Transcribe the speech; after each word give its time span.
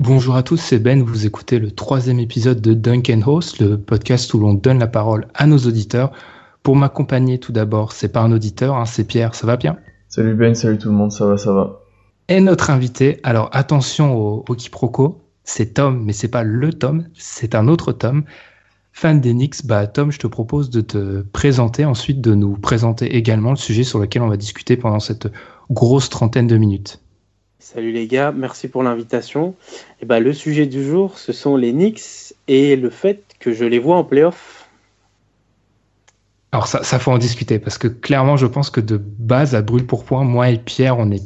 Bonjour 0.00 0.36
à 0.36 0.44
tous, 0.44 0.58
c'est 0.58 0.78
Ben, 0.78 1.02
vous 1.02 1.26
écoutez 1.26 1.58
le 1.58 1.72
troisième 1.72 2.20
épisode 2.20 2.60
de 2.60 2.72
Duncan 2.72 3.20
Host, 3.26 3.58
le 3.58 3.76
podcast 3.76 4.32
où 4.32 4.38
l'on 4.38 4.54
donne 4.54 4.78
la 4.78 4.86
parole 4.86 5.26
à 5.34 5.48
nos 5.48 5.58
auditeurs. 5.58 6.12
Pour 6.62 6.76
m'accompagner 6.76 7.40
tout 7.40 7.50
d'abord, 7.50 7.90
c'est 7.90 8.10
pas 8.12 8.20
un 8.20 8.30
auditeur, 8.30 8.76
hein, 8.76 8.84
c'est 8.84 9.02
Pierre, 9.02 9.34
ça 9.34 9.48
va 9.48 9.56
bien 9.56 9.76
Salut 10.06 10.36
Ben, 10.36 10.54
salut 10.54 10.78
tout 10.78 10.88
le 10.90 10.94
monde, 10.94 11.10
ça 11.10 11.26
va, 11.26 11.36
ça 11.36 11.52
va. 11.52 11.80
Et 12.28 12.38
notre 12.38 12.70
invité, 12.70 13.18
alors 13.24 13.50
attention 13.50 14.16
au, 14.16 14.44
au 14.48 14.54
quiproquo, 14.54 15.20
c'est 15.42 15.74
Tom, 15.74 16.04
mais 16.04 16.12
c'est 16.12 16.28
pas 16.28 16.44
le 16.44 16.72
Tom, 16.72 17.08
c'est 17.14 17.56
un 17.56 17.66
autre 17.66 17.90
Tom. 17.90 18.22
Fan 18.92 19.20
d'Enix, 19.20 19.66
bah 19.66 19.88
Tom, 19.88 20.12
je 20.12 20.20
te 20.20 20.28
propose 20.28 20.70
de 20.70 20.80
te 20.80 21.22
présenter, 21.22 21.84
ensuite 21.84 22.20
de 22.20 22.36
nous 22.36 22.56
présenter 22.56 23.16
également 23.16 23.50
le 23.50 23.56
sujet 23.56 23.82
sur 23.82 23.98
lequel 23.98 24.22
on 24.22 24.28
va 24.28 24.36
discuter 24.36 24.76
pendant 24.76 25.00
cette 25.00 25.28
grosse 25.70 26.08
trentaine 26.08 26.46
de 26.46 26.56
minutes. 26.56 27.00
Salut 27.74 27.92
les 27.92 28.06
gars, 28.06 28.32
merci 28.32 28.66
pour 28.66 28.82
l'invitation. 28.82 29.54
Et 30.00 30.06
bah, 30.06 30.20
le 30.20 30.32
sujet 30.32 30.64
du 30.64 30.82
jour, 30.82 31.18
ce 31.18 31.34
sont 31.34 31.54
les 31.54 31.72
Knicks 31.72 32.32
et 32.48 32.76
le 32.76 32.88
fait 32.88 33.22
que 33.40 33.52
je 33.52 33.66
les 33.66 33.78
vois 33.78 33.96
en 33.96 34.04
playoff. 34.04 34.70
Alors 36.50 36.66
ça, 36.66 36.82
ça 36.82 36.98
faut 36.98 37.10
en 37.10 37.18
discuter 37.18 37.58
parce 37.58 37.76
que 37.76 37.86
clairement, 37.86 38.38
je 38.38 38.46
pense 38.46 38.70
que 38.70 38.80
de 38.80 38.96
base, 38.96 39.54
à 39.54 39.60
brûle 39.60 39.84
pour 39.84 40.06
point, 40.06 40.24
moi 40.24 40.48
et 40.48 40.56
Pierre, 40.56 40.98
on 40.98 41.04
n'est 41.04 41.20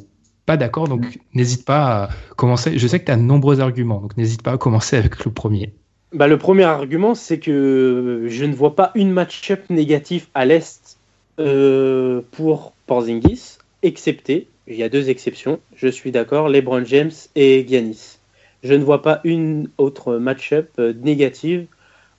pas 0.45 0.57
d'accord. 0.57 0.89
Donc 0.89 1.21
n'hésite 1.33 1.65
pas 1.65 2.07
à 2.07 2.09
commencer. 2.35 2.77
Je 2.77 2.89
sais 2.89 2.99
que 2.99 3.05
tu 3.05 3.13
as 3.13 3.17
de 3.17 3.23
nombreux 3.23 3.61
arguments, 3.61 4.01
donc 4.01 4.17
n'hésite 4.17 4.43
pas 4.43 4.51
à 4.51 4.59
commencer 4.59 4.97
avec 4.97 5.25
le 5.25 5.31
premier. 5.31 5.73
Bah, 6.13 6.27
le 6.27 6.39
premier 6.39 6.65
argument, 6.65 7.15
c'est 7.15 7.39
que 7.39 8.25
je 8.27 8.45
ne 8.45 8.53
vois 8.53 8.75
pas 8.75 8.91
une 8.97 9.13
match-up 9.13 9.61
négative 9.71 10.27
à 10.35 10.45
l'Est 10.45 10.99
euh, 11.39 12.21
pour 12.33 12.73
Porzingis, 12.89 13.59
excepté, 13.85 14.49
il 14.67 14.77
y 14.77 14.83
a 14.83 14.89
deux 14.89 15.11
exceptions, 15.11 15.61
je 15.75 15.89
suis 15.89 16.13
d'accord, 16.13 16.49
LeBron 16.49 16.85
James 16.85 17.11
et 17.35 17.67
Giannis. 17.69 18.19
Je 18.63 18.75
ne 18.75 18.85
vois 18.85 19.03
pas 19.03 19.21
une 19.25 19.69
autre 19.79 20.17
match-up 20.19 20.71
euh, 20.79 20.93
négative 21.03 21.67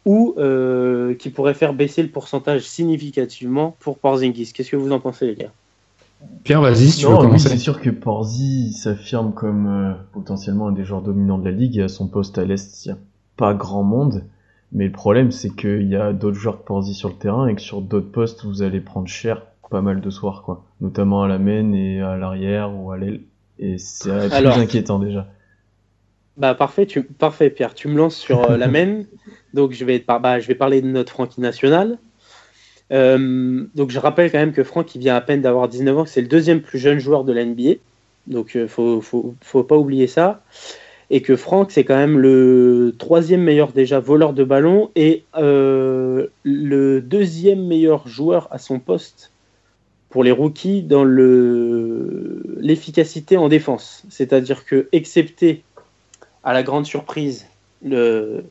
ou 0.05 0.35
euh, 0.37 1.13
qui 1.15 1.29
pourrait 1.29 1.53
faire 1.53 1.73
baisser 1.73 2.03
le 2.03 2.09
pourcentage 2.09 2.61
significativement 2.63 3.77
pour 3.79 3.97
Porzingis. 3.97 4.51
Qu'est-ce 4.53 4.71
que 4.71 4.75
vous 4.75 4.91
en 4.91 4.99
pensez, 4.99 5.27
les 5.27 5.35
gars? 5.35 5.51
Pierre, 6.43 6.61
vas-y, 6.61 6.89
si 6.89 6.99
tu 6.99 7.05
veux 7.05 7.11
Non, 7.11 7.19
oui, 7.19 7.25
commencer. 7.27 7.49
c'est 7.49 7.57
sûr 7.57 7.79
que 7.81 7.89
Porzi 7.89 8.73
s'affirme 8.73 9.33
comme 9.33 9.67
euh, 9.67 9.93
potentiellement 10.11 10.67
un 10.67 10.71
des 10.73 10.83
joueurs 10.83 11.01
dominants 11.01 11.37
de 11.37 11.45
la 11.45 11.51
ligue. 11.51 11.79
À 11.79 11.87
son 11.87 12.07
poste 12.07 12.37
à 12.37 12.45
l'Est, 12.45 12.85
il 12.85 12.89
n'y 12.89 12.93
a 12.93 12.97
pas 13.37 13.53
grand 13.53 13.83
monde. 13.83 14.25
Mais 14.73 14.85
le 14.85 14.91
problème, 14.91 15.31
c'est 15.31 15.49
qu'il 15.55 15.87
y 15.87 15.95
a 15.95 16.11
d'autres 16.13 16.37
joueurs 16.37 16.59
que 16.59 16.65
Porzi 16.65 16.93
sur 16.93 17.09
le 17.09 17.15
terrain 17.15 17.47
et 17.47 17.55
que 17.55 17.61
sur 17.61 17.81
d'autres 17.81 18.11
postes, 18.11 18.43
vous 18.43 18.61
allez 18.63 18.81
prendre 18.81 19.07
cher 19.07 19.45
pas 19.69 19.81
mal 19.81 20.01
de 20.01 20.09
soirs, 20.09 20.43
quoi. 20.43 20.63
Notamment 20.81 21.23
à 21.23 21.27
la 21.27 21.39
main 21.39 21.71
et 21.73 22.01
à 22.01 22.15
l'arrière 22.17 22.71
ou 22.75 22.91
à 22.91 22.97
l'aile. 22.97 23.21
Et 23.59 23.77
c'est 23.77 24.09
plus 24.09 24.33
Alors- 24.35 24.57
inquiétant 24.57 24.99
déjà. 24.99 25.27
Bah 26.35 26.55
parfait, 26.55 26.87
tu, 26.87 27.03
parfait 27.03 27.51
Pierre, 27.51 27.75
tu 27.75 27.87
me 27.87 27.95
lances 27.95 28.15
sur 28.15 28.49
euh, 28.49 28.57
la 28.57 28.67
même. 28.69 29.05
Donc 29.53 29.71
je 29.71 29.85
vais, 29.85 29.99
par- 29.99 30.19
bah, 30.19 30.39
je 30.39 30.47
vais 30.47 30.55
parler 30.55 30.81
de 30.81 30.87
notre 30.87 31.11
Francky 31.11 31.41
national. 31.41 31.99
Euh, 32.91 33.63
donc 33.75 33.91
je 33.91 33.99
rappelle 33.99 34.31
quand 34.31 34.39
même 34.39 34.51
que 34.53 34.63
Franck 34.63 34.93
il 34.95 34.99
vient 34.99 35.15
à 35.15 35.21
peine 35.21 35.41
d'avoir 35.41 35.67
19 35.67 35.97
ans, 35.99 36.05
c'est 36.05 36.21
le 36.21 36.27
deuxième 36.27 36.61
plus 36.61 36.79
jeune 36.79 36.99
joueur 36.99 37.23
de 37.23 37.33
la 37.33 37.45
NBA. 37.45 37.73
Donc 38.27 38.55
euh, 38.55 38.67
faut, 38.67 38.99
faut, 39.01 39.35
faut 39.41 39.63
pas 39.63 39.77
oublier 39.77 40.07
ça. 40.07 40.41
Et 41.11 41.21
que 41.21 41.35
Franck 41.35 41.71
c'est 41.71 41.83
quand 41.83 41.95
même 41.97 42.17
le 42.17 42.95
troisième 42.97 43.41
meilleur 43.43 43.71
déjà 43.71 43.99
voleur 43.99 44.33
de 44.33 44.43
ballon 44.43 44.89
et 44.95 45.23
le 45.35 46.99
deuxième 46.99 47.63
meilleur 47.67 48.07
joueur 48.07 48.47
à 48.51 48.57
son 48.57 48.79
poste 48.79 49.32
pour 50.13 50.23
les 50.23 50.31
rookies 50.31 50.83
dans 50.83 51.03
le 51.03 52.43
l'efficacité 52.59 53.35
en 53.35 53.49
défense. 53.49 54.03
C'est-à-dire 54.11 54.63
que 54.63 54.87
excepté 54.91 55.63
à 56.43 56.53
la 56.53 56.61
grande 56.61 56.85
surprise, 56.85 57.47
le 57.83 58.43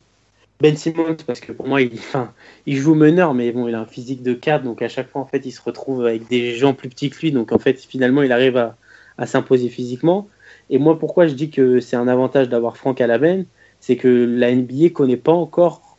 Ben 0.59 0.75
Simmons, 0.75 1.15
parce 1.25 1.39
que 1.39 1.53
pour 1.53 1.65
moi, 1.65 1.81
il, 1.81 1.93
enfin, 1.99 2.33
il 2.65 2.75
joue 2.75 2.95
meneur, 2.95 3.33
mais 3.33 3.53
bon, 3.53 3.69
il 3.69 3.75
a 3.75 3.79
un 3.79 3.85
physique 3.85 4.23
de 4.23 4.33
4, 4.33 4.65
donc 4.65 4.81
à 4.81 4.89
chaque 4.89 5.09
fois, 5.09 5.21
en 5.21 5.25
fait, 5.25 5.45
il 5.45 5.53
se 5.53 5.61
retrouve 5.61 6.05
avec 6.05 6.27
des 6.27 6.53
gens 6.53 6.73
plus 6.73 6.89
petits 6.89 7.09
que 7.09 7.17
lui, 7.21 7.31
donc 7.31 7.53
en 7.53 7.59
fait, 7.59 7.79
finalement, 7.79 8.23
il 8.23 8.33
arrive 8.33 8.57
à, 8.57 8.75
à 9.17 9.25
s'imposer 9.25 9.69
physiquement. 9.69 10.27
Et 10.69 10.79
moi, 10.79 10.99
pourquoi 10.99 11.27
je 11.27 11.33
dis 11.33 11.49
que 11.49 11.79
c'est 11.79 11.95
un 11.95 12.09
avantage 12.09 12.49
d'avoir 12.49 12.75
Franck 12.75 12.99
à 12.99 13.07
la 13.07 13.17
benne, 13.17 13.45
c'est 13.79 13.95
que 13.95 14.09
la 14.09 14.53
NBA 14.53 14.89
connaît 14.89 15.15
pas 15.15 15.31
encore 15.31 15.92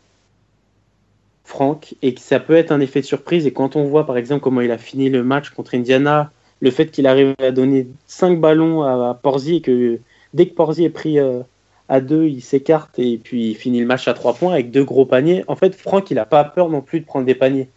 Franck 1.55 1.95
et 2.03 2.15
que 2.15 2.21
ça 2.21 2.41
peut 2.41 2.57
être 2.57 2.73
un 2.73 2.81
effet 2.81 3.01
de 3.01 3.07
surprise. 3.07 3.47
Et 3.47 3.53
quand 3.53 3.77
on 3.77 3.85
voit, 3.85 4.07
par 4.07 4.17
exemple, 4.17 4.43
comment 4.43 4.61
il 4.61 4.73
a 4.73 4.79
fini 4.79 5.09
le 5.09 5.23
match 5.23 5.51
contre 5.51 5.77
Indiana, 5.77 6.33
le 6.61 6.73
fait 6.73 6.91
qu'il 6.91 7.07
arrive 7.07 7.35
à 7.39 7.53
donner 7.53 7.87
5 8.09 8.41
ballons 8.41 8.83
à, 8.83 9.15
Porzi 9.23 9.57
et 9.57 9.61
que 9.61 10.01
dès 10.35 10.47
que 10.49 10.55
Porzi 10.55 10.85
est 10.85 10.91
pris 10.91 11.21
euh, 11.21 11.43
à 11.89 12.01
2, 12.01 12.25
il 12.25 12.43
s'écarte 12.43 12.99
et 12.99 13.19
puis 13.19 13.51
il 13.51 13.55
finit 13.55 13.79
le 13.79 13.87
match 13.87 14.09
à 14.09 14.15
3 14.15 14.35
points 14.35 14.53
avec 14.53 14.73
deux 14.73 14.83
gros 14.85 15.07
paniers. 15.07 15.45
En 15.47 15.55
fait, 15.55 15.77
Franck, 15.77 16.11
il 16.11 16.15
n'a 16.15 16.27
pas 16.27 16.43
peur 16.43 16.71
non 16.71 16.81
plus 16.81 16.99
de 16.99 17.07
prendre 17.07 17.25
des 17.25 17.37
paniers. 17.37 17.69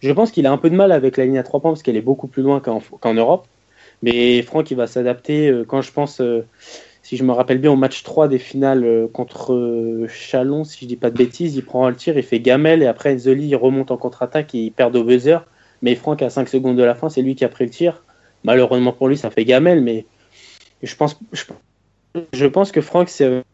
Je 0.00 0.12
pense 0.12 0.30
qu'il 0.30 0.46
a 0.46 0.52
un 0.52 0.58
peu 0.58 0.70
de 0.70 0.76
mal 0.76 0.90
avec 0.90 1.18
la 1.18 1.26
ligne 1.26 1.38
à 1.38 1.42
3 1.42 1.60
points 1.60 1.72
parce 1.72 1.82
qu'elle 1.82 1.96
est 1.96 2.00
beaucoup 2.00 2.28
plus 2.28 2.42
loin 2.42 2.60
qu'en 2.60 2.80
qu'en 3.00 3.12
Europe. 3.12 3.46
Mais 4.02 4.40
Franck, 4.42 4.70
il 4.70 4.76
va 4.78 4.86
s'adapter. 4.86 5.48
euh, 5.48 5.64
Quand 5.64 5.82
je 5.82 5.92
pense, 5.92 6.20
euh, 6.22 6.46
si 7.06 7.16
je 7.16 7.22
me 7.22 7.30
rappelle 7.30 7.58
bien, 7.58 7.70
au 7.70 7.76
match 7.76 8.02
3 8.02 8.26
des 8.26 8.40
finales 8.40 8.84
euh, 8.84 9.06
contre 9.06 9.54
euh, 9.54 10.08
Chalon, 10.08 10.64
si 10.64 10.80
je 10.80 10.86
dis 10.86 10.96
pas 10.96 11.08
de 11.08 11.16
bêtises, 11.16 11.54
il 11.54 11.64
prend 11.64 11.88
le 11.88 11.94
tir, 11.94 12.18
il 12.18 12.24
fait 12.24 12.40
gamelle 12.40 12.82
et 12.82 12.86
après 12.86 13.14
Enzoli, 13.14 13.46
il 13.46 13.54
remonte 13.54 13.92
en 13.92 13.96
contre-attaque 13.96 14.56
et 14.56 14.58
il 14.58 14.72
perd 14.72 14.96
au 14.96 15.04
buzzer. 15.04 15.46
Mais 15.82 15.94
Franck, 15.94 16.22
à 16.22 16.30
5 16.30 16.48
secondes 16.48 16.76
de 16.76 16.82
la 16.82 16.96
fin, 16.96 17.08
c'est 17.08 17.22
lui 17.22 17.36
qui 17.36 17.44
a 17.44 17.48
pris 17.48 17.62
le 17.62 17.70
tir. 17.70 18.02
Malheureusement 18.42 18.92
pour 18.92 19.06
lui, 19.06 19.16
ça 19.16 19.30
fait 19.30 19.44
gamelle, 19.44 19.82
mais 19.82 20.04
je 20.82 20.96
pense, 20.96 21.16
je, 22.32 22.46
pense 22.46 22.72
que 22.72 22.80
Franck, 22.80 23.08
c'est 23.08 23.44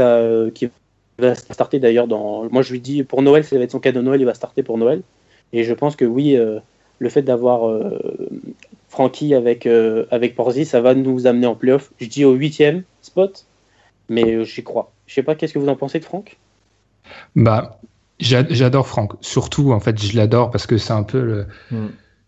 euh, 0.00 0.50
qui 0.50 0.68
va 1.16 1.36
starter 1.36 1.78
d'ailleurs 1.78 2.08
dans. 2.08 2.50
Moi, 2.50 2.62
je 2.62 2.72
lui 2.72 2.80
dis 2.80 3.04
pour 3.04 3.22
Noël, 3.22 3.44
ça 3.44 3.56
va 3.56 3.62
être 3.62 3.70
son 3.70 3.78
cadeau 3.78 4.00
de 4.00 4.06
Noël, 4.06 4.20
il 4.20 4.26
va 4.26 4.34
starter 4.34 4.64
pour 4.64 4.78
Noël. 4.78 5.02
Et 5.52 5.62
je 5.62 5.74
pense 5.74 5.94
que 5.94 6.04
oui, 6.04 6.36
le 6.98 7.08
fait 7.08 7.22
d'avoir 7.22 7.72
Francky 8.90 9.34
avec, 9.34 9.66
euh, 9.66 10.04
avec 10.10 10.34
Porzi, 10.34 10.66
ça 10.66 10.80
va 10.82 10.94
nous 10.94 11.26
amener 11.26 11.46
en 11.46 11.54
playoff. 11.54 11.92
Je 12.00 12.06
dis 12.06 12.24
au 12.24 12.32
huitième 12.34 12.82
spot, 13.02 13.46
mais 14.08 14.34
euh, 14.34 14.44
j'y 14.44 14.62
crois. 14.64 14.92
Je 15.06 15.14
sais 15.14 15.22
pas, 15.22 15.34
qu'est-ce 15.36 15.54
que 15.54 15.58
vous 15.60 15.68
en 15.68 15.76
pensez 15.76 16.00
de 16.00 16.04
Franck? 16.04 16.36
Bah, 17.36 17.80
j'a- 18.18 18.46
j'adore 18.50 18.86
Franck. 18.88 19.12
Surtout, 19.20 19.72
en 19.72 19.80
fait, 19.80 20.00
je 20.02 20.16
l'adore 20.16 20.50
parce 20.50 20.66
que 20.66 20.76
c'est 20.76 20.92
un 20.92 21.04
peu 21.04 21.20
le. 21.22 21.46
Mm. 21.70 21.86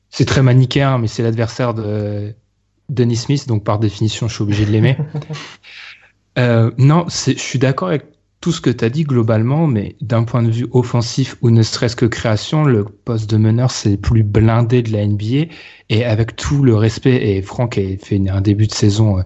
C'est 0.09 0.25
très 0.25 0.43
manichéen, 0.43 0.99
mais 0.99 1.09
c'est 1.09 1.23
l'adversaire 1.23 1.75
de 1.75 2.33
Dennis 2.89 3.17
Smith, 3.17 3.49
donc 3.49 3.65
par 3.65 3.79
définition, 3.79 4.29
je 4.29 4.35
suis 4.35 4.43
obligé 4.43 4.65
de 4.65 4.71
l'aimer. 4.71 4.97
Euh, 6.39 6.71
non, 6.79 7.07
c'est- 7.11 7.35
je 7.35 7.43
suis 7.43 7.59
d'accord 7.59 7.89
avec 7.89 8.05
tout 8.43 8.53
ce 8.53 8.61
que 8.61 8.71
tu 8.71 8.85
as 8.85 8.91
dit 8.91 9.05
globalement, 9.05 9.67
mais 9.69 9.97
d'un 10.03 10.25
point 10.25 10.43
de 10.43 10.51
vue 10.51 10.67
offensif 10.73 11.37
ou 11.43 11.51
ne 11.51 11.63
serait-ce 11.63 11.97
que 11.97 12.07
création, 12.07 12.65
le 12.65 12.85
poste 12.85 13.31
de 13.31 13.39
meneur, 13.39 13.71
c'est 13.71 13.93
le 13.93 13.97
plus 13.97 14.25
blindé 14.25 14.83
de 14.83 14.93
la 14.93 15.07
NBA. 15.07 15.47
Et 15.89 16.05
avec 16.05 16.37
tout 16.37 16.63
le 16.63 16.77
respect, 16.77 17.31
et 17.37 17.43
Franck 17.43 17.79
a 17.79 17.97
fait 17.99 18.21
un 18.29 18.43
début 18.43 18.67
de 18.67 18.73
saison 18.75 19.21
euh, 19.21 19.23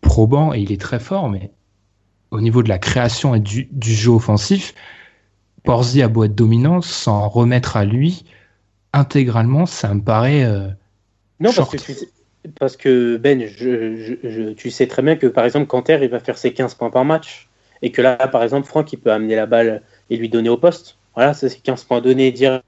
probant, 0.00 0.54
et 0.54 0.60
il 0.60 0.72
est 0.72 0.80
très 0.80 1.00
fort, 1.00 1.28
mais 1.28 1.50
au 2.30 2.40
niveau 2.40 2.62
de 2.62 2.68
la 2.70 2.78
création 2.78 3.34
et 3.34 3.40
du, 3.40 3.68
du 3.72 3.94
jeu 3.94 4.12
offensif, 4.12 4.74
Porzi 5.64 6.02
a 6.02 6.08
beau 6.08 6.24
être 6.24 6.34
dominant, 6.34 6.80
s'en 6.80 7.28
remettre 7.28 7.76
à 7.76 7.84
lui 7.84 8.24
intégralement, 8.92 9.66
ça 9.66 9.92
me 9.94 10.00
paraît. 10.00 10.44
euh, 10.44 10.68
Non, 11.40 11.50
parce 11.54 11.70
que, 11.70 11.76
tu 11.76 11.92
sais- 11.92 12.08
parce 12.58 12.76
que 12.76 13.16
Ben, 13.16 13.40
je, 13.46 13.96
je- 13.96 14.28
je- 14.30 14.52
tu 14.52 14.70
sais 14.70 14.86
très 14.86 15.02
bien 15.02 15.16
que 15.16 15.26
par 15.26 15.44
exemple, 15.44 15.66
Canter, 15.66 15.98
il 16.02 16.08
va 16.08 16.20
faire 16.20 16.38
ses 16.38 16.52
15 16.54 16.74
points 16.74 16.90
par 16.90 17.04
match. 17.04 17.45
Et 17.82 17.90
que 17.92 18.02
là, 18.02 18.16
par 18.16 18.42
exemple, 18.42 18.66
Franck, 18.66 18.92
il 18.92 18.98
peut 18.98 19.12
amener 19.12 19.36
la 19.36 19.46
balle 19.46 19.82
et 20.10 20.16
lui 20.16 20.28
donner 20.28 20.48
au 20.48 20.56
poste. 20.56 20.96
Voilà, 21.14 21.34
c'est 21.34 21.62
15 21.62 21.84
points 21.84 22.00
donnés 22.00 22.32
dire- 22.32 22.62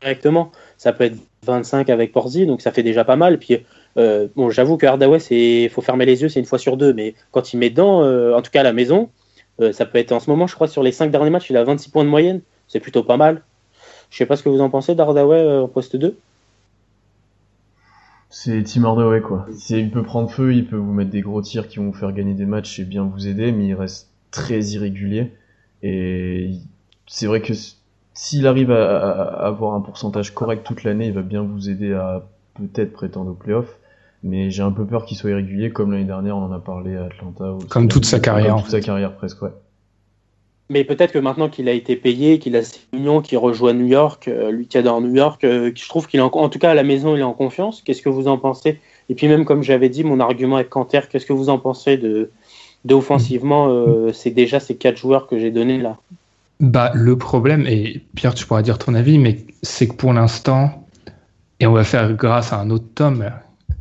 directement. 0.00 0.50
Ça 0.78 0.92
peut 0.92 1.04
être 1.04 1.16
25 1.44 1.90
avec 1.90 2.12
Porzi, 2.12 2.46
donc 2.46 2.60
ça 2.62 2.72
fait 2.72 2.82
déjà 2.82 3.04
pas 3.04 3.16
mal. 3.16 3.38
Puis, 3.38 3.64
euh, 3.96 4.28
bon, 4.36 4.50
j'avoue 4.50 4.76
que 4.76 4.86
Hardaway, 4.86 5.18
il 5.30 5.68
faut 5.70 5.82
fermer 5.82 6.06
les 6.06 6.22
yeux, 6.22 6.28
c'est 6.28 6.40
une 6.40 6.46
fois 6.46 6.58
sur 6.58 6.76
deux. 6.76 6.92
Mais 6.92 7.14
quand 7.32 7.52
il 7.52 7.58
met 7.58 7.70
dedans, 7.70 8.02
euh, 8.02 8.34
en 8.34 8.42
tout 8.42 8.50
cas 8.50 8.60
à 8.60 8.64
la 8.64 8.72
maison, 8.72 9.10
euh, 9.60 9.72
ça 9.72 9.86
peut 9.86 9.98
être 9.98 10.12
en 10.12 10.20
ce 10.20 10.30
moment, 10.30 10.46
je 10.46 10.54
crois, 10.54 10.68
sur 10.68 10.82
les 10.82 10.92
5 10.92 11.10
derniers 11.10 11.30
matchs, 11.30 11.50
il 11.50 11.56
a 11.56 11.64
26 11.64 11.90
points 11.90 12.04
de 12.04 12.08
moyenne. 12.08 12.40
C'est 12.68 12.80
plutôt 12.80 13.02
pas 13.02 13.16
mal. 13.16 13.42
Je 14.10 14.16
sais 14.16 14.26
pas 14.26 14.36
ce 14.36 14.42
que 14.42 14.48
vous 14.48 14.60
en 14.60 14.70
pensez 14.70 14.94
d'Hardaway 14.94 15.58
en 15.58 15.68
poste 15.68 15.96
2. 15.96 16.16
C'est 18.30 18.62
Tim 18.62 18.84
Hardaway 18.84 19.20
quoi. 19.20 19.46
Il 19.70 19.90
peut 19.90 20.04
prendre 20.04 20.30
feu, 20.30 20.54
il 20.54 20.66
peut 20.66 20.76
vous 20.76 20.92
mettre 20.92 21.10
des 21.10 21.20
gros 21.20 21.42
tirs 21.42 21.66
qui 21.68 21.78
vont 21.78 21.86
vous 21.86 21.92
faire 21.92 22.12
gagner 22.12 22.34
des 22.34 22.46
matchs 22.46 22.78
et 22.78 22.84
bien 22.84 23.02
vous 23.02 23.26
aider, 23.26 23.50
mais 23.50 23.66
il 23.66 23.74
reste 23.74 24.08
très 24.30 24.60
irrégulier. 24.60 25.32
Et 25.82 26.52
c'est 27.08 27.26
vrai 27.26 27.42
que 27.42 27.52
s'il 28.14 28.46
arrive 28.46 28.70
à, 28.70 29.24
avoir 29.46 29.74
un 29.74 29.80
pourcentage 29.80 30.32
correct 30.32 30.64
toute 30.64 30.84
l'année, 30.84 31.08
il 31.08 31.12
va 31.12 31.22
bien 31.22 31.42
vous 31.42 31.68
aider 31.68 31.92
à 31.92 32.24
peut-être 32.54 32.92
prétendre 32.92 33.32
aux 33.32 33.34
playoffs. 33.34 33.78
Mais 34.22 34.50
j'ai 34.50 34.62
un 34.62 34.72
peu 34.72 34.84
peur 34.84 35.06
qu'il 35.06 35.16
soit 35.16 35.30
irrégulier, 35.30 35.70
comme 35.70 35.92
l'année 35.92 36.04
dernière, 36.04 36.36
on 36.36 36.44
en 36.44 36.52
a 36.52 36.60
parlé 36.60 36.96
à 36.96 37.06
Atlanta. 37.06 37.56
Comme 37.68 37.88
toute 37.88 38.04
sa 38.04 38.20
carrière. 38.20 38.54
Comme 38.54 38.62
toute 38.62 38.70
sa 38.70 38.80
carrière 38.80 39.16
presque, 39.16 39.40
ouais. 39.42 39.50
Mais 40.70 40.84
peut-être 40.84 41.10
que 41.10 41.18
maintenant 41.18 41.48
qu'il 41.48 41.68
a 41.68 41.72
été 41.72 41.96
payé, 41.96 42.38
qu'il 42.38 42.54
a 42.54 42.62
ses 42.62 42.78
millions, 42.92 43.20
qu'il 43.20 43.36
rejoint 43.38 43.72
New 43.72 43.86
York, 43.86 44.28
euh, 44.28 44.52
lui 44.52 44.68
qui 44.68 44.78
adore 44.78 45.00
New 45.00 45.12
York, 45.12 45.42
euh, 45.42 45.72
je 45.74 45.88
trouve 45.88 46.06
qu'il 46.06 46.20
est 46.20 46.22
en, 46.22 46.48
tout 46.48 46.60
cas 46.60 46.70
à 46.70 46.74
la 46.74 46.84
maison, 46.84 47.16
il 47.16 47.20
est 47.20 47.24
en 47.24 47.32
confiance. 47.32 47.82
Qu'est-ce 47.84 48.00
que 48.00 48.08
vous 48.08 48.28
en 48.28 48.38
pensez? 48.38 48.78
Et 49.08 49.16
puis 49.16 49.26
même 49.26 49.44
comme 49.44 49.64
j'avais 49.64 49.88
dit, 49.88 50.04
mon 50.04 50.20
argument 50.20 50.56
avec 50.56 50.70
Canter, 50.70 51.00
qu'est-ce 51.10 51.26
que 51.26 51.32
vous 51.32 51.48
en 51.48 51.58
pensez 51.58 51.96
de, 51.96 52.30
de 52.84 52.94
euh, 52.94 54.12
C'est 54.12 54.30
déjà 54.30 54.60
ces 54.60 54.76
quatre 54.76 54.96
joueurs 54.96 55.26
que 55.26 55.40
j'ai 55.40 55.50
donnés 55.50 55.78
là? 55.78 55.96
Bah 56.60 56.92
le 56.94 57.18
problème 57.18 57.66
et 57.66 58.02
Pierre, 58.14 58.34
tu 58.34 58.46
pourras 58.46 58.62
dire 58.62 58.78
ton 58.78 58.94
avis, 58.94 59.18
mais 59.18 59.38
c'est 59.62 59.88
que 59.88 59.94
pour 59.94 60.12
l'instant, 60.12 60.86
et 61.58 61.66
on 61.66 61.72
va 61.72 61.82
faire 61.82 62.12
grâce 62.12 62.52
à 62.52 62.60
un 62.60 62.70
autre 62.70 62.86
tome, 62.94 63.28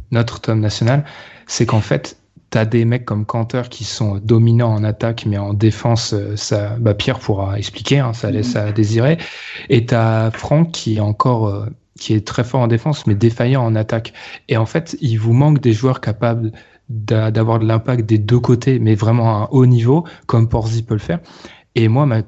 notre 0.09 0.41
tome 0.41 0.59
national, 0.59 1.05
c'est 1.45 1.67
qu'en 1.67 1.81
fait 1.81 2.17
T'as 2.49 2.65
des 2.65 2.83
mecs 2.85 3.05
comme 3.05 3.25
Cantor 3.25 3.69
qui 3.69 3.83
sont 3.83 4.17
dominants 4.17 4.73
en 4.73 4.83
attaque, 4.83 5.25
mais 5.27 5.37
en 5.37 5.53
défense, 5.53 6.13
euh, 6.13 6.35
ça, 6.35 6.77
bah 6.79 6.95
Pierre 6.95 7.19
pourra 7.19 7.59
expliquer, 7.59 7.99
hein, 7.99 8.13
ça 8.13 8.31
laisse 8.31 8.55
à 8.55 8.71
désirer. 8.71 9.17
Et 9.69 9.85
t'as 9.85 10.31
Franck 10.31 10.71
qui 10.71 10.97
est 10.97 10.99
encore, 10.99 11.47
euh, 11.47 11.67
qui 11.99 12.13
est 12.13 12.25
très 12.25 12.43
fort 12.43 12.61
en 12.61 12.67
défense, 12.67 13.05
mais 13.05 13.15
défaillant 13.15 13.63
en 13.63 13.75
attaque. 13.75 14.13
Et 14.47 14.57
en 14.57 14.65
fait, 14.65 14.97
il 15.01 15.17
vous 15.17 15.33
manque 15.33 15.59
des 15.59 15.73
joueurs 15.73 16.01
capables 16.01 16.51
d'avoir 16.89 17.59
de 17.59 17.67
l'impact 17.67 18.05
des 18.07 18.17
deux 18.17 18.39
côtés, 18.39 18.79
mais 18.79 18.95
vraiment 18.95 19.29
à 19.29 19.43
un 19.43 19.47
haut 19.51 19.67
niveau, 19.67 20.05
comme 20.25 20.49
Porzi 20.49 20.81
peut 20.81 20.95
le 20.95 20.99
faire. 20.99 21.19
Et 21.75 21.87
moi, 21.87 22.07
ma, 22.07 22.23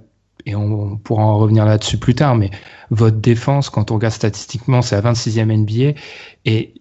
et 0.45 0.55
on, 0.55 0.97
pourra 0.97 1.23
en 1.23 1.37
revenir 1.37 1.65
là-dessus 1.65 1.97
plus 1.97 2.15
tard, 2.15 2.35
mais 2.35 2.51
votre 2.89 3.17
défense, 3.17 3.69
quand 3.69 3.91
on 3.91 3.95
regarde 3.95 4.13
statistiquement, 4.13 4.81
c'est 4.81 4.95
à 4.95 5.01
26e 5.01 5.45
NBA. 5.45 5.99
Et, 6.45 6.75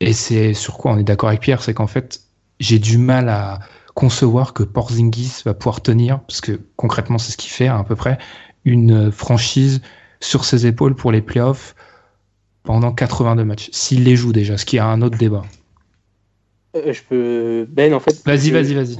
et 0.00 0.12
c'est 0.12 0.54
sur 0.54 0.76
quoi 0.76 0.92
on 0.92 0.98
est 0.98 1.04
d'accord 1.04 1.28
avec 1.30 1.40
Pierre, 1.40 1.62
c'est 1.62 1.74
qu'en 1.74 1.86
fait, 1.86 2.23
j'ai 2.64 2.78
du 2.78 2.96
mal 2.96 3.28
à 3.28 3.60
concevoir 3.94 4.54
que 4.54 4.62
Porzingis 4.62 5.42
va 5.44 5.52
pouvoir 5.54 5.82
tenir, 5.82 6.20
parce 6.20 6.40
que 6.40 6.60
concrètement 6.76 7.18
c'est 7.18 7.32
ce 7.32 7.36
qu'il 7.36 7.50
fait 7.50 7.68
à 7.68 7.84
peu 7.84 7.94
près, 7.94 8.18
une 8.64 9.12
franchise 9.12 9.82
sur 10.20 10.44
ses 10.44 10.66
épaules 10.66 10.94
pour 10.94 11.12
les 11.12 11.20
playoffs 11.20 11.74
pendant 12.62 12.92
82 12.92 13.44
matchs, 13.44 13.68
s'il 13.72 14.04
les 14.04 14.16
joue 14.16 14.32
déjà, 14.32 14.56
ce 14.56 14.64
qui 14.64 14.76
est 14.78 14.80
un 14.80 15.02
autre 15.02 15.18
débat. 15.18 15.42
Euh, 16.74 16.92
je 16.92 17.02
peux... 17.06 17.66
Ben 17.68 17.92
en 17.92 18.00
fait... 18.00 18.24
Vas-y, 18.24 18.50
vas-y, 18.50 18.74
vas-y. 18.74 18.96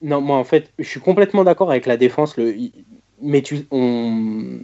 Non, 0.00 0.20
moi 0.20 0.36
en 0.36 0.44
fait, 0.44 0.70
je 0.78 0.84
suis 0.84 1.00
complètement 1.00 1.42
d'accord 1.42 1.70
avec 1.70 1.86
la 1.86 1.96
défense, 1.96 2.36
le... 2.36 2.54
mais 3.20 3.42
tu... 3.42 3.66
On... 3.72 4.60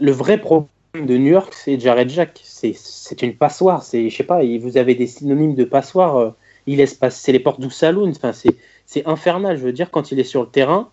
le 0.00 0.10
vrai 0.10 0.40
problème 0.40 0.70
de 0.94 1.18
New 1.18 1.32
York, 1.32 1.52
c'est 1.54 1.78
Jared 1.78 2.08
Jack. 2.08 2.40
C'est 2.42 3.22
une 3.22 3.34
passoire. 3.34 3.84
Je 3.92 4.08
sais 4.08 4.24
pas, 4.24 4.40
vous 4.58 4.78
avez 4.78 4.94
des 4.94 5.06
synonymes 5.06 5.54
de 5.54 5.64
passoire. 5.64 6.34
Il 6.68 6.76
laisse 6.76 6.92
passer, 6.92 7.32
les 7.32 7.40
portes 7.40 7.60
du 7.60 7.70
saloon, 7.70 8.10
enfin, 8.10 8.32
c'est 8.32 9.06
infernal. 9.06 9.56
Je 9.56 9.62
veux 9.62 9.72
dire, 9.72 9.90
quand 9.90 10.12
il 10.12 10.20
est 10.20 10.24
sur 10.24 10.42
le 10.42 10.48
terrain, 10.48 10.90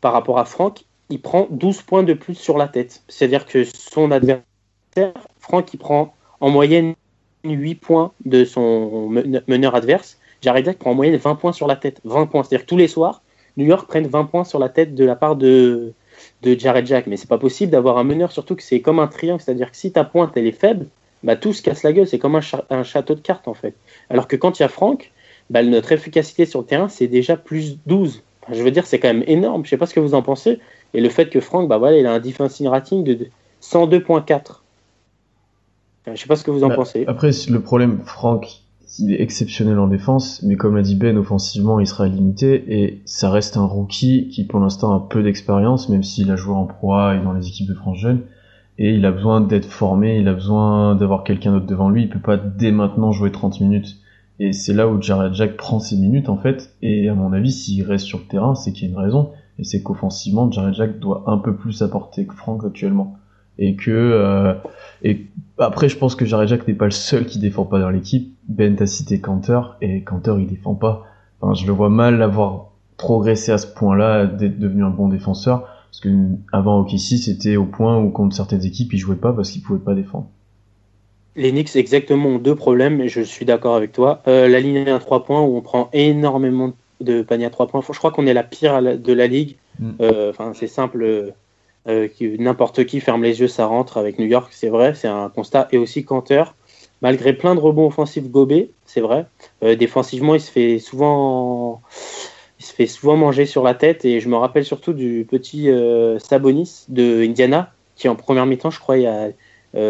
par 0.00 0.12
rapport 0.12 0.38
à 0.38 0.44
Franck, 0.44 0.84
il 1.10 1.20
prend 1.20 1.48
12 1.50 1.82
points 1.82 2.04
de 2.04 2.14
plus 2.14 2.36
sur 2.36 2.56
la 2.56 2.68
tête. 2.68 3.02
C'est-à-dire 3.08 3.44
que 3.44 3.64
son 3.64 4.12
adversaire, 4.12 4.44
Franck, 5.40 5.74
il 5.74 5.78
prend 5.78 6.14
en 6.40 6.50
moyenne 6.50 6.94
8 7.42 7.74
points 7.74 8.12
de 8.24 8.44
son 8.44 9.08
meneur 9.48 9.74
adverse. 9.74 10.18
Jared 10.40 10.64
Jack 10.64 10.78
prend 10.78 10.92
en 10.92 10.94
moyenne 10.94 11.16
20 11.16 11.34
points 11.34 11.52
sur 11.52 11.66
la 11.66 11.74
tête. 11.74 12.00
20 12.04 12.26
points. 12.26 12.44
C'est-à-dire 12.44 12.64
que 12.64 12.70
tous 12.70 12.76
les 12.76 12.86
soirs, 12.86 13.22
New 13.56 13.66
York 13.66 13.88
prennent 13.88 14.06
20 14.06 14.26
points 14.26 14.44
sur 14.44 14.60
la 14.60 14.68
tête 14.68 14.94
de 14.94 15.04
la 15.04 15.16
part 15.16 15.34
de, 15.34 15.94
de 16.42 16.56
Jared 16.56 16.86
Jack. 16.86 17.08
Mais 17.08 17.16
c'est 17.16 17.28
pas 17.28 17.38
possible 17.38 17.72
d'avoir 17.72 17.98
un 17.98 18.04
meneur, 18.04 18.30
surtout 18.30 18.54
que 18.54 18.62
c'est 18.62 18.80
comme 18.80 19.00
un 19.00 19.08
triangle. 19.08 19.42
C'est-à-dire 19.42 19.72
que 19.72 19.76
si 19.76 19.90
ta 19.90 20.04
pointe 20.04 20.36
elle 20.36 20.46
est 20.46 20.52
faible, 20.52 20.86
bah, 21.22 21.36
tout 21.36 21.52
se 21.52 21.62
casse 21.62 21.82
la 21.82 21.92
gueule. 21.92 22.06
C'est 22.06 22.18
comme 22.18 22.36
un, 22.36 22.82
château 22.82 23.14
de 23.14 23.20
cartes, 23.20 23.48
en 23.48 23.54
fait. 23.54 23.74
Alors 24.10 24.28
que 24.28 24.36
quand 24.36 24.58
il 24.58 24.62
y 24.62 24.64
a 24.64 24.68
Franck, 24.68 25.12
bah, 25.50 25.62
notre 25.62 25.92
efficacité 25.92 26.46
sur 26.46 26.60
le 26.60 26.66
terrain, 26.66 26.88
c'est 26.88 27.06
déjà 27.06 27.36
plus 27.36 27.78
12. 27.86 28.22
je 28.52 28.62
veux 28.62 28.70
dire, 28.70 28.86
c'est 28.86 28.98
quand 28.98 29.08
même 29.08 29.24
énorme. 29.26 29.64
Je 29.64 29.70
sais 29.70 29.76
pas 29.76 29.86
ce 29.86 29.94
que 29.94 30.00
vous 30.00 30.14
en 30.14 30.22
pensez. 30.22 30.60
Et 30.94 31.00
le 31.00 31.08
fait 31.08 31.30
que 31.30 31.40
Franck, 31.40 31.68
bah, 31.68 31.78
voilà, 31.78 31.98
il 31.98 32.06
a 32.06 32.12
un 32.12 32.20
defensive 32.20 32.68
rating 32.68 33.04
de 33.04 33.26
102.4. 33.62 34.60
Je 36.06 36.20
sais 36.20 36.26
pas 36.26 36.36
ce 36.36 36.44
que 36.44 36.50
vous 36.50 36.64
en 36.64 36.68
bah, 36.68 36.74
pensez. 36.74 37.04
Après, 37.06 37.30
le 37.48 37.60
problème, 37.60 38.00
Franck, 38.04 38.62
il 38.98 39.12
est 39.12 39.22
exceptionnel 39.22 39.78
en 39.78 39.86
défense, 39.86 40.42
mais 40.42 40.56
comme 40.56 40.76
l'a 40.76 40.82
dit 40.82 40.96
Ben, 40.96 41.16
offensivement, 41.16 41.78
il 41.78 41.86
sera 41.86 42.08
limité, 42.08 42.64
et 42.68 43.02
ça 43.04 43.30
reste 43.30 43.56
un 43.56 43.64
rookie 43.64 44.28
qui, 44.28 44.44
pour 44.44 44.58
l'instant, 44.58 44.92
a 44.94 45.06
peu 45.08 45.22
d'expérience, 45.22 45.88
même 45.88 46.02
s'il 46.02 46.30
a 46.30 46.36
joué 46.36 46.54
en 46.54 46.66
proie 46.66 47.14
et 47.14 47.22
dans 47.22 47.32
les 47.32 47.46
équipes 47.46 47.68
de 47.68 47.74
France 47.74 47.98
Jeune 47.98 48.22
et 48.78 48.94
il 48.94 49.04
a 49.04 49.12
besoin 49.12 49.40
d'être 49.40 49.66
formé, 49.66 50.18
il 50.18 50.28
a 50.28 50.32
besoin 50.32 50.94
d'avoir 50.94 51.24
quelqu'un 51.24 51.52
d'autre 51.52 51.66
devant 51.66 51.90
lui, 51.90 52.02
il 52.02 52.08
peut 52.08 52.18
pas 52.18 52.36
dès 52.36 52.72
maintenant 52.72 53.12
jouer 53.12 53.30
30 53.30 53.60
minutes. 53.60 53.98
Et 54.38 54.52
c'est 54.52 54.72
là 54.72 54.88
où 54.88 55.00
Jared 55.00 55.34
Jack 55.34 55.56
prend 55.56 55.78
ses 55.78 55.96
minutes 55.96 56.28
en 56.28 56.36
fait, 56.36 56.74
et 56.82 57.08
à 57.08 57.14
mon 57.14 57.32
avis, 57.32 57.52
s'il 57.52 57.84
reste 57.84 58.06
sur 58.06 58.18
le 58.18 58.24
terrain, 58.24 58.54
c'est 58.54 58.72
qu'il 58.72 58.88
y 58.88 58.90
a 58.90 58.94
une 58.94 58.98
raison, 58.98 59.30
et 59.58 59.64
c'est 59.64 59.82
qu'offensivement, 59.82 60.50
Jared 60.50 60.74
Jack 60.74 60.98
doit 60.98 61.24
un 61.26 61.38
peu 61.38 61.54
plus 61.54 61.82
apporter 61.82 62.26
que 62.26 62.34
Frank 62.34 62.64
actuellement. 62.64 63.16
Et 63.58 63.76
que 63.76 63.90
euh, 63.90 64.54
et 65.02 65.26
après, 65.58 65.90
je 65.90 65.98
pense 65.98 66.14
que 66.14 66.24
Jared 66.24 66.48
Jack 66.48 66.66
n'est 66.66 66.74
pas 66.74 66.86
le 66.86 66.90
seul 66.90 67.26
qui 67.26 67.38
défend 67.38 67.66
pas 67.66 67.78
dans 67.78 67.90
l'équipe. 67.90 68.34
Ben 68.48 68.74
t'a 68.74 68.86
cité 68.86 69.20
Canter, 69.20 69.60
et 69.82 70.02
Canter 70.02 70.34
il 70.38 70.46
défend 70.46 70.74
pas. 70.74 71.04
Enfin, 71.40 71.52
je 71.52 71.66
le 71.66 71.72
vois 71.72 71.90
mal 71.90 72.22
avoir 72.22 72.70
progressé 72.96 73.52
à 73.52 73.58
ce 73.58 73.66
point-là, 73.66 74.26
d'être 74.26 74.58
devenu 74.58 74.84
un 74.84 74.90
bon 74.90 75.08
défenseur 75.08 75.68
parce 75.92 76.00
que 76.00 76.08
avant 76.52 76.80
OKC, 76.80 77.18
c'était 77.18 77.56
au 77.56 77.66
point 77.66 77.98
où 77.98 78.08
contre 78.08 78.34
certaines 78.34 78.64
équipes, 78.64 78.94
ils 78.94 78.98
jouaient 78.98 79.14
pas 79.14 79.34
parce 79.34 79.50
qu'ils 79.50 79.60
pouvaient 79.60 79.78
pas 79.78 79.94
défendre. 79.94 80.26
Les 81.36 81.50
Knicks 81.50 81.76
exactement 81.76 82.30
ont 82.30 82.38
deux 82.38 82.54
problèmes, 82.54 83.02
et 83.02 83.08
je 83.08 83.20
suis 83.20 83.44
d'accord 83.44 83.76
avec 83.76 83.92
toi. 83.92 84.22
Euh, 84.26 84.48
la 84.48 84.60
ligne 84.60 84.88
à 84.88 84.98
3 84.98 85.24
points 85.24 85.42
où 85.42 85.54
on 85.54 85.60
prend 85.60 85.90
énormément 85.92 86.72
de 87.02 87.20
paniers 87.20 87.44
à 87.44 87.50
3 87.50 87.66
points. 87.66 87.82
Je 87.86 87.98
crois 87.98 88.10
qu'on 88.10 88.26
est 88.26 88.32
la 88.32 88.42
pire 88.42 88.80
de 88.80 89.12
la 89.12 89.26
ligue. 89.26 89.56
Mm. 89.78 89.90
Euh, 90.00 90.30
enfin, 90.30 90.52
c'est 90.54 90.66
simple. 90.66 91.04
Euh, 91.86 92.08
n'importe 92.38 92.86
qui 92.86 93.00
ferme 93.00 93.22
les 93.22 93.40
yeux, 93.40 93.48
ça 93.48 93.66
rentre 93.66 93.98
avec 93.98 94.18
New 94.18 94.26
York, 94.26 94.50
c'est 94.52 94.70
vrai, 94.70 94.94
c'est 94.94 95.08
un 95.08 95.28
constat. 95.28 95.68
Et 95.72 95.78
aussi 95.78 96.04
Canter, 96.04 96.44
malgré 97.02 97.34
plein 97.34 97.54
de 97.54 97.60
rebonds 97.60 97.88
offensifs 97.88 98.30
gobés, 98.30 98.70
c'est 98.86 99.02
vrai. 99.02 99.26
défensivement, 99.60 100.34
il 100.34 100.40
se 100.40 100.50
fait 100.50 100.78
souvent 100.78 101.82
il 102.62 102.64
se 102.64 102.72
fait 102.72 102.86
souvent 102.86 103.16
manger 103.16 103.44
sur 103.44 103.64
la 103.64 103.74
tête. 103.74 104.04
Et 104.04 104.20
je 104.20 104.28
me 104.28 104.36
rappelle 104.36 104.64
surtout 104.64 104.92
du 104.92 105.26
petit 105.28 105.68
euh, 105.68 106.18
Sabonis 106.18 106.84
de 106.88 107.22
Indiana 107.22 107.72
qui 107.96 108.08
en 108.08 108.16
première 108.16 108.46
mi-temps 108.46 108.70
je 108.70 108.80
crois 108.80 108.96
il 108.96 109.02
y 109.02 109.06
a 109.06 109.30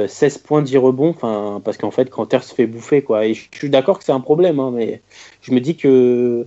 16 0.09 0.39
points 0.39 0.63
10 0.63 0.79
rebonds. 0.79 1.13
Parce 1.13 1.77
qu'en 1.77 1.91
fait 1.91 2.09
Canter 2.09 2.41
se 2.41 2.55
fait 2.55 2.67
bouffer 2.67 3.03
quoi. 3.03 3.27
Et 3.27 3.35
je 3.35 3.49
suis 3.53 3.71
d'accord 3.71 3.99
que 3.99 4.05
c'est 4.05 4.13
un 4.13 4.21
problème 4.21 4.59
hein, 4.59 4.73
mais 4.75 5.03
je 5.43 5.53
me 5.53 5.61
dis 5.61 5.77
que 5.77 6.47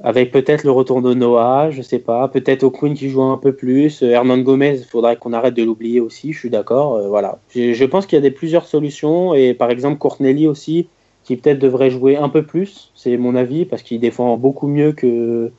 avec 0.00 0.30
peut-être 0.30 0.62
le 0.62 0.70
retour 0.70 1.02
de 1.02 1.12
Noah, 1.12 1.70
je 1.70 1.82
sais 1.82 1.98
pas, 1.98 2.28
peut-être 2.28 2.62
O'Quinn 2.62 2.94
qui 2.94 3.10
joue 3.10 3.22
un 3.22 3.36
peu 3.36 3.52
plus, 3.52 4.00
Hernan 4.02 4.38
Gomez, 4.38 4.78
faudrait 4.88 5.16
qu'on 5.16 5.32
arrête 5.32 5.54
de 5.54 5.64
l'oublier 5.64 6.00
aussi, 6.00 6.32
je 6.32 6.38
suis 6.38 6.50
d'accord, 6.50 6.94
euh, 6.94 7.08
voilà. 7.08 7.40
Je, 7.52 7.84
pense 7.84 8.06
qu'il 8.06 8.14
y 8.14 8.20
a 8.20 8.22
des 8.22 8.30
plusieurs 8.30 8.66
solutions. 8.66 9.34
Et 9.34 9.54
par 9.54 9.70
exemple 9.70 9.98
Courtnelly 9.98 10.46
aussi, 10.46 10.86
qui 11.28 11.36
peut-être 11.36 11.58
devrait 11.58 11.90
jouer 11.90 12.16
un 12.16 12.30
peu 12.30 12.42
plus, 12.42 12.90
c'est 12.94 13.18
mon 13.18 13.34
avis, 13.34 13.66
parce 13.66 13.82
qu'il 13.82 14.00
défend 14.00 14.38
beaucoup 14.38 14.66
mieux 14.66 14.92
que, 14.92 15.52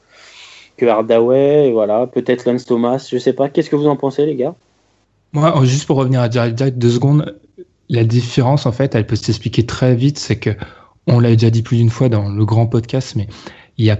que 0.78 0.86
Hardaway, 0.88 1.70
voilà, 1.72 2.08
peut-être 2.08 2.50
Lance 2.50 2.66
Thomas, 2.66 3.08
je 3.12 3.20
sais 3.20 3.34
pas. 3.34 3.50
Qu'est-ce 3.50 3.70
que 3.70 3.76
vous 3.76 3.86
en 3.86 3.96
pensez, 3.96 4.26
les 4.26 4.36
gars? 4.36 4.56
Moi, 5.32 5.54
juste 5.66 5.86
pour 5.86 5.98
revenir 5.98 6.22
à 6.22 6.30
Jared 6.32 6.58
Jack, 6.58 6.80
deux 6.80 6.90
secondes, 6.90 7.40
la 7.88 8.04
différence, 8.04 8.66
en 8.66 8.72
fait, 8.72 8.96
elle 8.96 9.06
peut 9.06 9.16
s'expliquer 9.16 9.68
très 9.68 9.94
vite, 9.94 10.18
c'est 10.18 10.38
que, 10.38 10.50
on 11.06 11.20
l'a 11.20 11.30
déjà 11.34 11.52
dit 11.52 11.62
plus 11.62 11.78
d'une 11.78 11.92
fois 11.92 12.10
dans 12.10 12.30
le 12.30 12.46
grand 12.46 12.66
podcast, 12.66 13.16
mais 13.16 13.28
il 13.78 13.86
y 13.86 13.92
a 13.92 14.00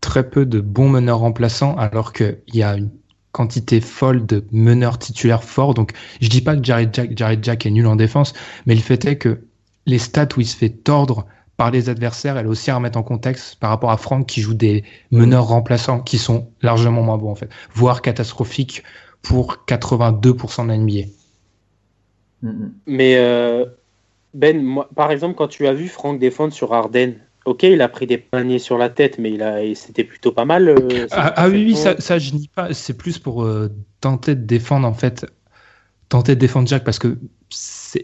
très 0.00 0.30
peu 0.30 0.46
de 0.46 0.60
bons 0.60 0.88
meneurs 0.88 1.18
remplaçants, 1.18 1.76
alors 1.76 2.14
qu'il 2.14 2.38
y 2.54 2.62
a 2.62 2.78
une 2.78 2.88
quantité 3.32 3.82
folle 3.82 4.24
de 4.24 4.42
meneurs 4.52 4.98
titulaires 4.98 5.44
forts. 5.44 5.74
Donc, 5.74 5.92
je 6.22 6.30
dis 6.30 6.40
pas 6.40 6.56
que 6.56 6.64
Jared 6.64 7.44
Jack 7.44 7.66
est 7.66 7.70
nul 7.70 7.86
en 7.86 7.96
défense, 7.96 8.32
mais 8.64 8.74
le 8.74 8.80
fait 8.80 9.04
est 9.04 9.16
que 9.16 9.40
les 9.86 9.98
stats 9.98 10.28
où 10.36 10.40
il 10.40 10.46
se 10.46 10.56
fait 10.56 10.70
tordre 10.70 11.26
par 11.56 11.70
les 11.70 11.88
adversaires, 11.88 12.36
elle 12.36 12.48
aussi 12.48 12.70
à 12.70 12.76
remettre 12.76 12.98
en 12.98 13.02
contexte 13.02 13.56
par 13.56 13.70
rapport 13.70 13.90
à 13.90 13.96
Franck 13.96 14.26
qui 14.26 14.40
joue 14.40 14.54
des 14.54 14.84
meneurs 15.10 15.46
remplaçants 15.46 16.00
qui 16.00 16.18
sont 16.18 16.48
largement 16.62 17.02
moins 17.02 17.18
bons 17.18 17.30
en 17.30 17.34
fait, 17.34 17.48
voire 17.72 18.02
catastrophiques 18.02 18.82
pour 19.22 19.64
82% 19.66 20.64
de 20.64 20.68
la 20.68 20.78
NBA. 20.78 21.08
Mais 22.86 23.16
euh, 23.16 23.64
Ben, 24.34 24.62
moi, 24.62 24.88
par 24.94 25.10
exemple, 25.10 25.34
quand 25.36 25.48
tu 25.48 25.66
as 25.66 25.72
vu 25.72 25.88
Franck 25.88 26.18
défendre 26.18 26.52
sur 26.52 26.74
Arden, 26.74 27.14
ok, 27.44 27.62
il 27.62 27.80
a 27.80 27.88
pris 27.88 28.06
des 28.06 28.18
paniers 28.18 28.58
sur 28.58 28.76
la 28.76 28.90
tête, 28.90 29.18
mais 29.18 29.30
il 29.32 29.42
a, 29.42 29.74
c'était 29.74 30.04
plutôt 30.04 30.32
pas 30.32 30.44
mal. 30.44 30.68
Euh, 30.68 31.06
ah, 31.12 31.32
ah 31.36 31.48
oui, 31.48 31.64
oui, 31.64 31.76
ça, 31.76 31.98
ça, 32.00 32.18
je 32.18 32.32
nie 32.32 32.48
pas. 32.48 32.74
C'est 32.74 32.96
plus 32.96 33.18
pour 33.18 33.44
euh, 33.44 33.70
tenter 34.00 34.34
de 34.34 34.44
défendre 34.44 34.86
en 34.86 34.92
fait, 34.92 35.24
tenter 36.08 36.34
de 36.34 36.40
défendre 36.40 36.68
Jack 36.68 36.84
parce 36.84 36.98
que 36.98 37.16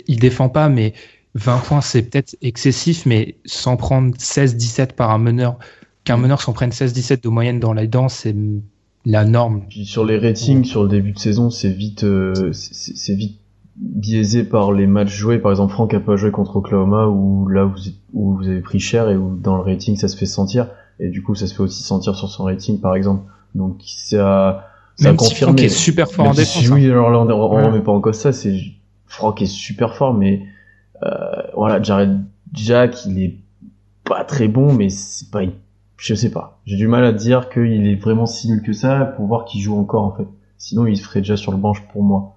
il 0.06 0.20
défend 0.20 0.48
pas, 0.48 0.68
mais 0.68 0.94
20 1.34 1.58
points, 1.58 1.80
c'est 1.80 2.02
peut-être 2.02 2.36
excessif, 2.42 3.06
mais 3.06 3.36
sans 3.44 3.76
prendre 3.76 4.14
16-17 4.16 4.94
par 4.94 5.10
un 5.10 5.18
meneur, 5.18 5.58
qu'un 6.04 6.16
mm. 6.16 6.22
meneur 6.22 6.42
s'en 6.42 6.52
prenne 6.52 6.70
16-17 6.70 7.22
de 7.22 7.28
moyenne 7.28 7.60
dans 7.60 7.72
la 7.72 7.86
danse, 7.86 8.14
c'est 8.14 8.34
la 9.06 9.24
norme. 9.24 9.62
sur 9.84 10.04
les 10.04 10.18
ratings, 10.18 10.64
sur 10.64 10.82
le 10.82 10.88
début 10.88 11.12
de 11.12 11.18
saison, 11.18 11.50
c'est 11.50 11.70
vite, 11.70 12.04
euh, 12.04 12.52
c'est 12.52 13.14
vite 13.14 13.38
biaisé 13.76 14.44
par 14.44 14.72
les 14.72 14.86
matchs 14.86 15.14
joués. 15.14 15.38
Par 15.38 15.50
exemple, 15.52 15.72
Franck 15.72 15.94
a 15.94 16.00
pas 16.00 16.16
joué 16.16 16.30
contre 16.30 16.56
Oklahoma, 16.56 17.06
où 17.06 17.48
là 17.48 17.64
vous, 17.64 17.78
où 18.12 18.36
vous 18.36 18.46
avez 18.46 18.60
pris 18.60 18.80
cher 18.80 19.08
et 19.08 19.16
où 19.16 19.36
dans 19.36 19.56
le 19.56 19.62
rating 19.62 19.96
ça 19.96 20.08
se 20.08 20.16
fait 20.16 20.26
sentir. 20.26 20.68
Et 20.98 21.08
du 21.08 21.22
coup, 21.22 21.34
ça 21.34 21.46
se 21.46 21.54
fait 21.54 21.62
aussi 21.62 21.82
sentir 21.82 22.14
sur 22.14 22.28
son 22.28 22.44
rating, 22.44 22.78
par 22.78 22.94
exemple. 22.94 23.22
Donc 23.54 23.80
ça, 23.86 24.68
ça 24.96 25.08
Même 25.08 25.18
si 25.18 25.34
Franck 25.34 25.62
est 25.62 25.70
super 25.70 26.10
fort 26.10 26.28
en 26.28 26.34
défense. 26.34 26.68
oui, 26.68 26.86
hein. 26.86 26.90
alors 26.90 27.10
là, 27.10 27.20
on, 27.20 27.30
on 27.30 27.48
remet 27.48 27.80
pas 27.80 27.92
en 27.92 28.00
cause 28.00 28.16
ça. 28.16 28.32
C'est 28.32 28.54
Franck 29.06 29.40
est 29.40 29.46
super 29.46 29.94
fort, 29.96 30.12
mais 30.12 30.42
voilà, 31.54 31.82
Jared 31.82 32.22
Jack, 32.52 33.06
il 33.06 33.22
est 33.22 33.36
pas 34.04 34.24
très 34.24 34.48
bon, 34.48 34.72
mais 34.72 34.88
c'est 34.88 35.30
pas, 35.30 35.42
je 35.96 36.14
sais 36.14 36.30
pas. 36.30 36.60
J'ai 36.66 36.76
du 36.76 36.88
mal 36.88 37.04
à 37.04 37.12
dire 37.12 37.48
qu'il 37.48 37.86
est 37.86 37.94
vraiment 37.94 38.26
si 38.26 38.48
nul 38.48 38.62
que 38.62 38.72
ça 38.72 39.04
pour 39.16 39.26
voir 39.26 39.44
qu'il 39.44 39.60
joue 39.60 39.78
encore 39.78 40.04
en 40.04 40.16
fait. 40.16 40.26
Sinon, 40.58 40.86
il 40.86 40.98
serait 40.98 41.20
déjà 41.20 41.36
sur 41.36 41.52
le 41.52 41.58
banc 41.58 41.74
pour 41.92 42.02
moi. 42.02 42.36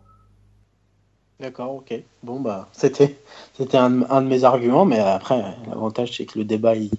D'accord, 1.40 1.76
ok. 1.76 1.94
Bon 2.22 2.40
bah, 2.40 2.70
c'était 2.72 3.18
c'était 3.58 3.78
un, 3.78 3.90
de 3.90 4.28
mes 4.28 4.44
arguments, 4.44 4.86
mais 4.86 5.00
après, 5.00 5.42
l'avantage 5.68 6.16
c'est 6.16 6.26
que 6.26 6.40
le 6.40 6.46
débat 6.46 6.76
il, 6.76 6.92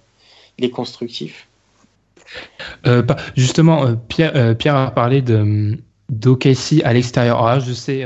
est 0.59 0.71
constructif. 0.71 1.49
Euh, 2.87 3.03
justement, 3.37 3.87
euh, 3.87 3.95
Pierre, 3.95 4.57
Pierre 4.57 4.77
a 4.77 4.91
parlé 4.91 5.23
de 5.23 5.79
d'OKC 6.11 6.83
à 6.85 6.93
l'extérieur. 6.93 7.47
Alors 7.47 7.61
je 7.61 7.73
sais, 7.73 8.05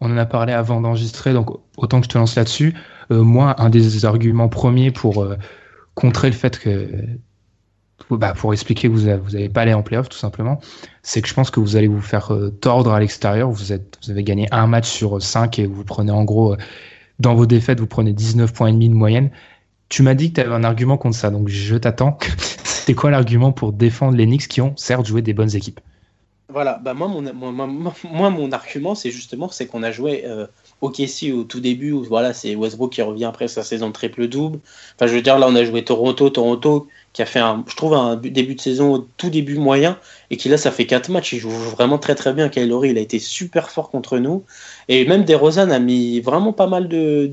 on 0.00 0.12
en 0.12 0.18
a 0.18 0.26
parlé 0.26 0.52
avant 0.52 0.80
d'enregistrer, 0.80 1.32
donc 1.32 1.50
autant 1.76 2.00
que 2.00 2.04
je 2.04 2.10
te 2.10 2.18
lance 2.18 2.34
là-dessus. 2.34 2.74
Euh, 3.10 3.22
moi, 3.22 3.60
un 3.60 3.70
des 3.70 4.04
arguments 4.04 4.48
premiers 4.48 4.90
pour 4.90 5.22
euh, 5.22 5.36
contrer 5.94 6.28
le 6.28 6.34
fait 6.34 6.58
que 6.58 6.88
bah, 8.10 8.32
pour 8.34 8.52
expliquer 8.52 8.88
que 8.88 8.92
vous 8.92 9.32
n'allez 9.32 9.48
pas 9.48 9.62
aller 9.62 9.74
en 9.74 9.82
playoff, 9.82 10.08
tout 10.08 10.18
simplement, 10.18 10.60
c'est 11.02 11.20
que 11.20 11.28
je 11.28 11.34
pense 11.34 11.50
que 11.50 11.60
vous 11.60 11.76
allez 11.76 11.88
vous 11.88 12.00
faire 12.00 12.32
euh, 12.32 12.50
tordre 12.50 12.92
à 12.92 13.00
l'extérieur. 13.00 13.50
Vous, 13.50 13.64
vous 13.64 14.10
avez 14.10 14.24
gagné 14.24 14.46
un 14.52 14.66
match 14.66 14.88
sur 14.88 15.20
5 15.20 15.58
et 15.58 15.66
vous 15.66 15.84
prenez 15.84 16.12
en 16.12 16.24
gros, 16.24 16.56
dans 17.18 17.34
vos 17.34 17.46
défaites, 17.46 17.80
vous 17.80 17.86
prenez 17.86 18.12
19 18.12 18.52
points 18.52 18.72
de 18.72 18.94
moyenne. 18.94 19.30
Tu 19.88 20.02
m'as 20.02 20.14
dit 20.14 20.30
que 20.30 20.40
tu 20.40 20.46
avais 20.46 20.54
un 20.54 20.64
argument 20.64 20.98
contre 20.98 21.16
ça, 21.16 21.30
donc 21.30 21.48
je 21.48 21.76
t'attends. 21.76 22.18
c'est 22.64 22.94
quoi 22.94 23.10
l'argument 23.10 23.52
pour 23.52 23.72
défendre 23.72 24.16
les 24.16 24.26
Knicks 24.26 24.48
qui 24.48 24.60
ont 24.60 24.74
certes 24.76 25.06
joué 25.06 25.22
des 25.22 25.32
bonnes 25.32 25.54
équipes? 25.56 25.80
Voilà, 26.50 26.78
bah 26.82 26.94
moi, 26.94 27.08
mon, 27.08 27.22
moi, 28.10 28.30
mon 28.30 28.52
argument, 28.52 28.94
c'est 28.94 29.10
justement 29.10 29.48
c'est 29.48 29.66
qu'on 29.66 29.82
a 29.82 29.90
joué 29.90 30.24
OKC 30.80 31.32
au 31.34 31.44
tout 31.44 31.60
début, 31.60 31.90
voilà, 31.90 32.32
c'est 32.32 32.54
Westbrook 32.54 32.92
qui 32.92 33.02
revient 33.02 33.24
après 33.24 33.48
sa 33.48 33.62
saison 33.64 33.90
triple-double. 33.90 34.60
Enfin, 34.94 35.06
je 35.06 35.14
veux 35.14 35.22
dire, 35.22 35.38
là, 35.38 35.46
on 35.48 35.56
a 35.56 35.64
joué 35.64 35.84
Toronto, 35.84 36.30
Toronto 36.30 36.86
qui 37.12 37.22
a 37.22 37.26
fait, 37.26 37.40
un, 37.40 37.64
je 37.66 37.74
trouve, 37.74 37.94
un 37.94 38.14
début 38.16 38.54
de 38.54 38.60
saison 38.60 39.06
tout 39.16 39.30
début 39.30 39.58
moyen, 39.58 39.98
et 40.30 40.36
qui 40.36 40.48
là, 40.48 40.56
ça 40.56 40.70
fait 40.70 40.86
4 40.86 41.10
matchs. 41.10 41.32
Il 41.32 41.40
joue 41.40 41.50
vraiment 41.50 41.98
très 41.98 42.14
très 42.14 42.32
bien. 42.32 42.48
Kyle 42.48 42.72
il 42.84 42.98
a 42.98 43.00
été 43.00 43.18
super 43.18 43.70
fort 43.70 43.90
contre 43.90 44.18
nous. 44.18 44.44
Et 44.88 45.04
même 45.04 45.24
DeRozan 45.24 45.70
a 45.70 45.78
mis 45.80 46.20
vraiment 46.20 46.52
pas 46.52 46.68
mal 46.68 46.86
de, 46.86 47.28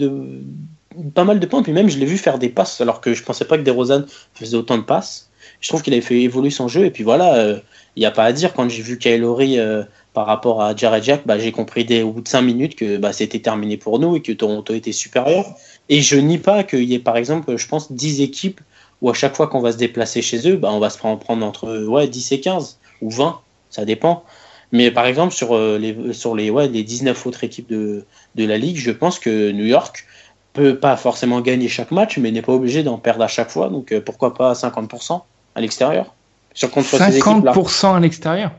pas 1.13 1.23
mal 1.23 1.39
de 1.39 1.45
points. 1.45 1.61
Puis 1.61 1.73
même, 1.73 1.89
je 1.89 1.99
l'ai 1.99 2.05
vu 2.05 2.17
faire 2.17 2.39
des 2.39 2.49
passes, 2.49 2.81
alors 2.81 2.99
que 2.99 3.13
je 3.13 3.23
pensais 3.23 3.45
pas 3.45 3.57
que 3.57 3.63
DeRozan 3.63 4.05
faisait 4.33 4.57
autant 4.57 4.77
de 4.77 4.83
passes. 4.83 5.29
Je 5.61 5.69
trouve 5.69 5.83
qu'il 5.83 5.93
avait 5.93 6.01
fait 6.01 6.19
évoluer 6.21 6.49
son 6.49 6.67
jeu. 6.67 6.85
Et 6.85 6.91
puis 6.91 7.03
voilà, 7.03 7.35
euh, 7.35 7.59
il 7.95 7.99
n'y 7.99 8.05
a 8.05 8.11
pas 8.11 8.23
à 8.23 8.31
dire 8.33 8.53
quand 8.53 8.67
j'ai 8.69 8.81
vu 8.81 8.97
Kyle 8.97 9.23
euh, 9.23 9.83
par 10.15 10.25
rapport 10.25 10.63
à 10.63 10.75
Jared 10.75 11.03
Jack, 11.03 11.27
bah, 11.27 11.37
j'ai 11.37 11.51
compris 11.51 11.83
dès 11.83 12.01
au 12.01 12.11
bout 12.11 12.21
de 12.21 12.27
5 12.27 12.41
minutes 12.41 12.75
que 12.75 12.97
bah, 12.97 13.13
c'était 13.13 13.39
terminé 13.39 13.75
pour 13.75 13.99
nous 13.99 14.15
et 14.15 14.21
que 14.21 14.31
Toronto 14.31 14.73
était 14.73 14.93
supérieur. 14.93 15.45
Et 15.89 16.01
je 16.01 16.15
nie 16.15 16.39
pas 16.39 16.63
qu'il 16.63 16.85
y 16.85 16.95
ait 16.95 16.99
par 16.99 17.17
exemple, 17.17 17.55
je 17.57 17.67
pense, 17.67 17.91
10 17.91 18.21
équipes 18.21 18.61
où 19.01 19.09
à 19.09 19.13
chaque 19.13 19.35
fois 19.35 19.47
qu'on 19.47 19.59
va 19.59 19.73
se 19.73 19.77
déplacer 19.77 20.21
chez 20.21 20.49
eux, 20.49 20.55
bah, 20.55 20.69
on 20.71 20.79
va 20.79 20.89
se 20.89 20.97
prendre, 20.97 21.19
prendre 21.19 21.45
entre 21.45 21.85
ouais, 21.85 22.07
10 22.07 22.31
et 22.31 22.39
15 22.39 22.79
ou 23.01 23.11
20, 23.11 23.39
ça 23.69 23.83
dépend. 23.83 24.23
Mais 24.71 24.89
par 24.89 25.05
exemple, 25.05 25.33
sur 25.33 25.53
euh, 25.53 25.77
les, 25.77 26.13
sur 26.13 26.33
les, 26.33 26.49
ouais, 26.49 26.69
les 26.69 26.83
19 26.83 27.27
autres 27.27 27.43
équipes 27.43 27.69
de, 27.69 28.05
de 28.35 28.45
la 28.45 28.57
ligue, 28.57 28.77
je 28.77 28.91
pense 28.91 29.19
que 29.19 29.51
New 29.51 29.65
York 29.65 30.05
peut 30.53 30.77
pas 30.79 30.95
forcément 30.95 31.41
gagner 31.41 31.67
chaque 31.67 31.91
match, 31.91 32.17
mais 32.17 32.31
n'est 32.31 32.41
pas 32.41 32.53
obligé 32.53 32.83
d'en 32.83 32.97
perdre 32.97 33.23
à 33.23 33.27
chaque 33.27 33.49
fois. 33.49 33.69
Donc 33.69 33.91
euh, 33.91 33.99
pourquoi 33.99 34.33
pas 34.33 34.53
50% 34.53 35.21
à 35.55 35.61
l'extérieur? 35.61 36.15
Sur 36.53 36.71
contre 36.71 36.97
50% 36.97 37.95
à 37.95 37.99
l'extérieur 37.99 38.51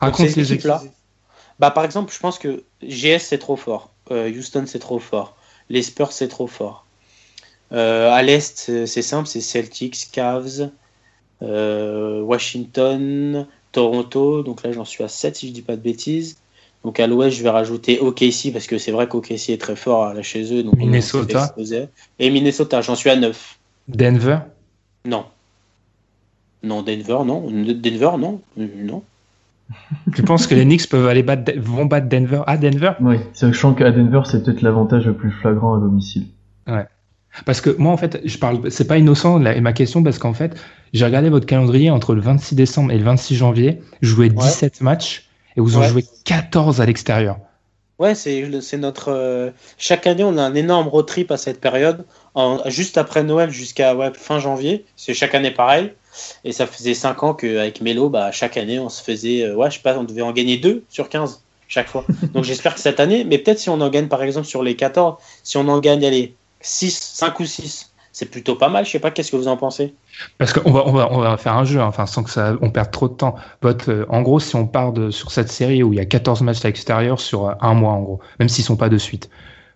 Raconte 0.00 0.30
ces 0.30 0.52
équipes-là. 0.52 0.82
Bah, 1.62 1.70
par 1.70 1.84
exemple, 1.84 2.12
je 2.12 2.18
pense 2.18 2.40
que 2.40 2.64
GS 2.82 3.20
c'est 3.20 3.38
trop 3.38 3.54
fort, 3.54 3.92
euh, 4.10 4.28
Houston 4.28 4.64
c'est 4.66 4.80
trop 4.80 4.98
fort, 4.98 5.36
les 5.70 5.82
Spurs 5.82 6.10
c'est 6.10 6.26
trop 6.26 6.48
fort. 6.48 6.84
Euh, 7.70 8.10
à 8.10 8.20
l'Est, 8.24 8.84
c'est 8.84 9.02
simple, 9.02 9.28
c'est 9.28 9.40
Celtics, 9.40 10.08
Cavs, 10.10 10.70
euh, 11.40 12.20
Washington, 12.20 13.46
Toronto. 13.70 14.42
Donc 14.42 14.64
là, 14.64 14.72
j'en 14.72 14.84
suis 14.84 15.04
à 15.04 15.08
7 15.08 15.36
si 15.36 15.48
je 15.48 15.52
dis 15.52 15.62
pas 15.62 15.76
de 15.76 15.80
bêtises. 15.80 16.38
Donc 16.82 16.98
à 16.98 17.06
l'ouest, 17.06 17.36
je 17.36 17.44
vais 17.44 17.50
rajouter 17.50 18.00
OKC 18.00 18.52
parce 18.52 18.66
que 18.66 18.76
c'est 18.76 18.90
vrai 18.90 19.06
qu'OKC 19.06 19.50
est 19.50 19.60
très 19.60 19.76
fort 19.76 20.12
là 20.12 20.22
chez 20.22 20.52
eux. 20.52 20.64
Donc 20.64 20.74
Minnesota. 20.74 21.54
Et 22.18 22.30
Minnesota, 22.30 22.82
j'en 22.82 22.96
suis 22.96 23.08
à 23.08 23.14
9. 23.14 23.60
Denver 23.86 24.38
Non. 25.04 25.26
Non, 26.64 26.82
Denver, 26.82 27.20
non. 27.24 27.46
Denver, 27.48 28.18
non. 28.18 28.40
Non. 28.56 29.04
Tu 30.14 30.22
penses 30.22 30.46
que 30.46 30.54
les 30.54 30.64
Knicks 30.64 30.88
peuvent 30.88 31.06
aller 31.06 31.22
battre, 31.22 31.52
vont 31.58 31.86
battre 31.86 32.08
Denver 32.08 32.42
à 32.46 32.56
Denver? 32.56 32.92
Oui, 33.00 33.16
sachant 33.32 33.74
qu'à 33.74 33.90
Denver, 33.90 34.22
c'est 34.24 34.44
peut-être 34.44 34.62
l'avantage 34.62 35.06
le 35.06 35.14
plus 35.14 35.30
flagrant 35.30 35.74
à 35.74 35.80
domicile. 35.80 36.26
Ouais. 36.66 36.86
Parce 37.46 37.60
que 37.60 37.70
moi, 37.78 37.92
en 37.92 37.96
fait, 37.96 38.20
je 38.24 38.38
parle, 38.38 38.70
c'est 38.70 38.86
pas 38.86 38.98
innocent 38.98 39.38
ma 39.38 39.72
question 39.72 40.02
parce 40.02 40.18
qu'en 40.18 40.34
fait, 40.34 40.54
j'ai 40.92 41.04
regardé 41.04 41.30
votre 41.30 41.46
calendrier 41.46 41.90
entre 41.90 42.14
le 42.14 42.20
26 42.20 42.54
décembre 42.54 42.92
et 42.92 42.98
le 42.98 43.04
26 43.04 43.36
janvier. 43.36 43.80
Jouais 44.02 44.28
17 44.28 44.82
matchs 44.82 45.28
et 45.56 45.60
vous 45.60 45.78
en 45.78 45.82
jouez 45.82 46.04
14 46.24 46.80
à 46.80 46.86
l'extérieur. 46.86 47.38
Ouais, 47.98 48.14
c'est 48.14 48.76
notre. 48.78 49.12
Euh, 49.12 49.50
chaque 49.78 50.06
année, 50.06 50.24
on 50.24 50.36
a 50.36 50.42
un 50.42 50.54
énorme 50.54 50.88
road 50.88 51.06
trip 51.06 51.30
à 51.30 51.36
cette 51.36 51.60
période, 51.60 52.04
juste 52.66 52.98
après 52.98 53.22
Noël 53.22 53.50
jusqu'à 53.50 53.94
fin 54.14 54.38
janvier. 54.38 54.84
C'est 54.96 55.14
chaque 55.14 55.34
année 55.34 55.52
pareil. 55.52 55.92
Et 56.44 56.52
ça 56.52 56.66
faisait 56.66 56.94
5 56.94 57.22
ans 57.22 57.34
qu'avec 57.34 57.80
Melo, 57.80 58.08
bah, 58.08 58.32
chaque 58.32 58.56
année, 58.56 58.78
on 58.78 58.88
se 58.88 59.02
faisait, 59.02 59.42
euh, 59.42 59.54
ouais, 59.54 59.70
je 59.70 59.76
sais 59.76 59.82
pas, 59.82 59.96
on 59.98 60.04
devait 60.04 60.22
en 60.22 60.32
gagner 60.32 60.56
2 60.56 60.84
sur 60.88 61.08
15 61.08 61.42
chaque 61.68 61.88
fois. 61.88 62.04
Donc 62.34 62.44
j'espère 62.44 62.74
que 62.74 62.80
cette 62.80 63.00
année, 63.00 63.24
mais 63.24 63.38
peut-être 63.38 63.58
si 63.58 63.70
on 63.70 63.80
en 63.80 63.88
gagne 63.88 64.08
par 64.08 64.22
exemple 64.22 64.46
sur 64.46 64.62
les 64.62 64.76
14, 64.76 65.16
si 65.42 65.56
on 65.56 65.68
en 65.68 65.80
gagne, 65.80 66.04
allez, 66.04 66.34
6, 66.60 66.96
5 67.14 67.40
ou 67.40 67.46
6, 67.46 67.92
c'est 68.12 68.26
plutôt 68.26 68.54
pas 68.54 68.68
mal. 68.68 68.84
Je 68.84 68.90
sais 68.90 68.98
pas, 68.98 69.10
qu'est-ce 69.10 69.30
que 69.30 69.36
vous 69.36 69.48
en 69.48 69.56
pensez? 69.56 69.94
Parce 70.38 70.52
qu'on 70.52 70.70
va, 70.70 70.86
on 70.86 70.92
va, 70.92 71.08
on 71.10 71.18
va 71.18 71.36
faire 71.38 71.56
un 71.56 71.64
jeu, 71.64 71.80
hein, 71.80 71.86
enfin, 71.86 72.06
sans 72.06 72.22
que 72.22 72.30
ça, 72.30 72.56
on 72.60 72.70
perde 72.70 72.90
trop 72.90 73.08
de 73.08 73.14
temps. 73.14 73.34
Euh, 73.64 74.04
en 74.08 74.22
gros, 74.22 74.38
si 74.38 74.54
on 74.54 74.66
part 74.66 74.92
de, 74.92 75.10
sur 75.10 75.32
cette 75.32 75.50
série 75.50 75.82
où 75.82 75.92
il 75.92 75.96
y 75.96 76.00
a 76.00 76.04
14 76.04 76.42
matchs 76.42 76.64
à 76.64 76.68
l'extérieur 76.68 77.18
sur 77.18 77.48
euh, 77.48 77.54
un 77.60 77.74
mois, 77.74 77.92
en 77.92 78.02
gros, 78.02 78.20
même 78.38 78.48
s'ils 78.50 78.64
sont 78.64 78.76
pas 78.76 78.90
de 78.90 78.98
suite, 78.98 79.30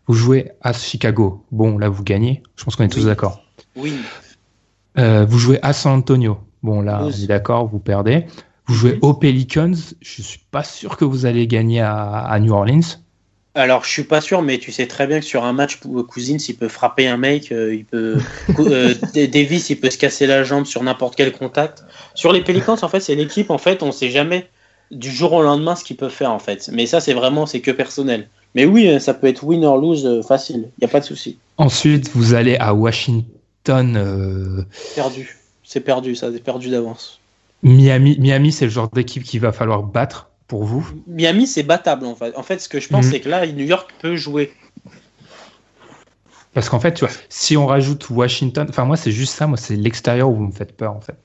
vous 0.06 0.14
jouez 0.14 0.52
à 0.60 0.72
Chicago. 0.72 1.44
Bon, 1.50 1.78
là, 1.78 1.88
vous 1.88 2.04
gagnez. 2.04 2.42
Je 2.56 2.64
pense 2.64 2.76
qu'on 2.76 2.84
est 2.84 2.88
tous 2.88 3.06
d'accord. 3.06 3.40
Oui. 3.74 3.94
Euh, 4.98 5.26
vous 5.28 5.38
jouez 5.38 5.58
à 5.62 5.72
San 5.72 5.98
Antonio. 5.98 6.38
Bon, 6.62 6.80
là, 6.80 7.02
on 7.04 7.10
est 7.10 7.26
d'accord, 7.26 7.66
vous 7.66 7.78
perdez. 7.78 8.26
Vous 8.66 8.74
jouez 8.74 8.98
aux 9.02 9.14
Pelicans. 9.14 9.74
Je 10.00 10.22
suis 10.22 10.40
pas 10.50 10.64
sûr 10.64 10.96
que 10.96 11.04
vous 11.04 11.26
allez 11.26 11.46
gagner 11.46 11.80
à, 11.80 12.36
New 12.40 12.52
Orleans. 12.52 12.80
Alors, 13.54 13.84
je 13.84 13.90
suis 13.90 14.04
pas 14.04 14.20
sûr, 14.20 14.42
mais 14.42 14.58
tu 14.58 14.70
sais 14.70 14.86
très 14.86 15.06
bien 15.06 15.20
que 15.20 15.24
sur 15.24 15.44
un 15.44 15.54
match, 15.54 15.78
Cousins, 16.08 16.36
il 16.48 16.56
peut 16.56 16.68
frapper 16.68 17.06
un 17.06 17.16
mec, 17.16 17.52
euh, 17.52 17.74
il 17.74 17.86
peut, 17.86 18.18
euh, 18.58 18.94
Davis, 19.14 19.70
il 19.70 19.80
peut 19.80 19.88
se 19.88 19.96
casser 19.96 20.26
la 20.26 20.44
jambe 20.44 20.66
sur 20.66 20.82
n'importe 20.82 21.16
quel 21.16 21.32
contact. 21.32 21.84
Sur 22.14 22.32
les 22.32 22.42
Pelicans, 22.42 22.76
en 22.82 22.88
fait, 22.88 23.00
c'est 23.00 23.14
l'équipe, 23.14 23.50
en 23.50 23.56
fait, 23.56 23.82
on 23.82 23.92
sait 23.92 24.10
jamais 24.10 24.48
du 24.90 25.10
jour 25.10 25.32
au 25.32 25.42
lendemain 25.42 25.74
ce 25.74 25.84
qu'il 25.84 25.96
peut 25.96 26.10
faire, 26.10 26.32
en 26.32 26.38
fait. 26.38 26.68
Mais 26.72 26.84
ça, 26.84 27.00
c'est 27.00 27.14
vraiment, 27.14 27.46
c'est 27.46 27.60
que 27.60 27.70
personnel. 27.70 28.28
Mais 28.54 28.66
oui, 28.66 29.00
ça 29.00 29.14
peut 29.14 29.26
être 29.26 29.42
win 29.42 29.64
or 29.64 29.78
lose 29.78 30.22
facile, 30.26 30.68
il 30.78 30.82
y 30.82 30.84
a 30.84 30.88
pas 30.88 31.00
de 31.00 31.04
souci. 31.04 31.38
Ensuite, 31.56 32.10
vous 32.14 32.34
allez 32.34 32.56
à 32.56 32.74
Washington 32.74 33.35
euh, 33.68 34.62
perdu. 34.94 35.38
C'est 35.62 35.80
perdu, 35.80 36.14
ça, 36.14 36.30
c'est 36.32 36.42
perdu 36.42 36.70
d'avance. 36.70 37.20
Miami, 37.62 38.16
Miami 38.18 38.52
c'est 38.52 38.66
le 38.66 38.70
genre 38.70 38.88
d'équipe 38.88 39.24
qu'il 39.24 39.40
va 39.40 39.50
falloir 39.52 39.82
battre 39.82 40.30
pour 40.46 40.64
vous 40.64 40.88
Miami, 41.06 41.46
c'est 41.46 41.62
battable 41.62 42.06
en 42.06 42.14
fait. 42.14 42.36
En 42.36 42.42
fait, 42.42 42.60
ce 42.60 42.68
que 42.68 42.80
je 42.80 42.88
pense, 42.88 43.06
mhm. 43.06 43.12
c'est 43.12 43.20
que 43.20 43.28
là, 43.28 43.46
New 43.46 43.64
York 43.64 43.92
peut 44.00 44.16
jouer. 44.16 44.52
Parce 46.54 46.68
qu'en 46.68 46.80
fait, 46.80 46.94
tu 46.94 47.04
vois, 47.04 47.14
si 47.28 47.56
on 47.56 47.66
rajoute 47.66 48.08
Washington, 48.08 48.66
enfin 48.68 48.84
moi, 48.84 48.96
c'est 48.96 49.12
juste 49.12 49.34
ça, 49.34 49.46
moi, 49.46 49.58
c'est 49.58 49.76
l'extérieur 49.76 50.30
où 50.30 50.34
vous 50.34 50.46
me 50.46 50.52
faites 50.52 50.76
peur 50.76 50.94
en 50.94 51.00
fait. 51.00 51.16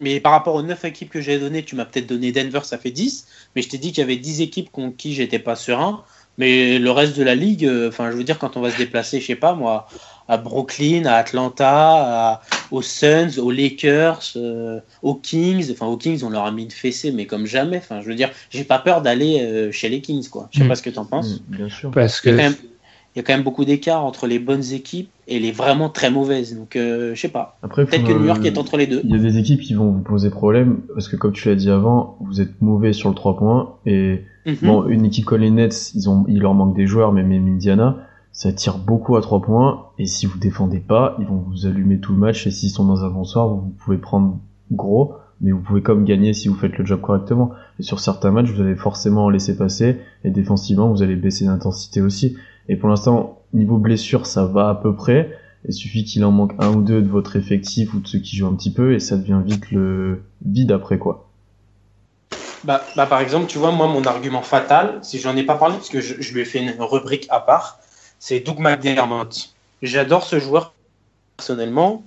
Mais 0.00 0.20
par 0.20 0.32
rapport 0.32 0.54
aux 0.56 0.62
9 0.62 0.84
équipes 0.84 1.08
que 1.08 1.20
j'ai 1.20 1.38
données, 1.38 1.62
tu 1.62 1.76
m'as 1.76 1.84
peut-être 1.84 2.06
donné 2.06 2.32
Denver, 2.32 2.60
ça 2.64 2.76
fait 2.76 2.90
10, 2.90 3.26
mais 3.54 3.62
je 3.62 3.68
t'ai 3.68 3.78
dit 3.78 3.92
qu'il 3.92 3.98
y 3.98 4.02
avait 4.02 4.16
10 4.16 4.42
équipes 4.42 4.70
contre 4.70 4.96
qui 4.96 5.14
j'étais 5.14 5.38
pas 5.38 5.56
serein. 5.56 6.02
Mais 6.36 6.78
le 6.78 6.90
reste 6.90 7.16
de 7.16 7.22
la 7.22 7.36
ligue, 7.36 7.64
euh, 7.64 7.88
enfin, 7.88 8.10
je 8.10 8.16
veux 8.16 8.24
dire, 8.24 8.38
quand 8.38 8.56
on 8.56 8.60
va 8.60 8.70
se 8.70 8.76
déplacer, 8.76 9.20
je 9.20 9.26
sais 9.26 9.36
pas 9.36 9.54
moi, 9.54 9.86
à 10.28 10.36
Brooklyn, 10.36 11.06
à 11.06 11.14
Atlanta, 11.14 12.40
aux 12.70 12.82
Suns, 12.82 13.38
aux 13.38 13.50
Lakers, 13.50 14.32
euh, 14.36 14.80
aux 15.02 15.14
Kings. 15.14 15.70
Enfin, 15.70 15.86
aux 15.86 15.96
Kings, 15.96 16.22
on 16.24 16.30
leur 16.30 16.44
a 16.44 16.50
mis 16.50 16.64
une 16.64 16.70
fessée, 16.70 17.12
mais 17.12 17.26
comme 17.26 17.46
jamais. 17.46 17.78
Enfin, 17.78 18.00
je 18.00 18.08
veux 18.08 18.14
dire, 18.14 18.30
j'ai 18.50 18.64
pas 18.64 18.78
peur 18.78 19.02
d'aller 19.02 19.40
euh, 19.40 19.70
chez 19.70 19.88
les 19.88 20.00
Kings, 20.00 20.28
quoi. 20.28 20.48
Je 20.50 20.58
sais 20.58 20.64
mm. 20.64 20.68
pas 20.68 20.74
ce 20.74 20.82
que 20.82 20.90
tu 20.90 20.98
en 20.98 21.04
penses. 21.04 21.40
Mm, 21.48 21.56
bien 21.56 21.68
sûr. 21.68 21.90
Parce 21.90 22.20
que. 22.20 22.30
il 22.30 23.18
y 23.18 23.20
a 23.20 23.22
quand 23.22 23.34
même 23.34 23.44
beaucoup 23.44 23.64
d'écart 23.64 24.04
entre 24.04 24.26
les 24.26 24.40
bonnes 24.40 24.72
équipes 24.72 25.10
et 25.28 25.38
les 25.38 25.52
vraiment 25.52 25.88
très 25.88 26.10
mauvaises. 26.10 26.56
Donc, 26.56 26.74
euh, 26.74 27.14
je 27.14 27.20
sais 27.20 27.28
pas. 27.28 27.58
Peut-être 27.62 28.04
que 28.04 28.12
New 28.12 28.26
York 28.26 28.44
est 28.44 28.58
entre 28.58 28.76
les 28.76 28.86
deux. 28.86 29.02
Il 29.04 29.10
y 29.10 29.14
a 29.14 29.18
des 29.18 29.38
équipes 29.38 29.60
qui 29.60 29.74
vont 29.74 29.90
vous 29.90 30.02
poser 30.02 30.30
problème 30.30 30.80
parce 30.94 31.08
que, 31.08 31.16
comme 31.16 31.32
tu 31.32 31.48
l'as 31.48 31.54
dit 31.54 31.70
avant, 31.70 32.16
vous 32.20 32.40
êtes 32.40 32.60
mauvais 32.60 32.92
sur 32.92 33.10
le 33.10 33.14
3 33.14 33.36
points. 33.36 33.74
Et 33.86 34.22
mhm. 34.46 34.56
bon, 34.62 34.86
une 34.88 35.04
équipe 35.04 35.26
comme 35.26 35.42
les 35.42 35.50
Nets, 35.50 35.92
ils 35.94 36.08
ont, 36.08 36.24
il 36.28 36.40
leur 36.40 36.54
manque 36.54 36.74
des 36.74 36.86
joueurs, 36.86 37.12
mais 37.12 37.22
même 37.22 37.46
Indiana, 37.46 37.98
ça 38.34 38.52
tire 38.52 38.76
beaucoup 38.76 39.16
à 39.16 39.22
3 39.22 39.40
points. 39.40 39.86
Et 39.98 40.04
si 40.04 40.26
vous 40.26 40.38
défendez 40.38 40.80
pas, 40.80 41.16
ils 41.18 41.26
vont 41.26 41.42
vous 41.48 41.64
allumer 41.64 41.98
tout 41.98 42.12
le 42.12 42.18
match. 42.18 42.46
Et 42.46 42.50
s'ils 42.50 42.68
sont 42.68 42.84
dans 42.84 43.02
un 43.02 43.08
bon 43.08 43.24
soir, 43.24 43.48
vous 43.48 43.72
pouvez 43.78 43.96
prendre 43.96 44.38
gros 44.70 45.14
mais 45.40 45.52
vous 45.52 45.60
pouvez 45.60 45.82
comme 45.82 46.04
gagner 46.04 46.32
si 46.32 46.48
vous 46.48 46.54
faites 46.54 46.78
le 46.78 46.86
job 46.86 47.00
correctement. 47.00 47.50
Et 47.78 47.82
sur 47.82 48.00
certains 48.00 48.30
matchs, 48.30 48.50
vous 48.50 48.62
allez 48.62 48.76
forcément 48.76 49.28
laisser 49.28 49.56
passer, 49.56 50.00
et 50.24 50.30
défensivement, 50.30 50.88
vous 50.88 51.02
allez 51.02 51.16
baisser 51.16 51.44
d'intensité 51.44 52.00
aussi. 52.00 52.36
Et 52.68 52.76
pour 52.76 52.88
l'instant, 52.88 53.42
niveau 53.52 53.78
blessure, 53.78 54.26
ça 54.26 54.46
va 54.46 54.70
à 54.70 54.74
peu 54.74 54.94
près. 54.94 55.36
Il 55.66 55.74
suffit 55.74 56.04
qu'il 56.04 56.24
en 56.24 56.30
manque 56.30 56.54
un 56.58 56.72
ou 56.72 56.82
deux 56.82 57.02
de 57.02 57.08
votre 57.08 57.36
effectif 57.36 57.94
ou 57.94 58.00
de 58.00 58.06
ceux 58.06 58.18
qui 58.18 58.36
jouent 58.36 58.46
un 58.46 58.54
petit 58.54 58.72
peu, 58.72 58.94
et 58.94 59.00
ça 59.00 59.16
devient 59.16 59.42
vite 59.44 59.70
le 59.70 60.22
vide 60.44 60.72
après 60.72 60.98
quoi. 60.98 61.28
Bah, 62.64 62.82
bah 62.96 63.04
par 63.04 63.20
exemple, 63.20 63.46
tu 63.46 63.58
vois, 63.58 63.72
moi, 63.72 63.86
mon 63.86 64.02
argument 64.04 64.40
fatal, 64.40 64.98
si 65.02 65.18
j'en 65.18 65.36
ai 65.36 65.42
pas 65.42 65.56
parlé, 65.56 65.74
parce 65.74 65.90
que 65.90 66.00
je 66.00 66.32
lui 66.32 66.40
ai 66.40 66.44
fait 66.46 66.62
une 66.62 66.72
rubrique 66.80 67.26
à 67.28 67.40
part, 67.40 67.80
c'est 68.26 68.40
Doug 68.40 68.58
McDermott. 68.58 69.54
J'adore 69.82 70.24
ce 70.24 70.38
joueur 70.38 70.72
personnellement 71.36 72.02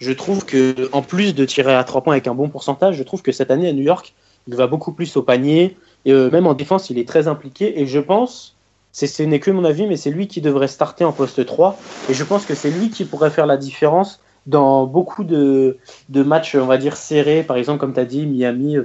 je 0.00 0.12
trouve 0.12 0.44
que 0.44 0.90
en 0.92 1.02
plus 1.02 1.34
de 1.34 1.44
tirer 1.44 1.74
à 1.74 1.84
3 1.84 2.02
points 2.02 2.14
avec 2.14 2.26
un 2.26 2.34
bon 2.34 2.48
pourcentage, 2.48 2.96
je 2.96 3.02
trouve 3.04 3.22
que 3.22 3.30
cette 3.30 3.50
année 3.52 3.68
à 3.68 3.72
New 3.72 3.82
York, 3.82 4.14
il 4.48 4.54
va 4.56 4.66
beaucoup 4.66 4.92
plus 4.92 5.16
au 5.16 5.22
panier. 5.22 5.76
Et 6.04 6.12
euh, 6.12 6.30
même 6.30 6.48
en 6.48 6.54
défense, 6.54 6.90
il 6.90 6.98
est 6.98 7.08
très 7.08 7.28
impliqué. 7.28 7.80
Et 7.80 7.86
je 7.86 8.00
pense, 8.00 8.56
ce 8.92 9.22
n'est 9.22 9.40
que 9.40 9.52
mon 9.52 9.64
avis, 9.64 9.86
mais 9.86 9.96
c'est 9.96 10.10
lui 10.10 10.26
qui 10.26 10.40
devrait 10.40 10.68
starter 10.68 11.04
en 11.04 11.12
poste 11.12 11.46
3. 11.46 11.78
Et 12.10 12.14
je 12.14 12.24
pense 12.24 12.44
que 12.44 12.54
c'est 12.54 12.70
lui 12.70 12.90
qui 12.90 13.04
pourrait 13.04 13.30
faire 13.30 13.46
la 13.46 13.56
différence 13.56 14.20
dans 14.46 14.86
beaucoup 14.86 15.24
de, 15.24 15.78
de, 16.08 16.22
matchs, 16.22 16.54
on 16.54 16.66
va 16.66 16.76
dire, 16.76 16.96
serrés. 16.96 17.42
Par 17.42 17.56
exemple, 17.56 17.78
comme 17.78 17.94
tu 17.94 18.00
as 18.00 18.04
dit, 18.04 18.26
Miami, 18.26 18.76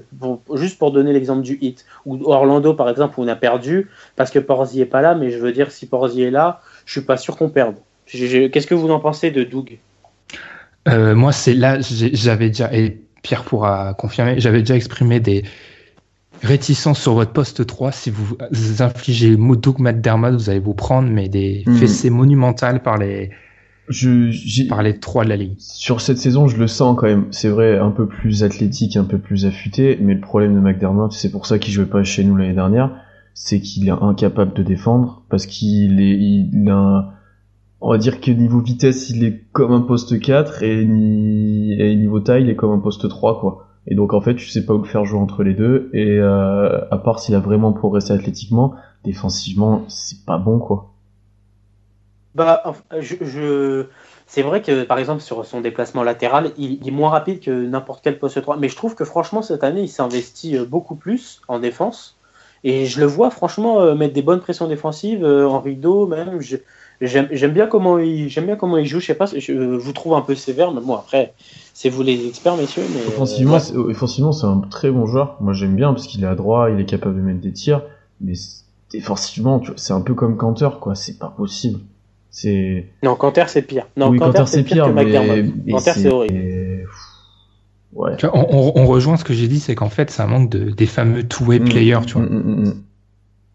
juste 0.55 0.79
pour 0.79 0.91
donner 0.91 1.13
l'exemple 1.13 1.41
du 1.41 1.57
hit. 1.61 1.85
Ou 2.05 2.19
Orlando, 2.25 2.73
par 2.73 2.89
exemple, 2.89 3.19
où 3.19 3.23
on 3.23 3.27
a 3.27 3.35
perdu 3.35 3.89
parce 4.15 4.31
que 4.31 4.39
Porzi 4.39 4.81
est 4.81 4.85
pas 4.85 5.01
là. 5.01 5.15
Mais 5.15 5.31
je 5.31 5.37
veux 5.37 5.51
dire, 5.51 5.71
si 5.71 5.85
Porzi 5.85 6.23
est 6.23 6.31
là, 6.31 6.61
je 6.85 6.93
suis 6.93 7.01
pas 7.01 7.17
sûr 7.17 7.37
qu'on 7.37 7.49
perde. 7.49 7.75
Qu'est-ce 8.05 8.67
que 8.67 8.75
vous 8.75 8.89
en 8.89 8.99
pensez 8.99 9.31
de 9.31 9.43
Doug? 9.43 9.77
Euh, 10.87 11.13
moi, 11.13 11.31
c'est 11.31 11.53
là, 11.53 11.77
j'avais 11.79 12.47
déjà, 12.47 12.73
et 12.73 13.01
Pierre 13.21 13.43
pourra 13.43 13.93
confirmer, 13.93 14.39
j'avais 14.39 14.59
déjà 14.59 14.75
exprimé 14.75 15.19
des 15.19 15.43
réticences 16.41 17.01
sur 17.01 17.13
votre 17.13 17.33
poste 17.33 17.65
3. 17.65 17.91
Si 17.91 18.09
vous, 18.09 18.37
infligez 18.79 19.35
Doug 19.35 19.79
McDermott, 19.79 20.33
vous 20.33 20.49
allez 20.49 20.59
vous 20.59 20.73
prendre 20.73 21.09
mais 21.09 21.27
des 21.27 21.63
hmm. 21.65 21.75
fessées 21.75 22.09
monumentales 22.09 22.81
par 22.81 22.97
les, 22.97 23.29
je, 23.89 24.67
par 24.67 24.83
les 24.83 24.99
trois 24.99 25.23
de 25.23 25.29
la 25.29 25.35
ligue. 25.35 25.55
Sur 25.57 25.99
cette 25.99 26.19
saison, 26.19 26.47
je 26.47 26.57
le 26.57 26.67
sens 26.67 26.95
quand 26.97 27.07
même. 27.07 27.25
C'est 27.31 27.49
vrai, 27.49 27.77
un 27.77 27.91
peu 27.91 28.07
plus 28.07 28.43
athlétique, 28.43 28.95
un 28.95 29.03
peu 29.03 29.17
plus 29.17 29.45
affûté, 29.45 29.97
mais 30.01 30.13
le 30.13 30.21
problème 30.21 30.53
de 30.53 30.59
McDermott, 30.59 31.11
c'est 31.11 31.31
pour 31.31 31.45
ça 31.45 31.59
qu'il 31.59 31.73
jouait 31.73 31.85
pas 31.85 32.03
chez 32.03 32.23
nous 32.23 32.35
l'année 32.35 32.53
dernière, 32.53 32.91
c'est 33.33 33.59
qu'il 33.59 33.87
est 33.87 33.91
incapable 33.91 34.53
de 34.53 34.63
défendre 34.63 35.23
parce 35.29 35.45
qu'il 35.45 35.99
est, 36.01 36.17
il 36.17 36.69
a 36.69 36.75
un, 36.75 37.09
on 37.81 37.91
va 37.91 37.97
dire 37.97 38.19
que 38.21 38.31
niveau 38.31 38.59
vitesse, 38.59 39.09
il 39.09 39.23
est 39.23 39.45
comme 39.51 39.71
un 39.71 39.81
poste 39.81 40.19
4 40.19 40.63
et, 40.63 40.85
niveau 40.85 42.19
taille, 42.19 42.43
il 42.43 42.49
est 42.49 42.55
comme 42.55 42.71
un 42.71 42.79
poste 42.79 43.07
3 43.07 43.39
quoi. 43.39 43.65
Et 43.87 43.95
donc 43.95 44.13
en 44.13 44.21
fait, 44.21 44.35
tu 44.35 44.47
sais 44.47 44.65
pas 44.65 44.73
où 44.73 44.79
le 44.79 44.83
faire 44.83 45.05
jouer 45.05 45.19
entre 45.19 45.43
les 45.43 45.53
deux 45.53 45.89
et 45.93 46.19
euh, 46.19 46.79
à 46.91 46.97
part 46.97 47.19
s'il 47.19 47.33
a 47.35 47.39
vraiment 47.39 47.73
progressé 47.73 48.11
athlétiquement, 48.13 48.75
défensivement, 49.03 49.83
c'est 49.87 50.25
pas 50.25 50.37
bon 50.37 50.59
quoi. 50.59 50.88
Bah 52.39 52.63
je, 52.99 53.85
c'est 54.27 54.41
vrai 54.41 54.61
que 54.61 54.83
par 54.83 54.97
exemple 54.97 55.21
sur 55.21 55.45
son 55.45 55.61
déplacement 55.61 56.03
latéral, 56.03 56.51
il, 56.57 56.87
est 56.87 56.91
moins 56.91 57.09
rapide 57.09 57.41
que 57.41 57.51
n'importe 57.51 58.01
quel 58.03 58.17
poste 58.17 58.41
3, 58.41 58.57
mais 58.57 58.69
je 58.69 58.75
trouve 58.75 58.95
que 58.95 59.03
franchement 59.03 59.41
cette 59.41 59.63
année, 59.63 59.81
il 59.81 59.89
s'investit 59.89 60.57
euh, 60.57 60.65
beaucoup 60.65 60.95
plus 60.95 61.41
en 61.47 61.59
défense. 61.59 62.15
Et 62.63 62.85
je 62.85 62.99
le 62.99 63.05
vois 63.05 63.29
franchement 63.29 63.81
euh, 63.81 63.95
mettre 63.95 64.13
des 64.13 64.21
bonnes 64.21 64.39
pressions 64.39 64.67
défensives 64.67 65.25
en 65.25 65.59
rideau 65.59 66.07
même. 66.07 66.41
Je, 66.41 66.57
J'aime 67.01 67.53
bien 67.53 67.67
comment 67.67 67.97
il 67.97 68.27
j'aime 68.27 68.45
bien 68.45 68.57
comment 68.57 68.77
il 68.77 68.85
joue. 68.85 68.99
Je 68.99 69.05
sais 69.05 69.13
pas, 69.13 69.25
je 69.25 69.53
vous 69.53 69.93
trouve 69.93 70.15
un 70.15 70.21
peu 70.21 70.35
sévère, 70.35 70.73
mais 70.73 70.81
bon 70.81 70.95
après, 70.95 71.33
c'est 71.73 71.87
vous 71.87 72.03
les 72.03 72.27
experts, 72.27 72.57
messieurs. 72.57 72.83
Mais 72.93 73.07
offensivement, 73.07 73.55
euh, 73.55 74.33
c'est 74.33 74.45
un 74.45 74.59
très 74.69 74.91
bon 74.91 75.05
joueur. 75.05 75.37
Moi, 75.39 75.53
j'aime 75.53 75.75
bien 75.75 75.93
parce 75.93 76.07
qu'il 76.07 76.23
est 76.25 76.27
à 76.27 76.35
droit, 76.35 76.69
il 76.69 76.79
est 76.79 76.85
capable 76.85 77.15
de 77.15 77.21
mettre 77.21 77.39
des 77.39 77.53
tirs, 77.53 77.83
mais 78.19 78.33
défensivement, 78.91 79.61
c'est 79.77 79.93
un 79.93 80.01
peu 80.01 80.13
comme 80.13 80.35
Canter, 80.35 80.69
quoi. 80.81 80.93
C'est 80.93 81.17
pas 81.17 81.29
possible. 81.29 81.79
C'est 82.31 82.85
non, 83.03 83.15
Canter 83.15 83.45
c'est 83.47 83.61
pire. 83.61 83.87
Non, 83.97 84.09
oui, 84.09 84.19
Canter 84.19 84.43
c'est 84.45 84.63
pire, 84.63 84.93
pire, 84.93 84.95
que 84.95 85.71
Canter 85.71 85.93
c'est 85.95 86.09
horrible. 86.09 86.87
Ouais. 87.93 88.11
on, 88.31 88.71
on, 88.75 88.85
rejoint 88.85 89.17
ce 89.17 89.23
que 89.23 89.33
j'ai 89.33 89.47
dit, 89.47 89.59
c'est 89.59 89.73
qu'en 89.73 89.89
fait, 89.89 90.11
ça 90.11 90.27
manque 90.27 90.49
de, 90.49 90.69
des 90.69 90.85
fameux 90.85 91.27
two-way 91.27 91.59
mm, 91.59 91.69
players, 91.69 91.99
tu 92.05 92.13
vois. 92.13 92.21
Mm, 92.21 92.65
mm, 92.65 92.83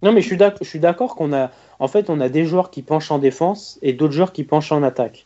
non, 0.02 0.12
mais 0.12 0.20
je 0.20 0.36
suis 0.62 0.80
d'accord 0.80 1.14
qu'on 1.14 1.32
a, 1.32 1.50
en 1.78 1.88
fait, 1.88 2.10
on 2.10 2.20
a 2.20 2.28
des 2.28 2.44
joueurs 2.44 2.70
qui 2.70 2.82
penchent 2.82 3.10
en 3.10 3.18
défense 3.18 3.78
et 3.80 3.92
d'autres 3.92 4.12
joueurs 4.12 4.32
qui 4.32 4.44
penchent 4.44 4.72
en 4.72 4.82
attaque. 4.82 5.24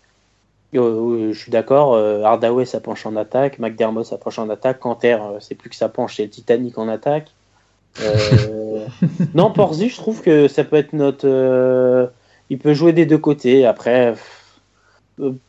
Euh, 0.75 1.33
je 1.33 1.39
suis 1.39 1.51
d'accord, 1.51 1.95
euh, 1.95 2.23
Hardaway 2.23 2.67
ça 2.67 2.79
penche 2.79 3.07
en 3.07 3.17
attaque, 3.17 3.59
McDermott 3.59 4.05
ça 4.05 4.19
penche 4.19 4.39
en 4.39 4.51
attaque, 4.51 4.81
Canter 4.81 5.17
euh, 5.21 5.39
c'est 5.41 5.55
plus 5.55 5.71
que 5.71 5.77
ça 5.77 5.89
penche, 5.89 6.17
c'est 6.17 6.25
le 6.25 6.31
Titanic 6.31 6.77
en 6.77 6.89
attaque. 6.89 7.33
non, 9.35 9.51
Porzi, 9.51 9.89
je 9.89 9.97
trouve 9.97 10.21
que 10.21 10.47
ça 10.47 10.63
peut 10.63 10.77
être 10.77 10.93
notre. 10.93 12.13
Il 12.51 12.59
peut 12.59 12.75
jouer 12.75 12.93
des 12.93 13.07
deux 13.07 13.19
côtés. 13.19 13.67
Après, 13.67 14.15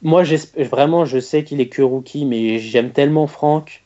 moi 0.01 0.23
vraiment, 0.57 1.05
je 1.05 1.19
sais 1.19 1.43
qu'il 1.43 1.61
est 1.61 1.69
que 1.69 1.81
rookie, 1.81 2.25
mais 2.25 2.59
j'aime 2.59 2.91
tellement 2.91 3.27
Franck. 3.27 3.83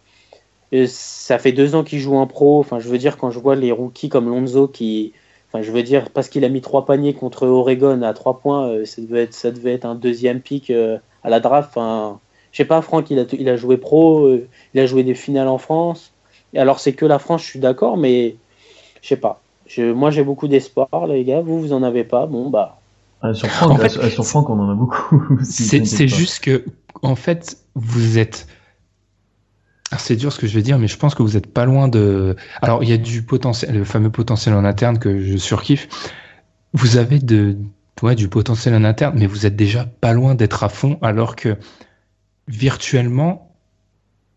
ça 0.87 1.39
fait 1.39 1.51
deux 1.51 1.75
ans 1.75 1.83
qu'il 1.83 1.99
joue 1.99 2.15
en 2.15 2.27
pro. 2.27 2.59
Enfin, 2.59 2.79
je 2.79 2.89
veux 2.89 2.97
dire, 2.97 3.17
quand 3.17 3.31
je 3.31 3.39
vois 3.39 3.55
les 3.55 3.71
rookies 3.71 4.09
comme 4.09 4.29
Lonzo 4.29 4.67
qui, 4.67 5.13
je 5.61 5.71
veux 5.71 5.83
dire, 5.83 6.09
parce 6.09 6.29
qu'il 6.29 6.45
a 6.45 6.49
mis 6.49 6.61
trois 6.61 6.85
paniers 6.85 7.13
contre 7.13 7.47
Oregon 7.47 8.01
à 8.01 8.13
trois 8.13 8.39
points, 8.39 8.67
euh, 8.69 8.85
ça, 8.85 9.01
devait 9.01 9.23
être, 9.23 9.33
ça 9.33 9.51
devait 9.51 9.73
être 9.73 9.85
un 9.85 9.95
deuxième 9.95 10.41
pic 10.41 10.69
euh, 10.69 10.97
à 11.23 11.29
la 11.29 11.39
draft. 11.39 11.69
Enfin, 11.69 12.19
je 12.51 12.57
sais 12.57 12.65
pas, 12.65 12.81
Franck, 12.81 13.11
il 13.11 13.19
a, 13.19 13.25
il 13.33 13.49
a 13.49 13.55
joué 13.55 13.77
pro, 13.77 14.25
euh, 14.25 14.47
il 14.73 14.79
a 14.79 14.85
joué 14.87 15.03
des 15.03 15.13
finales 15.13 15.47
en 15.47 15.59
France. 15.59 16.11
Et 16.53 16.59
alors, 16.59 16.79
c'est 16.79 16.93
que 16.93 17.05
la 17.05 17.19
France, 17.19 17.43
je 17.43 17.49
suis 17.49 17.59
d'accord, 17.59 17.97
mais 17.97 18.35
je 19.01 19.07
sais 19.09 19.17
pas. 19.17 19.41
Moi, 19.77 20.11
j'ai 20.11 20.23
beaucoup 20.23 20.47
d'espoir, 20.47 21.07
les 21.07 21.23
gars. 21.23 21.41
Vous, 21.41 21.59
vous 21.59 21.73
en 21.73 21.83
avez 21.83 22.03
pas. 22.03 22.25
Bon, 22.25 22.49
bah. 22.49 22.79
Ah, 23.23 23.33
sur, 23.33 23.49
Franck, 23.49 23.89
sur 23.89 24.25
Franck, 24.25 24.49
on 24.49 24.59
en 24.59 24.69
a 24.69 24.75
beaucoup. 24.75 25.39
c'est 25.43 26.07
juste 26.09 26.43
que, 26.43 26.65
en 27.01 27.15
fait, 27.15 27.57
vous 27.73 28.17
êtes 28.17 28.47
ah, 29.93 29.97
c'est 29.99 30.15
dur 30.15 30.33
ce 30.33 30.39
que 30.39 30.47
je 30.47 30.55
vais 30.55 30.63
dire, 30.63 30.79
mais 30.79 30.87
je 30.87 30.97
pense 30.97 31.13
que 31.13 31.21
vous 31.21 31.37
êtes 31.37 31.53
pas 31.53 31.65
loin 31.65 31.87
de. 31.87 32.35
Alors, 32.63 32.83
il 32.83 32.89
y 32.89 32.93
a 32.93 32.97
du 32.97 33.21
potentiel, 33.21 33.75
le 33.75 33.83
fameux 33.83 34.09
potentiel 34.09 34.55
en 34.55 34.65
interne 34.65 34.97
que 34.97 35.21
je 35.21 35.37
surkiffe. 35.37 35.87
Vous 36.73 36.97
avez 36.97 37.19
de, 37.19 37.57
ouais, 38.01 38.15
du 38.15 38.27
potentiel 38.27 38.73
en 38.73 38.83
interne, 38.85 39.15
mais 39.19 39.27
vous 39.27 39.45
êtes 39.45 39.55
déjà 39.55 39.85
pas 39.85 40.13
loin 40.13 40.33
d'être 40.33 40.63
à 40.63 40.69
fond, 40.69 40.97
alors 41.03 41.35
que 41.35 41.57
virtuellement, 42.47 43.55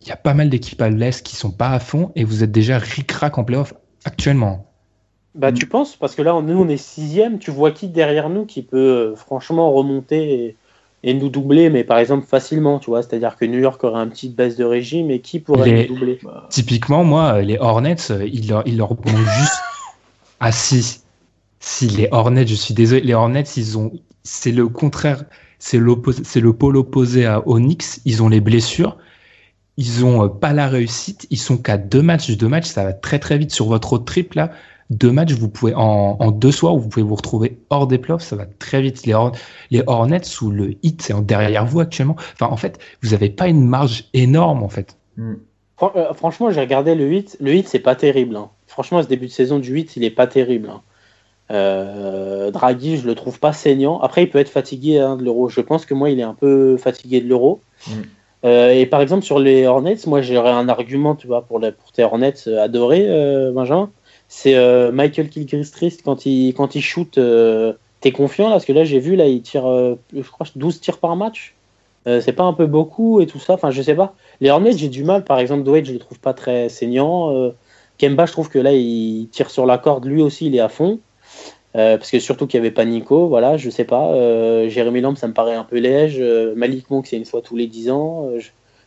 il 0.03 0.09
y 0.09 0.13
a 0.13 0.17
pas 0.17 0.35
mal 0.35 0.51
d'équipes 0.51 0.83
à 0.83 0.91
l'Est 0.91 1.25
qui 1.25 1.37
sont 1.37 1.51
pas 1.51 1.71
à 1.71 1.81
fond, 1.81 2.13
et 2.17 2.25
vous 2.25 2.45
êtes 2.45 2.53
déjà 2.53 2.79
ric-rac 2.79 3.39
en 3.39 3.45
playoff 3.45 3.73
actuellement. 4.05 4.71
Bah, 5.37 5.53
tu 5.53 5.67
penses 5.67 5.97
Parce 5.97 6.15
que 6.15 6.23
là, 6.23 6.41
nous, 6.43 6.59
on 6.59 6.69
est 6.69 6.77
sixième. 6.77 7.39
Tu 7.39 7.51
vois 7.51 7.71
qui 7.71 7.89
derrière 7.89 8.29
nous 8.29 8.47
qui 8.47 8.63
peut 8.63 8.77
euh, 8.77 9.17
franchement 9.17 9.73
remonter 9.73 10.45
et 10.45 10.57
et 11.07 11.15
nous 11.15 11.29
doubler, 11.29 11.71
mais 11.71 11.85
par 11.85 11.99
exemple 11.99 12.27
facilement, 12.27 12.81
tu 12.81 12.91
vois. 12.91 13.01
C'est-à-dire 13.01 13.37
que 13.37 13.45
New 13.45 13.61
York 13.61 13.83
aurait 13.85 14.01
un 14.01 14.09
petit 14.09 14.29
baisse 14.29 14.57
de 14.57 14.65
régime 14.65 15.11
et 15.13 15.21
qui 15.21 15.39
pourrait 15.39 15.87
nous 15.89 15.95
doubler? 15.95 16.19
Typiquement, 16.51 17.05
moi, 17.05 17.43
les 17.43 17.59
Hornets, 17.59 17.97
ils 18.27 18.49
leur, 18.49 18.67
ils 18.67 18.77
leur 18.77 18.97
juste. 19.07 19.55
ah 20.41 20.51
si, 20.51 21.01
si 21.61 21.87
les 21.89 22.09
Hornets, 22.11 22.47
je 22.47 22.57
suis 22.57 22.75
désolé, 22.75 23.03
les 23.03 23.15
Hornets, 23.15 23.45
ils 23.57 23.79
ont, 23.79 23.93
c'est 24.25 24.51
le 24.51 24.67
contraire, 24.67 25.25
c'est 25.61 25.79
l'opposé, 25.79 26.23
c'est 26.25 26.41
le 26.41 26.53
pôle 26.53 26.77
opposé 26.77 27.25
à 27.25 27.47
Onyx. 27.47 28.01
Ils 28.05 28.25
ont 28.25 28.29
les 28.29 28.41
blessures, 28.41 28.97
ils 29.77 30.05
ont 30.05 30.25
euh, 30.25 30.29
pas 30.29 30.53
la 30.53 30.67
réussite, 30.67 31.29
ils 31.31 31.39
sont 31.39 31.57
qu'à 31.57 31.77
deux 31.77 32.03
matchs, 32.03 32.33
deux 32.33 32.49
matchs, 32.49 32.67
ça 32.67 32.83
va 32.83 32.93
très 32.93 33.21
très 33.21 33.39
vite 33.39 33.53
sur 33.53 33.67
votre 33.67 33.93
autre 33.93 34.07
trip 34.07 34.35
là 34.35 34.51
deux 34.91 35.11
matchs, 35.11 35.33
vous 35.33 35.49
pouvez 35.49 35.75
en, 35.75 36.31
deux 36.31 36.53
soirs, 36.53 36.77
vous 36.77 36.89
pouvez 36.89 37.05
vous 37.05 37.17
retrouver 37.17 37.59
hors 37.71 37.87
des 37.87 37.99
playoffs, 37.99 38.23
ça 38.23 38.37
va 38.37 38.47
très 38.47 38.81
vite. 38.81 39.05
Les, 39.05 39.15
les 39.71 39.83
Hornets 39.87 40.25
sous 40.25 40.51
le 40.51 40.75
hit, 40.83 41.03
c'est 41.03 41.15
derrière 41.25 41.67
vous 41.67 41.81
actuellement. 41.81 42.17
Enfin, 42.35 42.47
en 42.53 42.57
fait, 42.57 42.79
vous 43.03 43.11
n'avez 43.11 43.31
pas 43.31 43.49
une 43.49 43.67
marge 43.67 44.05
énorme 44.15 44.63
en 44.63 44.69
fait. 44.69 44.97
Hmm. 45.17 45.35
Euh, 45.83 46.15
franchement, 46.15 46.51
j'ai 46.51 46.61
regardé 46.61 46.95
le 46.95 47.05
8. 47.05 47.39
Le 47.41 47.53
8, 47.53 47.69
c'est 47.69 47.79
pas 47.81 47.95
terrible. 47.95 48.37
Hein. 48.37 48.51
Franchement, 48.67 49.03
ce 49.03 49.09
début 49.09 49.27
de 49.27 49.33
saison 49.33 49.59
du 49.59 49.73
8, 49.73 49.97
il 49.97 50.05
est 50.05 50.11
pas 50.11 50.27
terrible. 50.27 50.71
Hein. 50.71 50.81
Euh, 51.51 52.51
Draghi, 52.51 52.97
je 52.97 53.07
le 53.07 53.15
trouve 53.15 53.39
pas 53.39 53.53
saignant. 53.53 54.01
Après, 54.01 54.23
il 54.23 54.31
peut 54.31 54.39
être 54.39 54.49
fatigué 54.49 54.99
hein, 54.99 55.17
de 55.17 55.25
l'euro. 55.25 55.49
Je 55.49 55.61
pense 55.61 55.85
que 55.85 55.95
moi, 55.95 56.11
il 56.11 56.19
est 56.19 56.25
un 56.25 56.35
peu 56.35 56.77
fatigué 56.77 57.21
de 57.21 57.29
l'euro. 57.29 57.61
Hmm. 57.87 58.03
Euh, 58.45 58.73
et 58.73 58.87
par 58.87 59.01
exemple, 59.01 59.25
sur 59.25 59.39
les 59.39 59.67
Hornets, 59.67 59.97
moi, 60.07 60.23
j'aurais 60.23 60.51
un 60.51 60.69
argument, 60.69 61.15
tu 61.15 61.27
vois, 61.27 61.43
pour, 61.43 61.59
les, 61.59 61.73
pour 61.73 61.93
tes 61.93 62.05
Hornets 62.05 62.49
adorés, 62.49 63.07
Benjamin 63.53 63.91
c'est 64.29 64.57
euh, 64.57 64.91
Michael 64.93 65.29
Kilgristrist 65.29 66.03
quand 66.03 66.27
il, 66.27 66.53
quand 66.55 66.75
il 66.75 66.83
shoot 66.83 67.19
euh, 67.19 67.73
T'es 68.01 68.13
confiant 68.13 68.47
là? 68.47 68.53
Parce 68.53 68.65
que 68.65 68.73
là, 68.73 68.85
j'ai 68.85 68.99
vu, 68.99 69.17
là, 69.17 69.27
il 69.27 69.41
tire, 69.43 69.67
euh, 69.67 69.95
je 70.15 70.29
crois, 70.29 70.47
12 70.55 70.81
tirs 70.81 70.99
par 70.99 71.17
match. 71.17 71.55
C'est 72.21 72.35
pas 72.35 72.45
un 72.45 72.53
peu 72.53 72.67
beaucoup 72.67 73.21
et 73.21 73.27
tout 73.27 73.41
ça 73.41 73.55
Enfin, 73.55 73.73
je 73.73 73.83
sais 73.83 73.97
pas. 73.97 74.15
Les 74.41 74.49
Hornets, 74.51 74.77
j'ai 74.77 74.89
du 74.89 75.03
mal. 75.03 75.25
Par 75.25 75.41
exemple, 75.41 75.65
Dwight, 75.65 75.87
je 75.87 75.93
le 75.93 75.99
trouve 75.99 76.21
pas 76.21 76.35
très 76.35 76.69
saignant. 76.69 77.53
Kemba, 77.99 78.27
je 78.27 78.33
trouve 78.33 78.49
que 78.49 78.61
là, 78.61 78.73
il 78.73 79.27
tire 79.33 79.51
sur 79.51 79.67
la 79.67 79.77
corde. 79.77 80.05
Lui 80.05 80.23
aussi, 80.23 80.47
il 80.47 80.55
est 80.55 80.61
à 80.61 80.69
fond. 80.69 81.01
parce 81.73 82.09
que 82.09 82.21
surtout 82.21 82.47
qu'il 82.47 82.61
n'y 82.61 82.65
avait 82.65 82.75
pas 82.75 82.85
Nico, 82.85 83.27
voilà, 83.27 83.57
je 83.57 83.71
sais 83.71 83.83
pas. 83.83 84.13
Jérémy 84.69 85.01
Lamb, 85.01 85.17
ça 85.17 85.27
me 85.27 85.33
paraît 85.33 85.57
un 85.57 85.65
peu 85.65 85.79
léger. 85.79 86.53
Malik 86.55 86.89
Monk, 86.91 87.09
c'est 87.09 87.17
une 87.17 87.25
fois 87.25 87.43
tous 87.43 87.57
les 87.57 87.67
10 87.67 87.91
ans. 87.91 88.31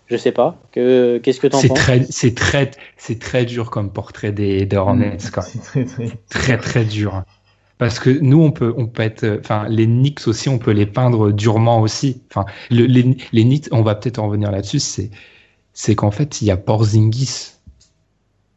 Je, 0.09 0.17
sais 0.17 0.31
pas. 0.31 0.61
Qu'est-ce 0.71 1.39
que 1.39 1.47
tu 1.47 1.55
en 1.55 1.61
penses 1.61 1.77
très, 1.77 2.03
C'est 2.09 2.35
très, 2.35 2.71
c'est 2.97 3.19
très 3.19 3.45
dur 3.45 3.69
comme 3.69 3.91
portrait 3.91 4.31
des, 4.31 4.65
des 4.65 4.77
Hornets. 4.77 5.17
C'est 5.19 5.31
très, 5.31 5.85
très, 5.85 6.09
très, 6.29 6.57
très 6.57 6.85
dur. 6.85 7.23
Parce 7.77 7.99
que 7.99 8.09
nous, 8.09 8.41
on 8.41 8.51
peut, 8.51 8.73
on 8.77 8.87
peut 8.87 9.03
être, 9.03 9.39
enfin, 9.39 9.65
les 9.69 9.85
Knicks 9.85 10.27
aussi, 10.27 10.49
on 10.49 10.59
peut 10.59 10.71
les 10.71 10.85
peindre 10.85 11.31
durement 11.31 11.79
aussi. 11.79 12.21
Enfin, 12.29 12.45
les, 12.69 12.87
les 12.87 13.43
Knicks, 13.43 13.69
on 13.71 13.81
va 13.81 13.95
peut-être 13.95 14.19
en 14.19 14.27
revenir 14.27 14.51
là-dessus, 14.51 14.79
c'est, 14.79 15.11
c'est 15.73 15.95
qu'en 15.95 16.11
fait, 16.11 16.41
il 16.41 16.47
y 16.49 16.51
a 16.51 16.57
Porzingis. 16.57 17.53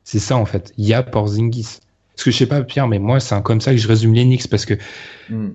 C'est 0.03 0.19
ça, 0.19 0.37
en 0.37 0.45
fait. 0.45 0.73
Il 0.77 0.87
y 0.87 0.93
a 0.93 1.05
Porzingis. 1.05 1.79
Parce 2.15 2.25
que 2.25 2.31
je 2.33 2.37
sais 2.37 2.47
pas, 2.47 2.63
Pierre, 2.63 2.89
mais 2.89 2.99
moi, 2.99 3.21
c'est 3.21 3.41
comme 3.43 3.61
ça 3.61 3.71
que 3.71 3.79
je 3.79 3.87
résume 3.87 4.13
les 4.13 4.25
Knicks 4.25 4.49
parce 4.49 4.67
que 4.67 4.75
mm. 5.31 5.51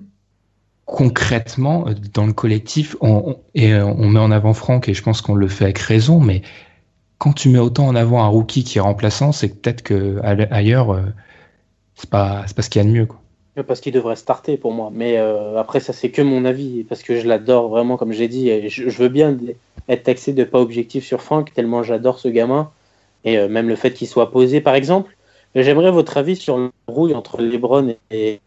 Concrètement, 0.87 1.85
dans 2.13 2.25
le 2.25 2.33
collectif, 2.33 2.95
on, 3.01 3.37
et 3.53 3.73
euh, 3.73 3.85
on 3.85 4.09
met 4.09 4.19
en 4.19 4.31
avant 4.31 4.53
Franck 4.53 4.89
et 4.89 4.95
je 4.95 5.03
pense 5.03 5.21
qu'on 5.21 5.35
le 5.35 5.47
fait 5.47 5.65
avec 5.65 5.77
raison, 5.77 6.19
mais 6.19 6.41
quand 7.19 7.33
tu 7.33 7.49
mets 7.49 7.59
autant 7.59 7.85
en 7.85 7.95
avant 7.95 8.23
un 8.23 8.27
rookie 8.27 8.63
qui 8.63 8.79
est 8.79 8.81
remplaçant, 8.81 9.31
c'est 9.31 9.49
peut-être 9.49 9.83
que 9.83 10.19
ailleurs, 10.23 10.91
euh, 10.91 11.01
c'est 11.93 12.09
pas, 12.09 12.45
pas 12.55 12.61
ce 12.61 12.69
qu'il 12.69 12.81
y 12.81 12.85
a 12.85 12.87
de 12.87 12.93
mieux, 12.93 13.05
quoi. 13.05 13.19
Parce 13.63 13.79
qu'il 13.79 13.91
devrait 13.91 14.15
starter 14.15 14.55
pour 14.57 14.71
moi. 14.71 14.91
Mais 14.93 15.17
euh, 15.17 15.57
après, 15.57 15.79
ça, 15.79 15.91
c'est 15.91 16.11
que 16.11 16.21
mon 16.21 16.45
avis. 16.45 16.83
Parce 16.83 17.01
que 17.01 17.19
je 17.19 17.27
l'adore 17.27 17.69
vraiment, 17.69 17.97
comme 17.97 18.11
j'ai 18.11 18.27
dit. 18.27 18.49
Et 18.49 18.69
je, 18.69 18.89
veux 18.89 19.09
bien 19.09 19.35
être 19.89 20.03
taxé 20.03 20.33
de 20.33 20.43
pas 20.43 20.59
objectif 20.59 21.03
sur 21.03 21.23
Franck, 21.23 21.53
tellement 21.53 21.81
j'adore 21.81 22.19
ce 22.19 22.27
gamin. 22.27 22.69
Et 23.25 23.37
euh, 23.37 23.49
même 23.49 23.67
le 23.67 23.75
fait 23.75 23.93
qu'il 23.93 24.07
soit 24.07 24.31
posé, 24.31 24.61
par 24.61 24.75
exemple. 24.75 25.17
J'aimerais 25.55 25.89
votre 25.89 26.17
avis 26.17 26.35
sur 26.35 26.57
le 26.57 26.69
rouille 26.87 27.15
entre 27.15 27.41
Lebron 27.41 27.95
et, 28.11 28.41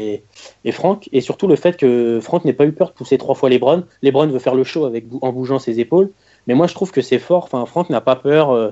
et, 0.00 0.22
et, 0.64 0.72
Franck. 0.72 1.08
Et 1.12 1.20
surtout 1.20 1.46
le 1.46 1.56
fait 1.56 1.76
que 1.76 2.20
Franck 2.20 2.44
n'ait 2.44 2.52
pas 2.52 2.64
eu 2.64 2.72
peur 2.72 2.88
de 2.88 2.94
pousser 2.94 3.18
trois 3.18 3.34
fois 3.34 3.50
Lebron. 3.50 3.84
Lebron 4.02 4.26
veut 4.28 4.38
faire 4.38 4.54
le 4.54 4.64
show 4.64 4.84
avec, 4.84 5.04
en 5.20 5.32
bougeant 5.32 5.58
ses 5.58 5.80
épaules. 5.80 6.10
Mais 6.46 6.54
moi, 6.54 6.66
je 6.66 6.74
trouve 6.74 6.90
que 6.90 7.02
c'est 7.02 7.18
fort. 7.18 7.44
Enfin, 7.44 7.64
Franck 7.66 7.90
n'a 7.90 8.00
pas 8.00 8.16
peur. 8.16 8.50
Euh, 8.50 8.70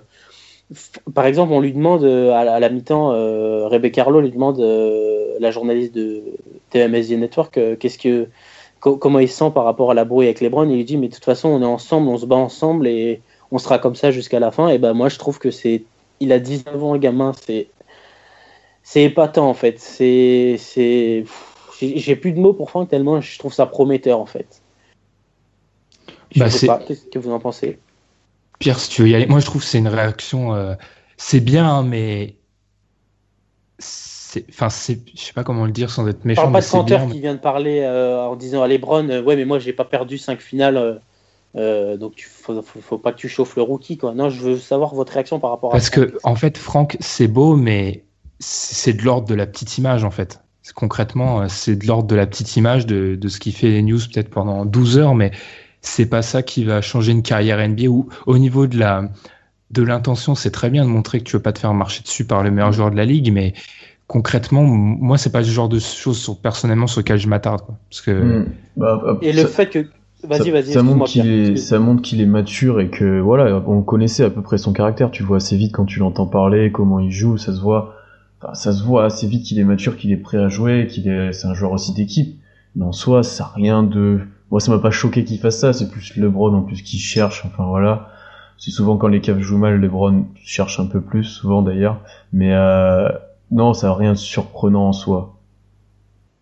par 1.14 1.26
exemple, 1.26 1.52
on 1.52 1.60
lui 1.60 1.72
demande 1.72 2.04
euh, 2.04 2.32
à 2.32 2.60
la, 2.60 2.68
mi-temps, 2.68 3.12
euh, 3.12 3.68
Rebecca 3.68 4.02
Carlo 4.02 4.20
lui 4.20 4.30
demande, 4.30 4.58
la 5.40 5.50
journaliste 5.50 5.94
de 5.94 6.22
TMSD 6.70 7.16
Network, 7.16 7.58
qu'est-ce 7.78 7.98
que, 7.98 8.28
comment 8.80 9.18
il 9.18 9.28
se 9.28 9.36
sent 9.36 9.50
par 9.54 9.64
rapport 9.64 9.90
à 9.90 9.94
la 9.94 10.04
brouille 10.04 10.26
avec 10.26 10.40
Lebron? 10.40 10.68
Il 10.68 10.76
lui 10.76 10.84
dit, 10.84 10.96
mais 10.96 11.08
de 11.08 11.14
toute 11.14 11.24
façon, 11.24 11.48
on 11.48 11.62
est 11.62 11.66
ensemble, 11.66 12.08
on 12.08 12.18
se 12.18 12.26
bat 12.26 12.36
ensemble 12.36 12.86
et 12.86 13.20
on 13.50 13.58
sera 13.58 13.78
comme 13.78 13.94
ça 13.94 14.10
jusqu'à 14.10 14.40
la 14.40 14.50
fin. 14.50 14.68
Et 14.68 14.78
ben 14.78 14.92
moi, 14.92 15.08
je 15.08 15.18
trouve 15.18 15.38
que 15.38 15.50
c'est, 15.50 15.84
il 16.20 16.32
a 16.32 16.38
19 16.38 16.82
ans, 16.82 16.96
gamin, 16.96 17.32
c'est, 17.40 17.68
c'est 18.88 19.02
épatant 19.02 19.50
en 19.50 19.54
fait. 19.54 19.78
C'est, 19.78 20.56
c'est, 20.58 21.24
j'ai 21.78 22.16
plus 22.16 22.32
de 22.32 22.40
mots 22.40 22.54
pour 22.54 22.70
Franck 22.70 22.88
tellement 22.88 23.20
je 23.20 23.38
trouve 23.38 23.52
ça 23.52 23.66
prometteur 23.66 24.18
en 24.18 24.24
fait. 24.24 24.62
Je 26.34 26.40
bah, 26.40 26.48
sais 26.48 26.66
pas, 26.66 26.78
qu'est-ce 26.78 27.04
que 27.04 27.18
vous 27.18 27.30
en 27.30 27.38
pensez? 27.38 27.78
Pierre, 28.58 28.80
si 28.80 28.88
tu 28.88 29.02
veux 29.02 29.08
y 29.08 29.14
aller, 29.14 29.26
moi 29.26 29.40
je 29.40 29.44
trouve 29.44 29.60
que 29.60 29.66
c'est 29.66 29.76
une 29.76 29.88
réaction, 29.88 30.54
euh, 30.54 30.74
c'est 31.18 31.40
bien, 31.40 31.68
hein, 31.68 31.82
mais 31.82 32.36
enfin, 34.48 34.70
c'est, 34.70 35.00
je 35.14 35.20
sais 35.20 35.34
pas 35.34 35.44
comment 35.44 35.66
le 35.66 35.72
dire 35.72 35.90
sans 35.90 36.08
être 36.08 36.24
méchant. 36.24 36.40
Parle 36.40 36.54
pas 36.54 36.60
de 36.62 36.70
Canteur 36.70 37.08
qui 37.08 37.20
vient 37.20 37.34
de 37.34 37.40
parler 37.40 37.80
euh, 37.80 38.22
en 38.22 38.36
disant 38.36 38.62
à 38.62 38.68
Lebron, 38.68 39.10
euh, 39.10 39.22
ouais, 39.22 39.36
mais 39.36 39.44
moi 39.44 39.58
j'ai 39.58 39.74
pas 39.74 39.84
perdu 39.84 40.16
5 40.16 40.40
finales, 40.40 41.02
donc 41.54 42.14
il 42.16 42.24
faut, 42.24 42.62
faut, 42.62 42.96
pas 42.96 43.12
que 43.12 43.18
tu 43.18 43.28
chauffes 43.28 43.56
le 43.56 43.62
rookie, 43.62 43.98
quoi. 43.98 44.14
Non, 44.14 44.30
je 44.30 44.40
veux 44.40 44.56
savoir 44.56 44.94
votre 44.94 45.12
réaction 45.12 45.40
par 45.40 45.50
rapport 45.50 45.72
à. 45.72 45.72
Parce 45.72 45.90
que 45.90 46.16
en 46.22 46.36
fait, 46.36 46.56
Franck, 46.56 46.96
c'est 47.00 47.28
beau, 47.28 47.54
mais 47.54 48.04
c'est 48.38 48.92
de 48.92 49.02
l'ordre 49.02 49.26
de 49.26 49.34
la 49.34 49.46
petite 49.46 49.78
image, 49.78 50.04
en 50.04 50.10
fait. 50.10 50.40
Concrètement, 50.74 51.48
c'est 51.48 51.76
de 51.76 51.86
l'ordre 51.86 52.08
de 52.08 52.14
la 52.14 52.26
petite 52.26 52.56
image 52.56 52.86
de, 52.86 53.14
de 53.14 53.28
ce 53.28 53.40
qui 53.40 53.52
fait 53.52 53.68
les 53.68 53.82
news 53.82 53.98
peut-être 53.98 54.28
pendant 54.28 54.66
12 54.66 54.98
heures, 54.98 55.14
mais 55.14 55.30
c'est 55.80 56.06
pas 56.06 56.22
ça 56.22 56.42
qui 56.42 56.64
va 56.64 56.82
changer 56.82 57.12
une 57.12 57.22
carrière 57.22 57.66
NBA 57.66 57.86
ou 57.86 58.08
au 58.26 58.38
niveau 58.38 58.66
de 58.66 58.78
la 58.78 59.08
de 59.70 59.82
l'intention, 59.82 60.34
c'est 60.34 60.50
très 60.50 60.70
bien 60.70 60.84
de 60.84 60.90
montrer 60.90 61.18
que 61.18 61.24
tu 61.24 61.36
veux 61.36 61.42
pas 61.42 61.52
te 61.52 61.58
faire 61.58 61.74
marcher 61.74 62.02
dessus 62.02 62.24
par 62.24 62.42
le 62.42 62.50
meilleur 62.50 62.72
joueur 62.72 62.90
de 62.90 62.96
la 62.96 63.04
ligue, 63.04 63.30
mais 63.32 63.52
concrètement, 64.06 64.62
moi, 64.64 65.18
c'est 65.18 65.30
pas 65.30 65.40
le 65.40 65.46
genre 65.46 65.68
de 65.68 65.78
choses 65.78 66.18
sur, 66.18 66.38
personnellement 66.38 66.86
sur 66.86 67.00
lequel 67.00 67.18
je 67.18 67.28
m'attarde. 67.28 67.60
Parce 67.90 68.00
que... 68.00 68.10
Hmm. 68.10 68.46
Bah, 68.76 69.18
et 69.22 69.32
le 69.32 69.44
fait 69.44 69.68
que. 69.68 69.86
Vas-y, 70.26 70.50
vas-y. 70.50 70.72
Ça, 70.72 70.82
montre 70.82 71.04
qu'il 71.04 71.30
est, 71.30 71.56
ça 71.56 71.78
montre 71.78 72.02
qu'il 72.02 72.20
est 72.20 72.26
mature 72.26 72.80
et 72.80 72.88
que, 72.88 73.20
voilà, 73.20 73.62
on 73.68 73.82
connaissait 73.82 74.24
à 74.24 74.30
peu 74.30 74.42
près 74.42 74.58
son 74.58 74.72
caractère. 74.72 75.12
Tu 75.12 75.22
vois 75.22 75.36
assez 75.36 75.56
vite 75.56 75.72
quand 75.72 75.84
tu 75.84 76.00
l'entends 76.00 76.26
parler, 76.26 76.72
comment 76.72 76.98
il 76.98 77.12
joue, 77.12 77.36
ça 77.36 77.54
se 77.54 77.60
voit. 77.60 77.94
Ça 78.54 78.72
se 78.72 78.82
voit 78.82 79.04
assez 79.04 79.26
vite 79.26 79.44
qu'il 79.44 79.58
est 79.58 79.64
mature, 79.64 79.96
qu'il 79.96 80.12
est 80.12 80.16
prêt 80.16 80.38
à 80.38 80.48
jouer, 80.48 80.86
qu'il 80.88 81.08
est, 81.08 81.32
c'est 81.32 81.46
un 81.46 81.54
joueur 81.54 81.72
aussi 81.72 81.92
d'équipe. 81.92 82.38
Mais 82.76 82.84
en 82.84 82.92
soi, 82.92 83.22
ça 83.22 83.44
n'a 83.44 83.50
rien 83.50 83.82
de, 83.82 84.20
moi, 84.50 84.60
ça 84.60 84.70
m'a 84.72 84.78
pas 84.78 84.90
choqué 84.90 85.24
qu'il 85.24 85.38
fasse 85.38 85.58
ça. 85.58 85.72
C'est 85.72 85.90
plus 85.90 86.16
LeBron 86.16 86.54
en 86.54 86.62
plus 86.62 86.82
qui 86.82 86.98
cherche. 86.98 87.44
Enfin 87.44 87.66
voilà. 87.66 88.10
C'est 88.56 88.70
souvent 88.70 88.96
quand 88.96 89.08
les 89.08 89.20
Cavs 89.20 89.40
jouent 89.40 89.58
mal, 89.58 89.80
LeBron 89.80 90.26
cherche 90.42 90.80
un 90.80 90.86
peu 90.86 91.00
plus, 91.00 91.24
souvent 91.24 91.62
d'ailleurs. 91.62 92.00
Mais 92.32 92.52
euh, 92.54 93.08
non, 93.50 93.74
ça 93.74 93.88
n'a 93.88 93.94
rien 93.94 94.12
de 94.12 94.18
surprenant 94.18 94.88
en 94.88 94.92
soi. 94.92 95.34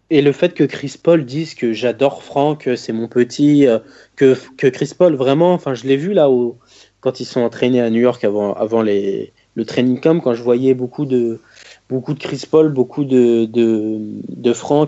Et 0.09 0.22
le 0.22 0.30
fait 0.30 0.54
que 0.54 0.62
Chris 0.62 0.94
Paul 1.02 1.24
dise 1.24 1.54
que 1.54 1.72
j'adore 1.72 2.22
Franck, 2.22 2.70
c'est 2.76 2.92
mon 2.92 3.09
petit, 3.09 3.66
euh, 3.66 3.80
que, 4.14 4.37
que 4.56 4.68
Chris 4.68 4.92
Paul 4.96 5.16
vraiment, 5.16 5.52
enfin 5.52 5.74
je 5.74 5.85
l'ai 5.85 5.96
vu 5.96 6.12
là 6.12 6.30
où, 6.30 6.59
quand 7.00 7.18
ils 7.18 7.24
sont 7.24 7.40
entraînés 7.40 7.80
à 7.80 7.90
New 7.90 8.00
York 8.00 8.22
avant, 8.22 8.54
avant 8.54 8.82
les, 8.82 9.32
le 9.56 9.64
training 9.64 9.98
camp, 10.00 10.20
quand 10.20 10.35
je 10.35 10.44
voyais 10.44 10.74
beaucoup 10.74 11.06
de, 11.06 11.40
beaucoup 11.88 12.14
de 12.14 12.18
Chris 12.18 12.42
Paul, 12.51 12.68
beaucoup 12.68 13.05
de, 13.05 13.44
de, 13.44 14.01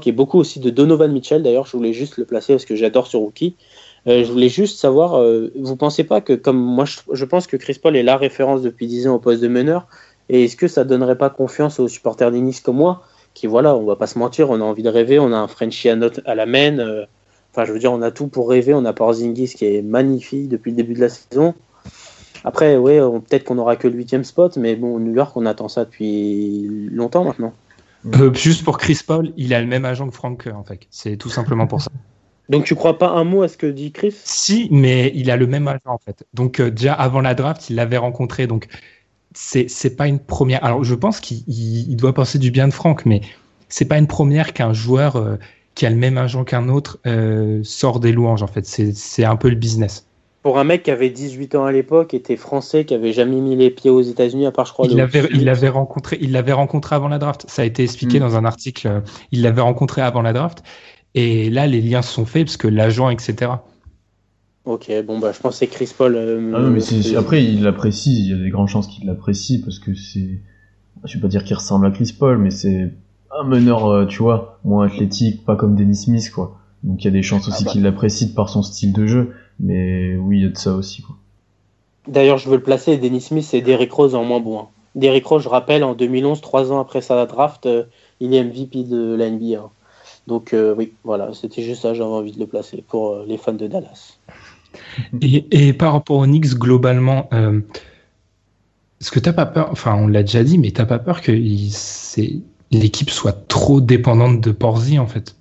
et 0.06 0.12
beaucoup 0.12 0.38
aussi 0.38 0.60
de 0.60 0.70
Donovan 0.70 1.12
Mitchell. 1.12 1.42
D'ailleurs, 1.42 1.66
je 1.66 1.76
voulais 1.76 1.92
juste 1.92 2.16
le 2.16 2.24
placer 2.24 2.54
parce 2.54 2.64
que 2.64 2.76
j'adore 2.76 3.06
ce 3.06 3.16
rookie. 3.16 3.56
Euh, 4.06 4.24
je 4.24 4.32
voulais 4.32 4.48
juste 4.48 4.78
savoir, 4.78 5.20
euh, 5.20 5.52
vous 5.56 5.76
pensez 5.76 6.04
pas 6.04 6.20
que, 6.20 6.32
comme 6.32 6.58
moi, 6.58 6.84
je, 6.86 7.24
pense 7.24 7.46
que 7.46 7.56
Chris 7.56 7.78
Paul 7.82 7.96
est 7.96 8.02
la 8.02 8.16
référence 8.16 8.62
depuis 8.62 8.86
10 8.86 9.08
ans 9.08 9.16
au 9.16 9.18
poste 9.18 9.42
de 9.42 9.48
meneur, 9.48 9.86
et 10.28 10.44
est-ce 10.44 10.56
que 10.56 10.68
ça 10.68 10.84
donnerait 10.84 11.18
pas 11.18 11.30
confiance 11.30 11.80
aux 11.80 11.88
supporters 11.88 12.30
d'Inis 12.30 12.60
comme 12.62 12.76
moi, 12.76 13.02
qui, 13.34 13.46
voilà, 13.46 13.74
on 13.76 13.84
va 13.84 13.96
pas 13.96 14.06
se 14.06 14.18
mentir, 14.18 14.50
on 14.50 14.60
a 14.60 14.64
envie 14.64 14.82
de 14.82 14.88
rêver, 14.88 15.18
on 15.18 15.32
a 15.32 15.36
un 15.36 15.48
Frenchie 15.48 15.88
à, 15.88 15.96
note, 15.96 16.20
à 16.24 16.34
la 16.34 16.46
main, 16.46 16.78
euh, 16.78 17.04
enfin, 17.52 17.64
je 17.64 17.72
veux 17.72 17.78
dire, 17.78 17.92
on 17.92 18.02
a 18.02 18.10
tout 18.10 18.28
pour 18.28 18.48
rêver, 18.48 18.72
on 18.72 18.84
a 18.84 18.92
Porzingis 18.92 19.54
qui 19.54 19.66
est 19.66 19.82
magnifique 19.82 20.48
depuis 20.48 20.70
le 20.70 20.76
début 20.76 20.94
de 20.94 21.00
la 21.00 21.08
saison. 21.08 21.54
Après, 22.44 22.76
ouais, 22.76 22.98
peut-être 22.98 23.44
qu'on 23.44 23.56
n'aura 23.56 23.76
que 23.76 23.88
le 23.88 23.94
huitième 23.94 24.24
spot, 24.24 24.56
mais 24.56 24.76
bon, 24.76 24.98
New 24.98 25.14
York, 25.14 25.36
on 25.36 25.46
attend 25.46 25.68
ça 25.68 25.84
depuis 25.84 26.88
longtemps 26.90 27.24
maintenant. 27.24 27.52
Euh, 28.06 28.32
juste 28.32 28.64
pour 28.64 28.78
Chris 28.78 29.00
Paul, 29.06 29.32
il 29.36 29.52
a 29.54 29.60
le 29.60 29.66
même 29.66 29.84
agent 29.84 30.08
que 30.08 30.14
Frank 30.14 30.48
en 30.54 30.62
fait. 30.62 30.80
C'est 30.90 31.16
tout 31.16 31.30
simplement 31.30 31.66
pour 31.66 31.82
ça. 31.82 31.90
Donc 32.48 32.64
tu 32.64 32.74
crois 32.74 32.96
pas 32.96 33.10
un 33.10 33.24
mot 33.24 33.42
à 33.42 33.48
ce 33.48 33.56
que 33.56 33.66
dit 33.66 33.92
Chris? 33.92 34.14
Si, 34.24 34.68
mais 34.70 35.12
il 35.14 35.30
a 35.30 35.36
le 35.36 35.46
même 35.46 35.68
agent 35.68 35.80
en 35.86 35.98
fait. 35.98 36.24
Donc 36.32 36.60
euh, 36.60 36.70
déjà 36.70 36.94
avant 36.94 37.20
la 37.20 37.34
draft, 37.34 37.68
il 37.68 37.76
l'avait 37.76 37.98
rencontré. 37.98 38.46
Donc 38.46 38.68
c'est 39.34 39.96
pas 39.96 40.06
une 40.06 40.18
première. 40.18 40.64
Alors 40.64 40.84
je 40.84 40.94
pense 40.94 41.20
qu'il 41.20 41.96
doit 41.96 42.14
penser 42.14 42.38
du 42.38 42.50
bien 42.50 42.68
de 42.68 42.72
Frank, 42.72 43.04
mais 43.04 43.20
c'est 43.68 43.84
pas 43.84 43.98
une 43.98 44.06
première 44.06 44.52
qu'un 44.52 44.72
joueur 44.72 45.16
euh, 45.16 45.36
qui 45.74 45.84
a 45.84 45.90
le 45.90 45.96
même 45.96 46.18
agent 46.18 46.44
qu'un 46.44 46.68
autre 46.68 46.98
sort 47.62 48.00
des 48.00 48.12
louanges 48.12 48.42
en 48.42 48.48
fait. 48.48 48.64
C'est 48.64 49.24
un 49.24 49.36
peu 49.36 49.48
le 49.48 49.56
business 49.56 50.07
pour 50.42 50.58
un 50.58 50.64
mec 50.64 50.84
qui 50.84 50.90
avait 50.90 51.10
18 51.10 51.54
ans 51.56 51.64
à 51.64 51.72
l'époque, 51.72 52.14
était 52.14 52.36
français, 52.36 52.84
qui 52.84 52.94
avait 52.94 53.12
jamais 53.12 53.40
mis 53.40 53.56
les 53.56 53.70
pieds 53.70 53.90
aux 53.90 54.00
États-Unis, 54.00 54.46
à 54.46 54.52
part, 54.52 54.66
je 54.66 54.72
crois. 54.72 54.86
Il 54.86 54.96
l'avait, 54.96 55.28
il 55.32 55.44
l'avait 55.44 55.68
rencontré, 55.68 56.18
il 56.20 56.32
l'avait 56.32 56.52
rencontré 56.52 56.94
avant 56.94 57.08
la 57.08 57.18
draft. 57.18 57.44
Ça 57.48 57.62
a 57.62 57.64
été 57.64 57.82
expliqué 57.82 58.18
mm. 58.18 58.22
dans 58.22 58.36
un 58.36 58.44
article. 58.44 58.88
Euh, 58.88 59.00
il 59.32 59.42
l'avait 59.42 59.60
rencontré 59.60 60.00
avant 60.00 60.22
la 60.22 60.32
draft. 60.32 60.62
Et 61.14 61.50
là, 61.50 61.66
les 61.66 61.80
liens 61.80 62.02
se 62.02 62.12
sont 62.12 62.24
faits 62.24 62.44
parce 62.44 62.56
que 62.56 62.68
l'agent, 62.68 63.10
etc. 63.10 63.52
Ok, 64.64 64.92
bon, 65.06 65.18
bah, 65.18 65.32
je 65.32 65.40
pense 65.40 65.54
que 65.54 65.58
c'est 65.58 65.66
Chris 65.66 65.92
Paul. 65.96 66.14
Euh, 66.14 66.52
ah 66.54 66.60
non, 66.60 66.70
mais 66.70 67.16
après, 67.16 67.42
il 67.42 67.62
l'apprécie. 67.62 68.20
Il 68.20 68.28
y 68.28 68.34
a 68.34 68.42
des 68.42 68.50
grandes 68.50 68.68
chances 68.68 68.86
qu'il 68.86 69.06
l'apprécie 69.06 69.60
parce 69.62 69.78
que 69.78 69.94
c'est. 69.94 70.40
Je 71.04 71.14
vais 71.14 71.20
pas 71.20 71.28
dire 71.28 71.44
qu'il 71.44 71.56
ressemble 71.56 71.86
à 71.86 71.90
Chris 71.90 72.14
Paul, 72.16 72.38
mais 72.38 72.50
c'est 72.50 72.92
un 73.36 73.44
meneur, 73.44 73.86
euh, 73.86 74.06
tu 74.06 74.18
vois, 74.18 74.60
moins 74.64 74.86
athlétique, 74.86 75.44
pas 75.44 75.56
comme 75.56 75.74
Dennis 75.74 76.04
Smith, 76.04 76.30
quoi. 76.30 76.58
Donc 76.82 77.02
il 77.02 77.06
y 77.06 77.08
a 77.08 77.12
des 77.12 77.22
chances 77.22 77.48
aussi 77.48 77.62
ah 77.62 77.64
bah. 77.66 77.72
qu'il 77.72 77.82
l'apprécie 77.82 78.34
par 78.34 78.48
son 78.48 78.62
style 78.62 78.92
de 78.92 79.06
jeu. 79.06 79.32
Mais 79.60 80.16
oui, 80.16 80.38
il 80.38 80.42
y 80.44 80.46
a 80.46 80.50
de 80.50 80.56
ça 80.56 80.74
aussi. 80.74 81.02
Quoi. 81.02 81.16
D'ailleurs, 82.08 82.38
je 82.38 82.48
veux 82.48 82.56
le 82.56 82.62
placer, 82.62 82.96
Dennis 82.96 83.20
Smith 83.22 83.52
et 83.52 83.60
Derrick 83.60 83.92
Rose 83.92 84.14
en 84.14 84.24
moins 84.24 84.40
bon. 84.40 84.60
Hein. 84.60 84.68
Derrick 84.94 85.26
Rose, 85.26 85.42
je 85.42 85.48
rappelle, 85.48 85.84
en 85.84 85.94
2011, 85.94 86.40
trois 86.40 86.72
ans 86.72 86.80
après 86.80 87.02
sa 87.02 87.26
draft, 87.26 87.66
euh, 87.66 87.84
il 88.20 88.34
est 88.34 88.42
MVP 88.42 88.84
de 88.84 89.14
la 89.14 89.30
NBA. 89.30 89.70
Donc 90.26 90.52
euh, 90.52 90.74
oui, 90.76 90.92
voilà, 91.04 91.32
c'était 91.34 91.62
juste 91.62 91.82
ça, 91.82 91.94
j'avais 91.94 92.08
envie 92.08 92.32
de 92.32 92.38
le 92.38 92.46
placer 92.46 92.82
pour 92.86 93.10
euh, 93.10 93.24
les 93.26 93.36
fans 93.36 93.52
de 93.52 93.66
Dallas. 93.66 94.18
Et, 95.22 95.72
par 95.72 95.92
rapport 95.92 96.16
aux 96.16 96.26
Knicks, 96.26 96.54
globalement, 96.54 97.28
est-ce 99.00 99.10
que 99.10 99.18
t'as 99.18 99.32
pas 99.32 99.46
peur, 99.46 99.70
enfin 99.72 99.94
on 99.94 100.06
l'a 100.06 100.22
déjà 100.22 100.44
dit, 100.44 100.58
mais 100.58 100.70
t'as 100.72 100.84
pas 100.84 100.98
peur 100.98 101.22
que 101.22 101.32
l'équipe 101.32 103.10
soit 103.10 103.48
trop 103.48 103.80
dépendante 103.80 104.42
de 104.42 104.50
Porzi 104.50 104.98
en 104.98 105.06
fait? 105.06 105.37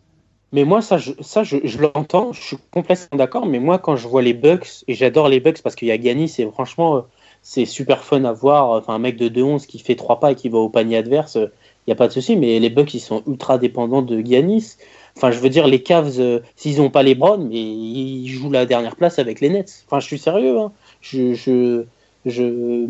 Mais 0.53 0.63
moi, 0.63 0.81
ça, 0.81 0.97
je, 0.97 1.11
ça, 1.21 1.43
je, 1.43 1.57
l'entends, 1.77 2.31
je 2.31 2.41
suis 2.41 2.57
complètement 2.71 3.17
d'accord. 3.17 3.45
Mais 3.45 3.59
moi, 3.59 3.79
quand 3.79 3.95
je 3.95 4.07
vois 4.07 4.21
les 4.21 4.33
Bucks, 4.33 4.83
et 4.87 4.93
j'adore 4.93 5.27
les 5.27 5.39
Bucks 5.39 5.61
parce 5.61 5.75
qu'il 5.75 5.89
y 5.89 5.91
a 5.91 5.97
Gani, 5.97 6.29
c'est 6.29 6.49
franchement, 6.49 7.05
c'est 7.41 7.65
super 7.65 8.03
fun 8.03 8.23
à 8.23 8.31
voir. 8.31 8.71
Enfin, 8.71 8.93
un 8.93 8.99
mec 8.99 9.17
de 9.17 9.27
2-11 9.29 9.65
qui 9.65 9.79
fait 9.79 9.95
3 9.95 10.19
pas 10.19 10.31
et 10.31 10.35
qui 10.35 10.49
va 10.49 10.59
au 10.59 10.69
panier 10.69 10.97
adverse, 10.97 11.35
il 11.35 11.49
n'y 11.87 11.93
a 11.93 11.95
pas 11.95 12.07
de 12.07 12.13
souci. 12.13 12.37
Mais 12.37 12.59
les 12.59 12.69
Bucks, 12.69 12.93
ils 12.93 12.99
sont 13.01 13.23
ultra 13.27 13.57
dépendants 13.57 14.01
de 14.01 14.19
Giannis. 14.21 14.77
Enfin, 15.17 15.31
je 15.31 15.39
veux 15.39 15.49
dire, 15.49 15.67
les 15.67 15.81
Cavs, 15.81 16.19
euh, 16.19 16.39
s'ils 16.55 16.77
n'ont 16.77 16.91
pas 16.91 17.03
les 17.03 17.15
Browns, 17.15 17.47
mais 17.49 17.59
ils 17.59 18.27
jouent 18.27 18.51
la 18.51 18.65
dernière 18.65 18.95
place 18.95 19.19
avec 19.19 19.41
les 19.41 19.49
Nets. 19.49 19.83
Enfin, 19.87 19.99
je 19.99 20.05
suis 20.05 20.19
sérieux. 20.19 20.59
Hein. 20.59 20.71
Je, 21.01 21.33
je, 21.33 21.85
je, 22.25 22.85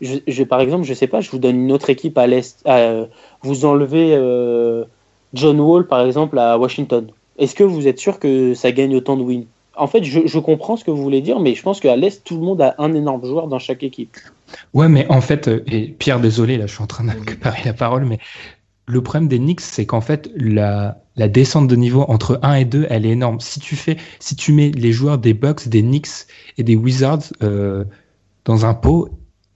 je, 0.00 0.42
par 0.42 0.60
exemple, 0.60 0.84
je 0.84 0.92
sais 0.92 1.06
pas, 1.06 1.20
je 1.20 1.30
vous 1.30 1.38
donne 1.38 1.56
une 1.56 1.72
autre 1.72 1.88
équipe 1.88 2.18
à 2.18 2.26
l'Est. 2.26 2.64
vous 3.42 3.64
enlevez 3.64 4.14
euh, 4.14 4.84
John 5.34 5.60
Wall, 5.60 5.86
par 5.86 6.04
exemple, 6.04 6.38
à 6.38 6.58
Washington. 6.58 7.08
Est-ce 7.38 7.54
que 7.54 7.64
vous 7.64 7.86
êtes 7.86 7.98
sûr 7.98 8.18
que 8.18 8.54
ça 8.54 8.72
gagne 8.72 8.94
autant 8.96 9.16
de 9.16 9.22
wins 9.22 9.46
En 9.76 9.86
fait, 9.86 10.04
je, 10.04 10.38
comprends 10.38 10.76
ce 10.76 10.84
que 10.84 10.90
vous 10.90 11.02
voulez 11.02 11.20
dire, 11.20 11.40
mais 11.40 11.54
je 11.54 11.62
pense 11.62 11.80
qu'à 11.80 11.96
l'Est, 11.96 12.24
tout 12.24 12.36
le 12.36 12.42
monde 12.42 12.60
a 12.62 12.74
un 12.78 12.94
énorme 12.94 13.24
joueur 13.24 13.46
dans 13.48 13.58
chaque 13.58 13.82
équipe. 13.82 14.16
Ouais, 14.72 14.88
mais 14.88 15.06
en 15.10 15.20
fait, 15.20 15.48
euh, 15.48 15.64
et 15.66 15.88
Pierre, 15.88 16.20
désolé, 16.20 16.56
là, 16.56 16.66
je 16.66 16.74
suis 16.74 16.82
en 16.82 16.86
train 16.86 17.04
d'accaparer 17.04 17.62
la 17.64 17.72
parole, 17.72 18.04
mais 18.04 18.18
le 18.86 19.02
problème 19.02 19.28
des 19.28 19.38
Knicks, 19.38 19.60
c'est 19.60 19.84
qu'en 19.84 20.00
fait, 20.00 20.30
la, 20.36 20.96
descente 21.16 21.66
de 21.66 21.76
niveau 21.76 22.04
entre 22.08 22.38
1 22.42 22.54
et 22.54 22.64
2, 22.64 22.86
elle 22.88 23.04
est 23.04 23.10
énorme. 23.10 23.40
Si 23.40 23.58
tu 23.60 23.74
fais, 23.74 23.96
si 24.20 24.36
tu 24.36 24.52
mets 24.52 24.70
les 24.70 24.92
joueurs 24.92 25.18
des 25.18 25.34
Bucks, 25.34 25.68
des 25.68 25.82
Knicks 25.82 26.26
et 26.56 26.62
des 26.62 26.76
Wizards 26.76 27.32
euh, 27.42 27.84
dans 28.44 28.64
un 28.64 28.74
pot 28.74 29.10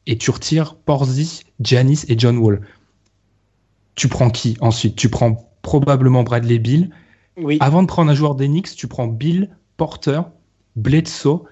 et 0.06 0.18
tu 0.18 0.30
retires 0.30 0.74
Porzi, 0.74 1.42
Giannis 1.60 2.04
et 2.08 2.18
John 2.18 2.38
Wall, 2.38 2.60
tu 3.94 4.08
prends 4.08 4.30
qui 4.30 4.56
ensuite? 4.60 4.96
Tu 4.96 5.08
prends 5.08 5.49
probablement 5.62 6.22
Bradley 6.22 6.58
Bill. 6.58 6.90
Oui. 7.36 7.58
Avant 7.60 7.82
de 7.82 7.86
prendre 7.86 8.10
un 8.10 8.14
joueur 8.14 8.36
Knicks, 8.36 8.74
tu 8.76 8.86
prends 8.86 9.06
Bill, 9.06 9.50
Porter, 9.76 10.22
Bledsoe, 10.76 11.44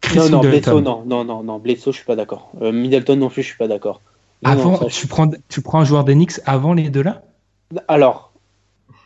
Chris 0.00 0.18
non, 0.18 0.28
non, 0.28 0.40
Bledsoe, 0.40 0.80
non, 0.80 1.04
non, 1.06 1.24
non, 1.24 1.42
non, 1.42 1.58
Bledsoe, 1.58 1.92
je 1.92 1.96
suis 1.96 2.04
pas 2.04 2.16
d'accord. 2.16 2.50
Euh, 2.60 2.72
Middleton 2.72 3.16
non 3.16 3.28
plus, 3.28 3.42
je 3.42 3.48
suis 3.48 3.56
pas 3.56 3.68
d'accord. 3.68 4.00
Avant, 4.44 4.78
tu, 4.88 5.06
prends, 5.06 5.30
tu 5.48 5.60
prends 5.60 5.80
un 5.80 5.84
joueur 5.84 6.04
d'Enix 6.04 6.42
avant 6.44 6.74
les 6.74 6.90
deux 6.90 7.02
là 7.02 7.22
Alors, 7.86 8.32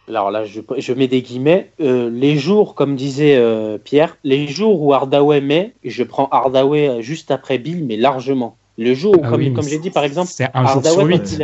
alors 0.09 0.31
là, 0.31 0.45
je, 0.47 0.63
je 0.79 0.93
mets 0.95 1.09
des 1.09 1.21
guillemets. 1.21 1.71
Euh, 1.81 2.09
les 2.09 2.39
jours, 2.39 2.75
comme 2.75 2.97
disait 2.97 3.37
euh, 3.37 3.77
Pierre, 3.77 4.17
les 4.25 4.49
jours 4.49 4.81
où 4.81 4.95
Hardaway 4.95 5.43
met, 5.43 5.75
je 5.85 6.03
prends 6.03 6.29
Hardaway 6.31 7.03
juste 7.03 7.31
après 7.31 7.59
Bill, 7.59 7.85
mais 7.85 7.99
largement. 7.99 8.57
Le 8.79 8.93
jour 8.93 9.15
où, 9.17 9.21
ah 9.25 9.31
comme, 9.31 9.55
comme 9.55 9.69
j'ai 9.69 9.79
dit 9.79 9.91
par 9.91 10.05
exemple, 10.05 10.29
c'est 10.31 10.49
un 10.53 10.67
jour 10.67 10.85
sur 10.85 11.05
8. 11.05 11.43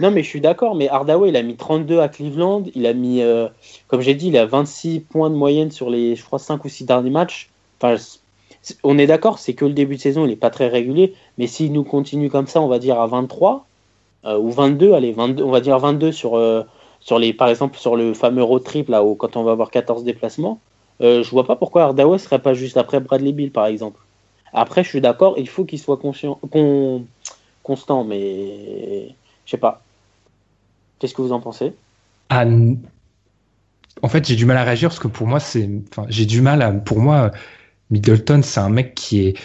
Non, 0.00 0.10
mais 0.10 0.22
je 0.22 0.28
suis 0.28 0.42
d'accord, 0.42 0.74
mais 0.74 0.88
Hardaway, 0.88 1.30
il 1.30 1.36
a 1.36 1.42
mis 1.42 1.56
32 1.56 2.00
à 2.00 2.08
Cleveland, 2.08 2.64
il 2.74 2.86
a 2.86 2.92
mis, 2.92 3.22
euh, 3.22 3.48
comme 3.88 4.02
j'ai 4.02 4.14
dit, 4.14 4.28
il 4.28 4.36
a 4.36 4.44
26 4.44 5.00
points 5.00 5.30
de 5.30 5.34
moyenne 5.34 5.70
sur 5.70 5.88
les, 5.88 6.16
je 6.16 6.24
crois, 6.24 6.38
5 6.38 6.62
ou 6.64 6.68
6 6.68 6.84
derniers 6.84 7.10
matchs. 7.10 7.48
Enfin, 7.80 7.96
on 8.84 8.98
est 8.98 9.06
d'accord, 9.06 9.38
c'est 9.38 9.54
que 9.54 9.64
le 9.64 9.72
début 9.72 9.96
de 9.96 10.00
saison, 10.00 10.26
il 10.26 10.28
n'est 10.28 10.36
pas 10.36 10.50
très 10.50 10.68
régulier, 10.68 11.14
mais 11.38 11.46
s'il 11.46 11.72
nous 11.72 11.84
continue 11.84 12.28
comme 12.28 12.46
ça, 12.46 12.60
on 12.60 12.68
va 12.68 12.78
dire 12.78 13.00
à 13.00 13.06
23 13.06 13.66
euh, 14.26 14.38
ou 14.38 14.50
22, 14.50 14.92
allez, 14.92 15.12
22, 15.12 15.42
on 15.42 15.50
va 15.50 15.60
dire 15.60 15.78
22 15.78 16.12
sur, 16.12 16.36
euh, 16.36 16.62
sur 17.00 17.18
les, 17.18 17.32
par 17.32 17.48
exemple 17.48 17.78
sur 17.78 17.96
le 17.96 18.12
fameux 18.12 18.42
road 18.42 18.62
trip 18.62 18.88
là 18.88 19.02
où 19.02 19.14
quand 19.14 19.36
on 19.36 19.42
va 19.42 19.52
avoir 19.52 19.70
14 19.70 20.04
déplacements, 20.04 20.60
euh, 21.00 21.22
je 21.22 21.30
vois 21.30 21.46
pas 21.46 21.56
pourquoi 21.56 21.84
Hardaway 21.84 22.18
serait 22.18 22.40
pas 22.40 22.52
juste 22.52 22.76
après 22.76 23.00
Bradley 23.00 23.32
Bill 23.32 23.50
par 23.50 23.66
exemple. 23.66 23.98
Après, 24.52 24.82
je 24.84 24.88
suis 24.88 25.00
d'accord, 25.00 25.34
il 25.38 25.48
faut 25.48 25.64
qu'il 25.64 25.78
soit 25.78 25.96
conscient, 25.96 26.40
constant, 27.62 28.04
mais 28.04 29.14
je 29.44 29.50
sais 29.50 29.58
pas. 29.58 29.82
Qu'est-ce 30.98 31.14
que 31.14 31.22
vous 31.22 31.32
en 31.32 31.40
pensez? 31.40 31.74
Ah, 32.28 32.44
En 34.02 34.08
fait, 34.08 34.26
j'ai 34.26 34.36
du 34.36 34.46
mal 34.46 34.56
à 34.56 34.64
réagir 34.64 34.88
parce 34.88 34.98
que 34.98 35.08
pour 35.08 35.26
moi, 35.26 35.40
c'est, 35.40 35.68
enfin, 35.90 36.06
j'ai 36.08 36.26
du 36.26 36.40
mal 36.40 36.62
à, 36.62 36.72
pour 36.72 37.00
moi 37.00 37.30
Middleton, 37.90 38.42
c'est 38.42 38.60
un 38.60 38.70
mec 38.70 38.94
qui 38.94 39.20
est. 39.26 39.38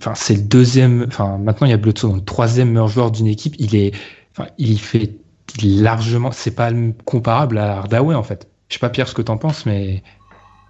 Enfin, 0.00 0.14
c'est 0.14 0.34
le 0.36 0.42
deuxième. 0.42 1.04
Enfin, 1.08 1.38
maintenant, 1.38 1.66
il 1.66 1.70
y 1.70 1.72
a 1.72 1.76
Bledsoe, 1.76 2.08
donc 2.08 2.16
le 2.16 2.24
troisième 2.24 2.68
meilleur 2.70 2.88
joueur 2.88 3.10
d'une 3.10 3.26
équipe. 3.26 3.54
Il 3.58 3.74
est. 3.76 3.94
Enfin, 4.32 4.48
il 4.58 4.80
fait 4.80 5.16
largement. 5.62 6.30
C'est 6.32 6.54
pas 6.54 6.70
comparable 7.04 7.58
à 7.58 7.78
Hardaway, 7.78 8.14
en 8.14 8.22
fait. 8.22 8.48
Je 8.68 8.74
sais 8.74 8.80
pas, 8.80 8.90
Pierre, 8.90 9.08
ce 9.08 9.14
que 9.14 9.22
t'en 9.22 9.38
penses, 9.38 9.66
mais. 9.66 10.02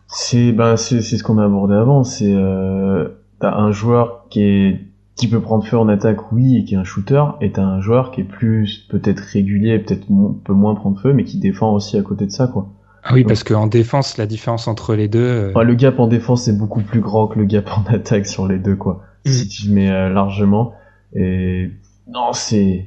C'est 0.09 0.53
ben, 0.53 0.77
c'est 0.77 1.03
ce 1.03 1.23
qu'on 1.23 1.39
a 1.39 1.45
abordé 1.45 1.75
avant. 1.75 2.05
C'est. 2.05 2.33
Euh, 2.33 3.09
t'as 3.41 3.55
un 3.57 3.73
joueur 3.73 4.27
qui 4.31 4.43
est 4.43 4.81
qui 5.17 5.29
peut 5.29 5.41
prendre 5.41 5.65
feu 5.65 5.79
en 5.79 5.89
attaque, 5.89 6.33
oui, 6.33 6.57
et 6.57 6.65
qui 6.65 6.75
est 6.75 6.77
un 6.77 6.85
shooter, 6.85 7.23
et 7.41 7.53
t'as 7.53 7.63
un 7.63 7.81
joueur 7.81 8.11
qui 8.11 8.23
est 8.23 8.25
plus 8.25 8.87
peut-être 8.91 9.21
régulier, 9.21 9.79
peut-être 9.79 10.11
un 10.11 10.35
peu 10.45 10.53
moins 10.53 10.75
prendre 10.75 11.01
feu, 11.01 11.13
mais 11.13 11.25
qui 11.25 11.39
défend 11.39 11.73
aussi 11.73 11.97
à 11.97 12.03
côté 12.03 12.27
de 12.27 12.33
ça, 12.33 12.49
quoi. 12.49 12.69
Ah 13.05 13.13
oui, 13.13 13.23
parce 13.23 13.45
qu'en 13.45 13.67
défense, 13.67 14.17
la 14.17 14.27
différence 14.27 14.67
entre 14.67 14.95
les 14.95 15.09
deux. 15.09 15.53
Euh, 15.55 15.63
le 15.63 15.75
gap 15.75 16.01
en 16.01 16.07
défense 16.07 16.49
est 16.49 16.57
beaucoup 16.57 16.81
plus 16.81 17.01
grand 17.01 17.29
que 17.29 17.39
le 17.39 17.45
gap 17.45 17.69
en 17.77 17.85
attaque 17.93 18.27
sur 18.27 18.49
les 18.49 18.59
deux, 18.59 18.77
quoi. 18.77 19.03
Mm. 19.27 19.31
Si 19.31 19.49
tu 19.49 19.69
le 19.69 19.75
mets 19.75 19.91
euh, 19.91 20.09
largement. 20.09 20.73
Et 21.15 21.71
non, 22.09 22.33
c'est. 22.33 22.87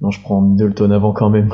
Non, 0.00 0.10
je 0.10 0.20
prends 0.20 0.40
Middleton 0.40 0.90
avant 0.92 1.12
quand 1.12 1.30
même. 1.30 1.52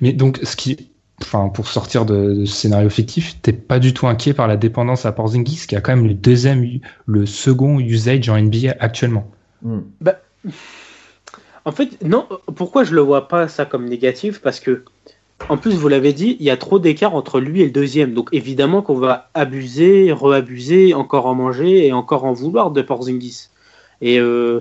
Mais 0.00 0.12
donc, 0.12 0.40
ce 0.42 0.56
qui. 0.56 0.90
Enfin, 1.22 1.48
pour 1.48 1.68
sortir 1.68 2.06
de, 2.06 2.44
ce 2.44 2.52
scénario 2.52 2.88
fictif, 2.88 3.40
t'es 3.42 3.52
pas 3.52 3.78
du 3.78 3.92
tout 3.92 4.06
inquiet 4.06 4.32
par 4.32 4.48
la 4.48 4.56
dépendance 4.56 5.04
à 5.04 5.12
Porzingis, 5.12 5.66
qui 5.68 5.76
a 5.76 5.80
quand 5.80 5.94
même 5.94 6.06
le 6.06 6.14
deuxième, 6.14 6.66
le 7.06 7.26
second 7.26 7.78
usage 7.78 8.28
en 8.28 8.40
NBA 8.40 8.74
actuellement. 8.80 9.30
Mm. 9.62 9.80
Bah, 10.00 10.20
en 11.64 11.72
fait, 11.72 12.02
non. 12.02 12.26
Pourquoi 12.54 12.84
je 12.84 12.94
le 12.94 13.00
vois 13.02 13.28
pas 13.28 13.48
ça 13.48 13.66
comme 13.66 13.86
négatif? 13.86 14.40
Parce 14.40 14.60
que 14.60 14.84
en 15.48 15.56
plus, 15.56 15.74
vous 15.74 15.88
l'avez 15.88 16.12
dit, 16.12 16.36
il 16.38 16.46
y 16.46 16.50
a 16.50 16.56
trop 16.56 16.78
d'écart 16.78 17.14
entre 17.14 17.40
lui 17.40 17.62
et 17.62 17.64
le 17.64 17.70
deuxième. 17.70 18.14
Donc 18.14 18.28
évidemment 18.32 18.82
qu'on 18.82 18.94
va 18.94 19.30
abuser, 19.34 20.12
reabuser, 20.12 20.94
encore 20.94 21.26
en 21.26 21.34
manger 21.34 21.86
et 21.86 21.92
encore 21.92 22.24
en 22.24 22.32
vouloir 22.32 22.70
de 22.70 22.82
Porzingis. 22.82 23.48
Et 24.00 24.18
euh, 24.18 24.60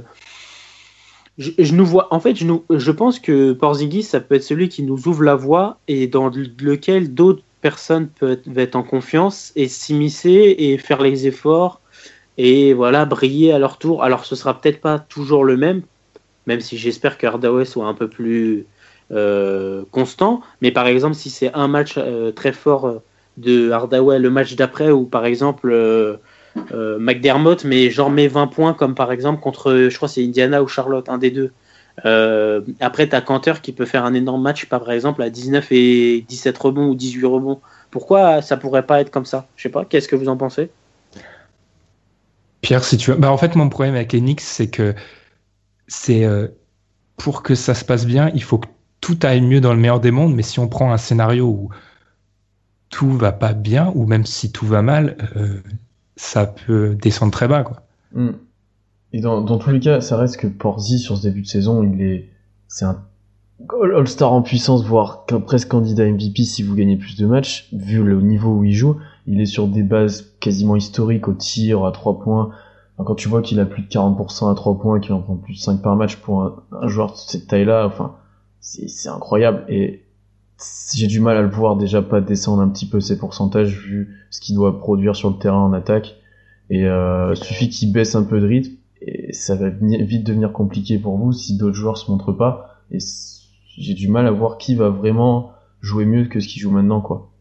je, 1.40 1.74
nous 1.74 1.86
vois, 1.86 2.14
en 2.14 2.20
fait, 2.20 2.36
je, 2.36 2.92
pense 2.92 3.20
que 3.20 3.54
Porzingis, 3.54 4.04
ça 4.04 4.20
peut 4.20 4.36
être 4.36 4.44
celui 4.44 4.68
qui 4.68 4.84
nous 4.84 5.08
ouvre 5.08 5.24
la 5.24 5.36
voie 5.36 5.80
et 5.88 6.08
dans 6.08 6.30
lequel 6.30 7.14
d'autres 7.14 7.44
personnes 7.62 8.10
peuvent 8.10 8.40
être 8.58 8.76
en 8.76 8.84
confiance 8.84 9.54
et 9.56 9.70
s'immiscer 9.70 10.56
et 10.60 10.78
faire 10.78 11.02
les 11.02 11.28
efforts 11.28 11.80
et 12.38 12.74
voilà, 12.74 13.06
briller 13.06 13.54
à 13.54 13.60
leur 13.60 13.78
tour. 13.78 14.04
Alors 14.04 14.26
ce 14.26 14.36
sera 14.36 14.60
peut-être 14.60 14.82
pas 14.82 15.00
toujours 15.00 15.46
le 15.46 15.56
même, 15.56 15.82
même 16.46 16.60
si 16.60 16.78
j'espère 16.78 17.18
que 17.18 17.26
Hardaway 17.26 17.64
soit 17.64 17.86
un 17.86 17.94
peu 17.94 18.10
plus 18.10 18.66
euh, 19.12 19.84
constant. 19.92 20.42
Mais 20.62 20.72
par 20.72 20.88
exemple, 20.88 21.16
si 21.16 21.30
c'est 21.30 21.54
un 21.54 21.70
match 21.70 21.96
euh, 21.98 22.32
très 22.32 22.52
fort 22.52 22.86
euh, 22.86 23.00
de 23.38 23.72
Hardaway, 23.72 24.20
le 24.20 24.30
match 24.30 24.56
d'après, 24.56 24.92
ou 24.92 25.06
par 25.06 25.26
exemple 25.26 25.70
McDermott, 27.00 27.64
mais 27.64 27.90
genre 27.90 28.10
met 28.10 28.28
20 28.28 28.48
points, 28.48 28.74
comme 28.74 28.96
par 28.96 29.12
exemple 29.12 29.42
contre, 29.42 29.88
je 29.90 29.96
crois 29.96 30.08
c'est 30.08 30.24
Indiana 30.24 30.62
ou 30.64 30.68
Charlotte, 30.68 31.10
un 31.10 31.18
des 31.18 31.32
deux. 31.32 31.52
après, 32.80 33.10
tu 33.10 33.16
as 33.16 33.60
qui 33.62 33.72
peut 33.72 33.86
faire 33.86 34.06
un 34.06 34.14
énorme 34.14 34.42
match, 34.42 34.66
par 34.66 34.90
exemple, 34.92 35.22
à 35.22 35.30
19 35.30 35.72
et 35.72 36.26
17 36.28 36.58
rebonds 36.58 36.88
ou 36.88 36.96
18 36.96 37.26
rebonds. 37.26 37.60
Pourquoi 37.92 38.42
ça 38.42 38.58
pourrait 38.58 38.86
pas 38.86 39.02
être 39.02 39.12
comme 39.12 39.26
ça? 39.26 39.48
Je 39.56 39.64
sais 39.64 39.70
pas, 39.70 39.86
qu'est-ce 39.86 40.08
que 40.08 40.16
vous 40.16 40.30
en 40.30 40.38
pensez? 40.38 40.70
Pierre, 42.62 42.84
si 42.84 42.98
tu 42.98 43.12
veux. 43.12 43.18
Bah, 43.18 43.32
en 43.32 43.38
fait, 43.38 43.56
mon 43.56 43.70
problème 43.70 43.96
avec 43.96 44.12
Knicks, 44.12 44.42
c'est 44.42 44.70
que 44.70 44.94
c'est 45.88 46.26
pour 47.20 47.44
que 47.44 47.54
ça 47.54 47.76
se 47.76 47.86
passe 47.86 48.08
bien, 48.08 48.32
il 48.34 48.42
faut 48.42 48.58
que 48.58 48.68
tout 49.02 49.20
aille 49.24 49.42
mieux 49.42 49.62
dans 49.62 49.74
le 49.74 49.80
meilleur 49.80 50.00
des 50.00 50.12
mondes, 50.12 50.34
mais 50.34 50.42
si 50.42 50.60
on 50.60 50.68
prend 50.68 50.92
un 50.92 50.98
scénario 50.98 51.46
où 51.46 51.70
tout 52.90 53.12
va 53.12 53.32
pas 53.32 53.54
bien, 53.54 53.92
ou 53.94 54.08
même 54.08 54.26
si 54.26 54.52
tout 54.52 54.66
va 54.66 54.82
mal, 54.82 55.16
euh, 55.36 55.62
ça 56.20 56.46
peut 56.46 56.96
descendre 57.02 57.32
très 57.32 57.48
bas. 57.48 57.64
Quoi. 57.64 57.82
Hmm. 58.14 58.32
Et 59.14 59.22
dans, 59.22 59.42
dans, 59.42 59.58
tous 59.58 59.72
les 59.72 59.80
cas, 59.80 60.02
ça 60.02 60.18
reste 60.18 60.38
que 60.38 60.48
Porzi, 60.48 61.00
sur 61.00 61.18
ce 61.18 61.24
début 61.24 61.42
de 61.42 61.48
saison, 61.48 61.82
il 61.82 62.02
est, 62.02 62.30
c'est 62.68 62.84
un 62.86 63.02
All-Star 63.96 64.32
en 64.32 64.42
puissance, 64.42 64.84
voire 64.84 65.26
presque 65.26 65.70
candidat 65.70 66.06
MVP 66.06 66.44
si 66.44 66.62
vous 66.62 66.76
gagnez 66.76 66.98
plus 66.98 67.18
de 67.18 67.26
matchs, 67.26 67.70
vu 67.72 68.04
le 68.04 68.22
niveau 68.22 68.52
où 68.52 68.64
il 68.66 68.74
joue. 68.74 68.98
Il 69.28 69.40
est 69.40 69.46
sur 69.46 69.68
des 69.68 69.82
bases 69.82 70.34
quasiment 70.42 70.76
historiques 70.76 71.28
au 71.30 71.34
tir, 71.34 71.86
à 71.86 71.92
3 71.94 72.20
points. 72.20 72.52
quand 72.98 73.16
tu 73.16 73.30
vois 73.30 73.42
qu'il 73.42 73.60
a 73.62 73.66
plus 73.66 73.84
de 73.84 73.88
40% 73.88 74.52
à 74.52 74.56
3 74.56 74.78
points, 74.78 75.00
qu'il 75.00 75.14
en 75.14 75.22
prend 75.22 75.38
plus 75.38 75.54
de 75.54 75.60
5 75.60 75.82
par 75.82 75.96
match 75.96 76.18
pour 76.18 76.44
un, 76.44 76.88
joueur 76.88 77.14
de 77.14 77.18
cette 77.18 77.48
taille-là, 77.48 77.86
enfin, 77.88 78.16
c'est 78.60 79.10
incroyable 79.10 79.64
et 79.70 80.04
j'ai 80.94 81.08
du 81.08 81.20
mal 81.20 81.38
à 81.38 81.42
le 81.42 81.50
voir 81.50 81.76
déjà 81.76 82.02
pas 82.02 82.22
descendre 82.22 82.62
un 82.62 82.70
petit 82.70 82.88
peu 82.88 83.00
ses 83.00 83.18
pourcentages 83.18 83.78
vu 83.78 84.26
ce 84.30 84.40
qu'il 84.40 84.56
doit 84.56 84.80
produire 84.80 85.16
sur 85.16 85.30
le 85.30 85.38
terrain 85.38 85.64
en 85.64 85.74
attaque. 85.74 86.16
Et 86.70 86.86
euh, 86.86 87.34
suffit 87.36 87.70
qu'il 87.70 87.92
baisse 87.92 88.16
un 88.16 88.24
peu 88.24 88.40
de 88.40 88.46
rythme 88.46 88.76
et 89.02 89.34
ça 89.34 89.56
va 89.56 89.70
vite 89.70 90.26
devenir 90.26 90.52
compliqué 90.52 91.00
pour 91.00 91.18
vous 91.18 91.32
si 91.32 91.58
d'autres 91.58 91.76
joueurs 91.76 91.98
se 91.98 92.12
montrent 92.12 92.34
pas. 92.34 92.82
Et 92.92 93.00
j'ai 93.78 93.94
du 93.94 94.08
mal 94.08 94.28
à 94.28 94.32
voir 94.32 94.58
qui 94.58 94.76
va 94.76 94.90
vraiment 94.90 95.52
jouer 95.82 96.06
mieux 96.06 96.26
que 96.26 96.40
ce 96.40 96.48
qu'il 96.48 96.62
joue 96.62 96.72
maintenant 96.72 97.02
quoi. 97.02 97.32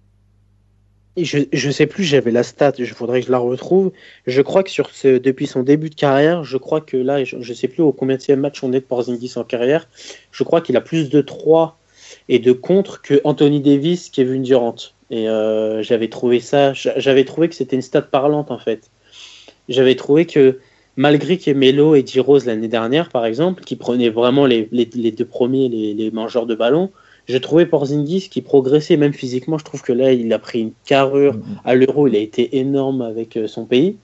Je, 1.17 1.39
je 1.53 1.71
sais 1.71 1.87
plus, 1.87 2.05
j'avais 2.05 2.31
la 2.31 2.45
stat, 2.45 2.75
je 2.79 2.95
voudrais 2.95 3.21
que 3.21 3.27
je 3.27 3.33
la 3.33 3.39
retrouve. 3.39 3.91
Je 4.29 4.41
crois 4.41 4.63
que 4.63 4.71
sur 4.71 4.91
ce, 4.91 5.19
depuis 5.19 5.49
son 5.49 5.65
début 5.65 5.91
de 5.91 5.97
carrière, 5.97 6.45
je 6.45 6.57
crois 6.57 6.81
que 6.81 6.97
là, 6.97 7.25
je, 7.25 7.37
ne 7.37 7.43
sais 7.43 7.67
plus 7.67 7.83
au 7.83 7.91
combien 7.91 8.17
de 8.17 8.35
match 8.37 8.63
on 8.63 8.73
est 8.73 8.81
de 8.81 8.85
Porzingis 8.85 9.33
en 9.35 9.43
carrière, 9.43 9.89
je 10.31 10.45
crois 10.45 10.61
qu'il 10.61 10.77
a 10.77 10.81
plus 10.81 11.11
de 11.11 11.21
3 11.21 11.78
et 12.29 12.39
de 12.39 12.53
contre 12.53 13.03
que 13.03 13.21
Anthony 13.25 13.61
Davis, 13.61 14.11
Kevin 14.11 14.43
Durant. 14.43 14.77
Et 15.11 15.29
euh, 15.29 15.83
j'avais 15.83 16.09
trouvé 16.09 16.41
ça, 16.41 16.73
j'avais 16.75 17.25
trouvé 17.25 17.49
que 17.49 17.55
c'était 17.55 17.77
une 17.77 17.83
stat 17.83 18.03
parlante 18.03 18.51
en 18.51 18.59
fait. 18.59 18.91
J'avais 19.69 19.97
trouvé 19.97 20.27
que 20.27 20.59
malgré 20.97 21.39
ait 21.47 21.55
Melo 21.55 21.95
et 21.95 22.03
D. 22.03 22.21
Rose 22.21 22.45
l'année 22.45 22.69
dernière, 22.69 23.09
par 23.09 23.25
exemple, 23.25 23.63
qui 23.65 23.77
prenaient 23.77 24.11
vraiment 24.11 24.47
les, 24.47 24.69
les, 24.73 25.13
deux 25.13 25.25
premiers, 25.25 25.69
les, 25.69 25.95
les, 25.95 26.11
mangeurs 26.11 26.47
de 26.47 26.55
ballon, 26.55 26.91
je 27.29 27.37
trouvais 27.37 27.67
Porzingis 27.67 28.29
qui 28.31 28.43
progressait 28.43 28.97
même 28.97 29.13
physiquement. 29.13 29.59
Je 29.59 29.65
trouve 29.65 29.83
que 29.83 29.93
là, 29.93 30.13
il 30.13 30.33
a 30.33 30.39
pris 30.39 30.61
une 30.61 30.73
carrure 30.87 31.35
mm-hmm. 31.35 31.61
à 31.65 31.75
l'euro. 31.75 32.09
Il 32.09 32.17
a 32.17 32.19
été 32.19 32.59
énorme 32.59 33.03
avec 33.03 33.37
euh, 33.37 33.47
son 33.47 33.67
pays. 33.67 33.97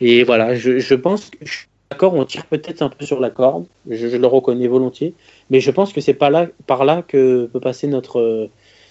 Et 0.00 0.24
voilà, 0.24 0.54
je, 0.54 0.78
je 0.78 0.94
pense 0.94 1.30
que 1.30 1.38
je 1.42 1.60
d'accord, 1.92 2.14
on 2.14 2.24
tire 2.24 2.46
peut-être 2.46 2.82
un 2.82 2.88
peu 2.88 3.04
sur 3.04 3.20
la 3.20 3.30
corde. 3.30 3.66
Je, 3.88 4.08
je, 4.08 4.16
le 4.16 4.26
reconnais 4.26 4.66
volontiers. 4.66 5.14
Mais 5.50 5.60
je 5.60 5.70
pense 5.70 5.92
que 5.92 6.00
c'est 6.00 6.14
pas 6.14 6.30
là, 6.30 6.48
par 6.66 6.84
là 6.84 7.02
que 7.02 7.46
peut 7.52 7.60
passer 7.60 7.86
notre, 7.86 8.48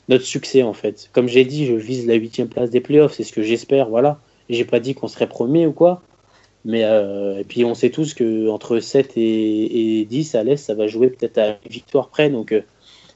notre 0.09 0.23
succès, 0.23 0.63
en 0.63 0.73
fait. 0.73 1.09
Comme 1.13 1.27
j'ai 1.27 1.45
dit, 1.45 1.65
je 1.65 1.73
vise 1.73 2.07
la 2.07 2.15
huitième 2.15 2.47
place 2.47 2.69
des 2.69 2.81
playoffs. 2.81 3.13
C'est 3.13 3.23
ce 3.23 3.33
que 3.33 3.41
j'espère. 3.41 3.89
Voilà. 3.89 4.19
J'ai 4.49 4.65
pas 4.65 4.79
dit 4.79 4.93
qu'on 4.93 5.07
serait 5.07 5.27
premier 5.27 5.65
ou 5.67 5.71
quoi. 5.71 6.01
Mais 6.63 6.83
euh, 6.83 7.39
et 7.39 7.43
puis 7.43 7.65
on 7.65 7.73
sait 7.73 7.89
tous 7.89 8.13
que 8.13 8.47
entre 8.49 8.79
7 8.79 9.13
et, 9.15 10.01
et 10.01 10.05
10 10.05 10.35
à 10.35 10.43
l'Est, 10.43 10.57
ça 10.57 10.75
va 10.75 10.87
jouer 10.87 11.09
peut-être 11.09 11.37
à 11.37 11.47
une 11.47 11.71
victoire 11.71 12.09
près. 12.09 12.29
Donc 12.29 12.51
euh, 12.51 12.61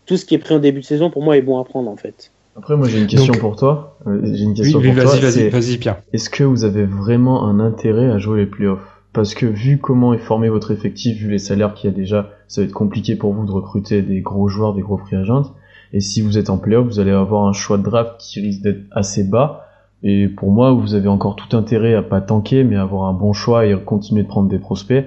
tout 0.05 0.17
ce 0.17 0.25
qui 0.25 0.35
est 0.35 0.39
pris 0.39 0.55
en 0.55 0.59
début 0.59 0.79
de 0.79 0.85
saison, 0.85 1.09
pour 1.11 1.23
moi, 1.23 1.37
est 1.37 1.41
bon 1.41 1.59
à 1.59 1.63
prendre 1.63 1.89
en 1.89 1.95
fait. 1.95 2.31
Après, 2.57 2.75
moi 2.75 2.87
j'ai 2.87 2.99
une 2.99 3.07
question 3.07 3.33
pour 3.33 3.55
toi. 3.55 3.97
Euh, 4.07 4.19
j'ai 4.23 4.43
une 4.43 4.53
question 4.53 4.79
oui, 4.79 4.93
pour 4.93 5.03
vas-y, 5.03 5.19
Vas-y, 5.19 5.49
vas-y, 5.49 5.77
Pierre. 5.77 6.01
Est-ce 6.13 6.29
que 6.29 6.43
vous 6.43 6.63
avez 6.63 6.85
vraiment 6.85 7.45
un 7.45 7.59
intérêt 7.59 8.09
à 8.09 8.17
jouer 8.17 8.39
les 8.39 8.45
playoffs? 8.45 8.94
Parce 9.15 9.34
que 9.34 9.47
vu 9.47 9.80
comment 9.80 10.13
est 10.13 10.19
formé 10.19 10.49
votre 10.49 10.71
effectif, 10.71 11.17
vu 11.17 11.32
les 11.32 11.39
salaires 11.39 11.73
qu'il 11.73 11.89
y 11.89 11.93
a 11.93 11.95
déjà, 11.95 12.30
ça 12.47 12.62
va 12.62 12.67
être 12.67 12.73
compliqué 12.73 13.15
pour 13.15 13.34
vous 13.34 13.45
de 13.45 13.51
recruter 13.51 14.01
des 14.01 14.21
gros 14.21 14.47
joueurs, 14.47 14.73
des 14.73 14.82
gros 14.82 14.97
free 14.97 15.15
agents. 15.15 15.54
Et 15.93 16.01
si 16.01 16.21
vous 16.21 16.38
êtes 16.38 16.49
en 16.49 16.58
playoff, 16.58 16.86
vous 16.86 16.99
allez 16.99 17.12
avoir 17.12 17.47
un 17.47 17.54
choix 17.54 17.78
de 17.78 17.84
draft 17.84 18.15
qui 18.19 18.41
risque 18.41 18.62
d'être 18.62 18.82
assez 18.91 19.23
bas 19.23 19.65
et 20.08 20.28
pour 20.28 20.51
moi, 20.51 20.71
vous 20.71 20.93
avez 20.93 21.08
encore 21.08 21.36
tout 21.36 21.58
intérêt 21.58 21.95
à 21.95 22.04
pas 22.04 22.21
tanker, 22.21 22.63
mais 22.63 22.75
à 22.75 22.84
avoir 22.84 23.10
un 23.10 23.13
bon 23.13 23.34
choix 23.34 23.65
et 23.65 23.75
continuer 23.75 24.21
de 24.21 24.28
prendre 24.28 24.47
des 24.47 24.60
prospects. 24.60 25.04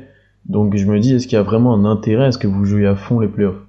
Donc 0.47 0.77
je 0.77 0.87
me 0.87 0.99
dis, 0.99 1.15
est-ce 1.15 1.29
qu'il 1.29 1.37
y 1.37 1.41
a 1.41 1.45
vraiment 1.45 1.73
un 1.73 1.85
intérêt 1.85 2.27
à 2.27 2.33
ce 2.33 2.39
que 2.39 2.49
vous 2.49 2.65
jouiez 2.65 2.87
à 2.89 2.97
fond 2.97 3.21
les 3.21 3.29
playoffs 3.29 3.61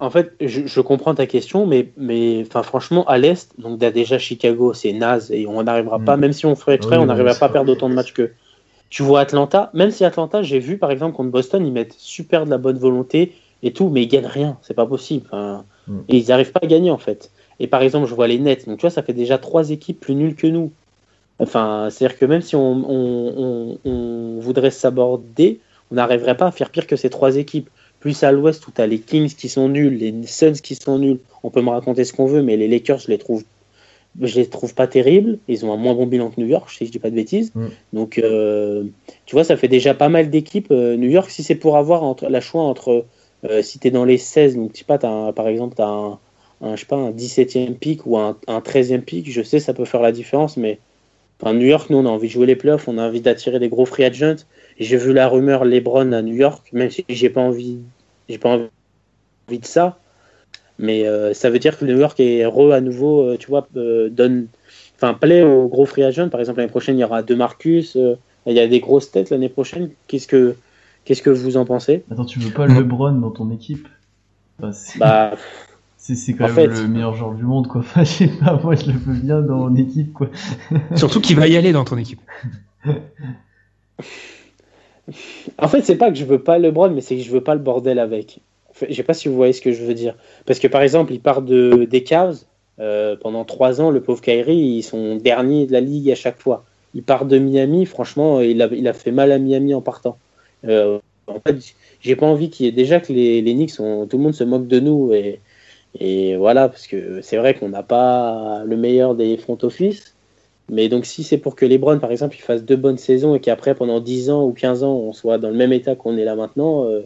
En 0.00 0.10
fait, 0.10 0.32
je, 0.40 0.80
comprends 0.82 1.14
ta 1.14 1.26
question, 1.26 1.66
mais, 1.66 1.92
mais 1.96 2.44
enfin, 2.46 2.62
franchement, 2.62 3.06
à 3.06 3.16
l'Est, 3.16 3.58
donc 3.58 3.78
déjà 3.78 4.18
Chicago, 4.18 4.74
c'est 4.74 4.92
naze 4.92 5.30
et 5.32 5.46
on 5.46 5.62
n'arrivera 5.62 5.98
pas, 5.98 6.18
mm. 6.18 6.20
même 6.20 6.32
si 6.34 6.44
on 6.44 6.56
ferait 6.56 6.74
exprès, 6.74 6.98
on 6.98 7.06
n'arrivera 7.06 7.34
pas 7.34 7.46
à 7.46 7.48
perdre 7.48 7.72
autant 7.72 7.88
de 7.88 7.94
matchs 7.94 8.12
que. 8.12 8.32
Tu 8.90 9.02
vois 9.02 9.20
Atlanta, 9.20 9.70
même 9.74 9.90
si 9.90 10.04
Atlanta, 10.04 10.42
j'ai 10.42 10.60
vu 10.60 10.78
par 10.78 10.90
exemple 10.90 11.16
contre 11.16 11.30
Boston, 11.30 11.66
ils 11.66 11.72
mettent 11.72 11.96
super 11.98 12.44
de 12.44 12.50
la 12.50 12.58
bonne 12.58 12.78
volonté 12.78 13.34
et 13.62 13.72
tout, 13.72 13.88
mais 13.88 14.02
ils 14.02 14.08
gagnent 14.08 14.26
rien, 14.26 14.58
c'est 14.62 14.74
pas 14.74 14.86
possible. 14.86 15.26
Mm. 15.86 15.98
Et 16.08 16.18
ils 16.18 16.28
n'arrivent 16.28 16.52
pas 16.52 16.60
à 16.62 16.66
gagner 16.66 16.90
en 16.90 16.98
fait. 16.98 17.30
Et 17.60 17.66
par 17.66 17.82
exemple, 17.82 18.08
je 18.08 18.14
vois 18.14 18.28
les 18.28 18.38
Nets. 18.38 18.66
Donc, 18.66 18.78
tu 18.78 18.82
vois, 18.82 18.90
ça 18.90 19.02
fait 19.02 19.12
déjà 19.12 19.38
trois 19.38 19.70
équipes 19.70 20.00
plus 20.00 20.14
nulles 20.14 20.34
que 20.34 20.46
nous. 20.46 20.72
Enfin, 21.38 21.88
c'est-à-dire 21.90 22.18
que 22.18 22.24
même 22.26 22.42
si 22.42 22.56
on, 22.56 23.78
voudrait 24.40 24.70
s'aborder, 24.70 25.60
on 25.90 25.96
n'arriverait 25.96 26.36
pas 26.36 26.46
à 26.46 26.52
faire 26.52 26.70
pire 26.70 26.86
que 26.86 26.96
ces 26.96 27.10
trois 27.10 27.36
équipes. 27.36 27.70
Plus 28.00 28.22
à 28.22 28.32
l'ouest 28.32 28.66
où 28.66 28.70
tu 28.70 28.82
as 28.82 28.86
les 28.86 28.98
Kings 28.98 29.34
qui 29.34 29.48
sont 29.48 29.68
nuls, 29.68 29.96
les 29.96 30.26
Suns 30.26 30.60
qui 30.62 30.74
sont 30.74 30.98
nuls. 30.98 31.20
On 31.42 31.50
peut 31.50 31.62
me 31.62 31.70
raconter 31.70 32.04
ce 32.04 32.12
qu'on 32.12 32.26
veut, 32.26 32.42
mais 32.42 32.56
les 32.56 32.68
Lakers, 32.68 32.98
je 32.98 33.08
les 33.08 33.18
trouve 33.18 33.44
je 34.20 34.40
les 34.40 34.46
trouve 34.46 34.74
pas 34.74 34.86
terribles. 34.86 35.38
Ils 35.48 35.64
ont 35.66 35.72
un 35.72 35.76
moins 35.76 35.94
bon 35.94 36.06
bilan 36.06 36.30
que 36.30 36.40
New 36.40 36.46
York, 36.46 36.70
si 36.70 36.86
je 36.86 36.92
dis 36.92 36.98
pas 36.98 37.10
de 37.10 37.16
bêtises. 37.16 37.52
Mm. 37.54 37.66
Donc, 37.92 38.18
euh, 38.18 38.84
tu 39.26 39.34
vois, 39.34 39.44
ça 39.44 39.56
fait 39.56 39.68
déjà 39.68 39.94
pas 39.94 40.08
mal 40.08 40.30
d'équipes. 40.30 40.70
Euh, 40.70 40.96
New 40.96 41.10
York, 41.10 41.30
si 41.30 41.42
c'est 41.42 41.54
pour 41.54 41.76
avoir 41.76 42.02
entre, 42.02 42.28
la 42.28 42.40
choix 42.40 42.62
entre, 42.62 43.04
euh, 43.44 43.62
si 43.62 43.78
tu 43.78 43.88
es 43.88 43.90
dans 43.90 44.04
les 44.04 44.18
16, 44.18 44.56
donc 44.56 44.72
tu 44.72 44.80
sais 44.80 44.84
pas, 44.84 44.98
par 44.98 45.48
exemple, 45.48 45.76
tu 45.76 45.82
as 45.82 45.88
un, 45.88 46.18
un, 46.60 46.76
je 46.76 46.80
sais 46.80 46.86
pas, 46.86 46.96
un 46.96 47.10
17e 47.10 47.74
pic 47.74 48.06
ou 48.06 48.16
un, 48.16 48.36
un 48.46 48.60
13e 48.60 49.02
pic, 49.02 49.30
je 49.30 49.42
sais 49.42 49.60
ça 49.60 49.74
peut 49.74 49.84
faire 49.84 50.00
la 50.00 50.12
différence, 50.12 50.56
mais 50.56 50.78
enfin, 51.40 51.54
New 51.54 51.66
York, 51.66 51.90
nous 51.90 51.98
on 51.98 52.06
a 52.06 52.08
envie 52.08 52.28
de 52.28 52.32
jouer 52.32 52.46
les 52.46 52.56
playoffs, 52.56 52.88
on 52.88 52.98
a 52.98 53.06
envie 53.06 53.20
d'attirer 53.20 53.58
des 53.58 53.68
gros 53.68 53.86
free 53.86 54.04
agents. 54.04 54.36
J'ai 54.78 54.96
vu 54.96 55.12
la 55.12 55.28
rumeur 55.28 55.64
LeBron 55.64 56.12
à 56.12 56.22
New 56.22 56.34
York, 56.34 56.68
même 56.72 56.90
si 56.90 57.04
j'ai 57.08 57.30
pas 57.30 57.42
envie, 57.42 57.80
j'ai 58.28 58.38
pas 58.38 58.58
envie 59.48 59.58
de 59.58 59.66
ça, 59.66 59.98
mais 60.78 61.06
euh, 61.06 61.34
ça 61.34 61.50
veut 61.50 61.58
dire 61.58 61.78
que 61.78 61.84
New 61.84 61.98
York 61.98 62.18
est 62.20 62.44
re 62.46 62.72
à 62.72 62.80
nouveau, 62.80 63.22
euh, 63.22 63.36
tu 63.38 63.48
vois, 63.48 63.66
euh, 63.76 64.08
donne, 64.08 64.46
enfin 64.96 65.14
plaît 65.14 65.42
aux 65.42 65.68
gros 65.68 65.86
free 65.86 66.02
agents. 66.02 66.28
Par 66.28 66.40
exemple 66.40 66.58
l'année 66.58 66.70
prochaine 66.70 66.96
il 66.96 67.00
y 67.00 67.04
aura 67.04 67.22
deux 67.22 67.36
Marcus, 67.36 67.96
il 68.46 68.52
y 68.52 68.60
a 68.60 68.66
des 68.66 68.80
grosses 68.80 69.10
têtes 69.10 69.30
l'année 69.30 69.48
prochaine. 69.48 69.90
Qu'est-ce 70.08 70.26
que 70.26 70.56
Qu'est-ce 71.04 71.22
que 71.22 71.30
vous 71.30 71.56
en 71.58 71.66
pensez? 71.66 72.02
Attends, 72.10 72.24
tu 72.24 72.38
veux 72.38 72.50
pas 72.50 72.66
LeBron 72.66 73.12
dans 73.12 73.30
ton 73.30 73.50
équipe? 73.50 73.86
Bah, 74.58 74.72
c'est 75.98 76.34
quand 76.34 76.52
même 76.52 76.70
le 76.70 76.88
meilleur 76.88 77.14
joueur 77.14 77.34
du 77.34 77.44
monde, 77.44 77.66
quoi. 77.66 77.80
Enfin, 77.84 78.04
je 78.04 78.10
sais 78.10 78.28
pas, 78.28 78.58
moi 78.62 78.74
je 78.74 78.86
le 78.86 78.92
veux 78.92 79.14
bien 79.14 79.42
dans 79.42 79.68
mon 79.68 79.76
équipe, 79.76 80.14
quoi. 80.14 80.28
Surtout 80.96 81.20
qu'il 81.20 81.36
va 81.36 81.46
y 81.46 81.56
aller 81.56 81.72
dans 81.72 81.84
ton 81.84 81.98
équipe. 81.98 82.20
en 85.58 85.68
fait, 85.68 85.82
c'est 85.82 85.96
pas 85.96 86.10
que 86.10 86.16
je 86.16 86.24
veux 86.24 86.42
pas 86.42 86.58
LeBron, 86.58 86.90
mais 86.90 87.02
c'est 87.02 87.16
que 87.16 87.22
je 87.22 87.30
veux 87.30 87.42
pas 87.42 87.54
le 87.54 87.60
bordel 87.60 87.98
avec. 87.98 88.40
Je 88.88 88.92
sais 88.92 89.02
pas 89.02 89.14
si 89.14 89.28
vous 89.28 89.36
voyez 89.36 89.52
ce 89.52 89.60
que 89.60 89.72
je 89.72 89.84
veux 89.84 89.94
dire. 89.94 90.16
Parce 90.46 90.58
que 90.58 90.68
par 90.68 90.82
exemple, 90.82 91.12
il 91.12 91.20
part 91.20 91.42
de, 91.42 91.84
des 91.84 92.02
Cavs. 92.02 92.38
Euh, 92.80 93.14
pendant 93.14 93.44
trois 93.44 93.80
ans, 93.80 93.90
le 93.90 94.02
pauvre 94.02 94.20
Kyrie, 94.20 94.56
ils 94.56 94.82
sont 94.82 95.14
derniers 95.16 95.66
de 95.66 95.72
la 95.72 95.80
ligue 95.80 96.10
à 96.10 96.16
chaque 96.16 96.40
fois. 96.40 96.64
Il 96.94 97.02
part 97.04 97.24
de 97.24 97.38
Miami, 97.38 97.86
franchement, 97.86 98.40
il 98.40 98.60
a, 98.62 98.68
il 98.72 98.92
fait 98.94 99.12
mal 99.12 99.32
à 99.32 99.38
Miami 99.38 99.74
en 99.74 99.80
partant. 99.80 100.18
Euh, 100.64 100.98
en 101.26 101.40
fait, 101.40 101.56
j'ai 102.00 102.16
pas 102.16 102.26
envie 102.26 102.50
qu'il 102.50 102.66
y 102.66 102.68
ait 102.68 102.72
déjà 102.72 103.00
que 103.00 103.12
les, 103.12 103.42
Knicks, 103.42 103.76
tout 103.76 104.08
le 104.12 104.18
monde 104.18 104.34
se 104.34 104.44
moque 104.44 104.66
de 104.66 104.80
nous 104.80 105.12
et, 105.12 106.36
voilà, 106.36 106.68
parce 106.68 106.86
que 106.86 107.20
c'est 107.22 107.36
vrai 107.36 107.54
qu'on 107.54 107.68
n'a 107.68 107.82
pas 107.82 108.64
le 108.64 108.76
meilleur 108.76 109.14
des 109.14 109.36
front 109.36 109.58
office. 109.62 110.14
Mais 110.70 110.88
donc, 110.88 111.06
si 111.06 111.22
c'est 111.22 111.38
pour 111.38 111.56
que 111.56 111.66
les 111.66 111.78
Browns, 111.78 112.00
par 112.00 112.10
exemple, 112.10 112.36
ils 112.36 112.42
fassent 112.42 112.64
deux 112.64 112.76
bonnes 112.76 112.98
saisons 112.98 113.34
et 113.34 113.40
qu'après, 113.40 113.74
pendant 113.74 114.00
10 114.00 114.30
ans 114.30 114.44
ou 114.44 114.52
15 114.52 114.82
ans, 114.82 114.94
on 114.94 115.12
soit 115.12 115.38
dans 115.38 115.50
le 115.50 115.56
même 115.56 115.72
état 115.72 115.94
qu'on 115.94 116.16
est 116.16 116.24
là 116.24 116.36
maintenant, 116.36 116.84
euh, 116.86 117.02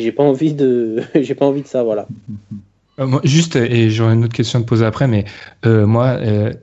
j'ai 0.00 0.12
pas 0.12 0.22
envie 0.22 0.54
de, 0.54 1.02
j'ai 1.20 1.34
pas 1.34 1.46
envie 1.46 1.62
de 1.62 1.66
ça, 1.66 1.82
voilà. 1.82 2.06
Euh, 2.98 3.18
juste, 3.24 3.56
et 3.56 3.88
j'aurais 3.88 4.14
une 4.14 4.24
autre 4.24 4.34
question 4.34 4.58
à 4.58 4.62
te 4.62 4.66
poser 4.68 4.84
après, 4.84 5.06
mais 5.06 5.24
euh, 5.64 5.86
moi, 5.86 6.18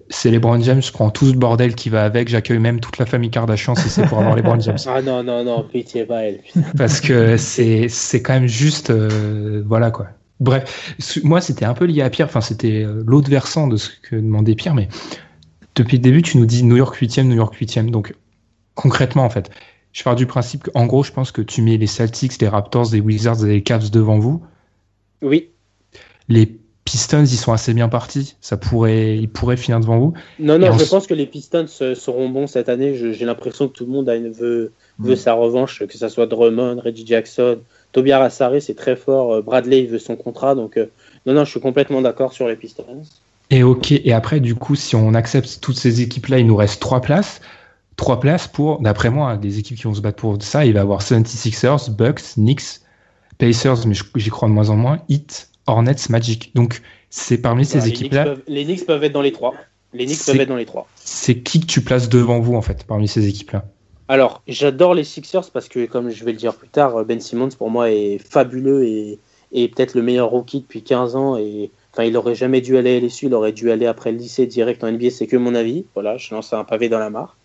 c'est 0.10 0.30
les 0.30 0.39
Brown 0.39 0.62
James, 0.62 0.82
je 0.82 0.91
prends 0.91 1.10
tout 1.10 1.26
ce 1.26 1.34
bordel 1.34 1.73
qui 1.73 1.89
va 1.89 2.04
avec, 2.04 2.28
j'accueille 2.28 2.60
même 2.60 2.80
toute 2.80 2.97
la 3.00 3.06
famille 3.06 3.32
Kardashian 3.32 3.76
si 3.76 3.89
c'est 3.89 4.06
pour 4.06 4.19
avoir 4.19 4.36
les 4.36 4.41
Brown 4.41 4.62
James. 4.62 4.78
Ah 4.88 5.02
non, 5.02 5.23
non, 5.23 5.43
non, 5.43 5.63
pitié, 5.63 6.06
pas 6.06 6.23
elle. 6.23 6.41
Parce 6.78 7.02
que 7.02 7.38
c'est, 7.38 7.88
c'est 7.89 8.21
quand 8.21 8.34
même 8.34 8.47
juste, 8.47 8.91
voilà 8.91 9.89
quoi. 9.89 10.08
Bref, 10.39 10.95
moi 11.23 11.41
c'était 11.41 11.65
un 11.65 11.73
peu 11.73 11.86
lié 11.86 12.02
à 12.04 12.10
Pierre, 12.10 12.28
enfin 12.28 12.41
c'était 12.41 12.84
euh, 12.84 13.04
l'autre 13.06 13.30
versant 13.30 13.67
de 13.67 13.76
ce 13.76 13.89
que 13.89 14.15
demandait 14.15 14.54
Pierre, 14.54 14.76
mais 14.76 14.88
depuis 15.76 15.97
le 15.97 16.04
début 16.04 16.21
tu 16.21 16.38
nous 16.38 16.45
dis 16.45 16.63
New 16.63 16.78
York 16.78 16.93
8 16.95 17.19
New 17.19 17.36
York 17.36 17.56
8 17.56 17.89
donc 17.89 18.13
concrètement 18.76 19.23
en 19.23 19.32
fait, 19.32 19.50
je 19.93 20.04
pars 20.04 20.15
du 20.15 20.26
principe 20.26 20.63
qu'en 20.63 20.86
gros 20.86 21.04
je 21.04 21.12
pense 21.12 21.32
que 21.32 21.41
tu 21.41 21.62
mets 21.62 21.78
les 21.78 21.88
Celtics, 21.88 22.39
les 22.39 22.47
Raptors, 22.47 22.91
les 22.91 23.00
Wizards 23.00 23.45
et 23.45 23.50
les 23.50 23.63
Cavs 23.63 23.89
devant 23.89 24.19
vous. 24.19 24.43
Oui. 25.21 25.50
Les 26.30 26.58
Pistons, 26.88 27.26
ils 27.26 27.38
sont 27.38 27.52
assez 27.52 27.73
bien 27.73 27.89
partis. 27.89 28.36
Ça 28.39 28.56
pourrait, 28.56 29.17
ils 29.17 29.28
pourraient 29.28 29.58
finir 29.58 29.82
devant 29.82 30.00
vous. 30.00 30.13
Non, 30.39 30.58
non, 30.58 30.78
je 30.78 30.86
pense 30.86 31.06
que 31.06 31.13
les 31.13 31.26
Pistons 31.26 31.67
seront 31.67 32.30
bons 32.30 32.47
cette 32.47 32.69
année. 32.69 32.95
J'ai 32.95 33.26
l'impression 33.26 33.67
que 33.67 33.73
tout 33.73 33.86
le 33.86 33.91
monde 33.91 34.08
a 34.08 34.15
une, 34.15 34.32
veut, 34.32 34.71
veut 34.97 35.13
mm. 35.13 35.17
sa 35.17 35.34
revanche, 35.34 35.86
que 35.86 35.97
ce 35.97 36.08
soit 36.08 36.28
Drummond, 36.28 36.80
Reggie 36.82 37.06
Jackson, 37.06 37.58
Tobias 37.91 38.21
Assaré, 38.21 38.62
c'est 38.62 38.73
très 38.73 38.95
fort. 38.95 39.34
Euh, 39.34 39.41
Bradley, 39.41 39.82
il 39.82 39.89
veut 39.89 40.00
son 40.00 40.15
contrat. 40.15 40.56
Donc, 40.56 40.78
euh, 40.78 40.86
non, 41.26 41.34
non, 41.34 41.43
je 41.43 41.52
suis 41.52 41.60
complètement 41.60 42.02
d'accord 42.02 42.32
sur 42.32 42.47
les 42.47 42.56
Pistons. 42.56 43.04
Et 43.50 43.63
ok, 43.63 43.91
et 43.91 44.13
après, 44.13 44.39
du 44.39 44.56
coup, 44.56 44.76
si 44.76 44.95
on 44.95 45.13
accepte 45.13 45.60
toutes 45.62 45.78
ces 45.78 46.00
équipes-là, 46.00 46.39
il 46.39 46.47
nous 46.47 46.56
reste 46.56 46.82
trois 46.82 47.02
places. 47.02 47.41
Trois 47.97 48.19
places 48.19 48.47
pour, 48.47 48.79
d'après 48.79 49.10
moi, 49.10 49.31
hein, 49.31 49.38
des 49.38 49.60
équipes 49.60 49.77
qui 49.77 49.83
vont 49.83 49.93
se 49.93 50.01
battre 50.01 50.17
pour 50.17 50.41
ça. 50.41 50.65
Il 50.65 50.73
va 50.73 50.79
y 50.79 50.81
avoir 50.81 51.01
76ers, 51.01 51.89
Bucks, 51.91 52.36
Knicks, 52.36 52.81
Pacers, 53.38 53.86
mais 53.86 53.95
j'y 54.15 54.29
crois 54.29 54.47
de 54.47 54.53
moins 54.53 54.69
en 54.69 54.75
moins, 54.75 54.99
Heat, 55.10 55.49
Hornets, 55.65 55.95
Magic. 56.10 56.55
Donc, 56.55 56.81
c'est 57.10 57.39
parmi 57.39 57.65
ces 57.65 57.79
bah, 57.79 57.88
équipes-là. 57.88 58.36
Les 58.47 58.65
Knicks 58.65 58.86
peuvent 58.86 59.03
être 59.03 59.13
dans 59.13 59.21
les 59.21 59.31
trois. 59.31 59.54
Les 59.93 60.06
Knicks 60.06 60.25
peuvent 60.25 60.39
être 60.39 60.50
dans 60.50 60.56
les 60.56 60.65
trois. 60.65 60.87
C'est 60.95 61.39
qui 61.39 61.60
que 61.60 61.65
tu 61.65 61.81
places 61.81 62.08
devant 62.10 62.39
vous, 62.39 62.56
en 62.56 62.62
fait, 62.62 62.83
parmi 62.85 63.08
ces 63.08 63.27
équipes-là? 63.27 63.65
Alors, 64.10 64.41
j'adore 64.48 64.93
les 64.93 65.04
Sixers 65.04 65.50
parce 65.52 65.67
que, 65.67 65.85
comme 65.85 66.10
je 66.12 66.23
vais 66.23 66.31
le 66.31 66.37
dire 66.37 66.54
plus 66.54 66.69
tard, 66.69 67.04
Ben 67.04 67.19
Simmons 67.19 67.50
pour 67.58 67.69
moi 67.69 67.91
est 67.91 68.19
fabuleux 68.19 68.85
et, 68.85 69.19
peut-être 69.52 69.95
le 69.95 70.02
meilleur 70.02 70.29
rookie 70.29 70.62
depuis 70.62 70.81
15 70.81 71.15
ans. 71.15 71.37
Et 71.37 71.71
enfin, 71.93 72.04
il 72.04 72.15
aurait 72.15 72.35
jamais 72.35 72.62
dû 72.62 72.77
aller 72.77 72.95
à 72.95 73.00
LSU, 73.00 73.25
il 73.25 73.33
aurait 73.33 73.52
dû 73.52 73.71
aller 73.71 73.85
après 73.85 74.12
le 74.12 74.17
lycée 74.17 74.45
direct 74.45 74.83
en 74.83 74.91
NBA. 74.91 75.10
C'est 75.10 75.27
que 75.27 75.35
mon 75.35 75.56
avis. 75.56 75.85
Voilà, 75.93 76.17
je 76.17 76.33
lance 76.33 76.54
un 76.54 76.63
pavé 76.63 76.89
dans 76.89 77.00
la 77.00 77.10
mare. 77.10 77.37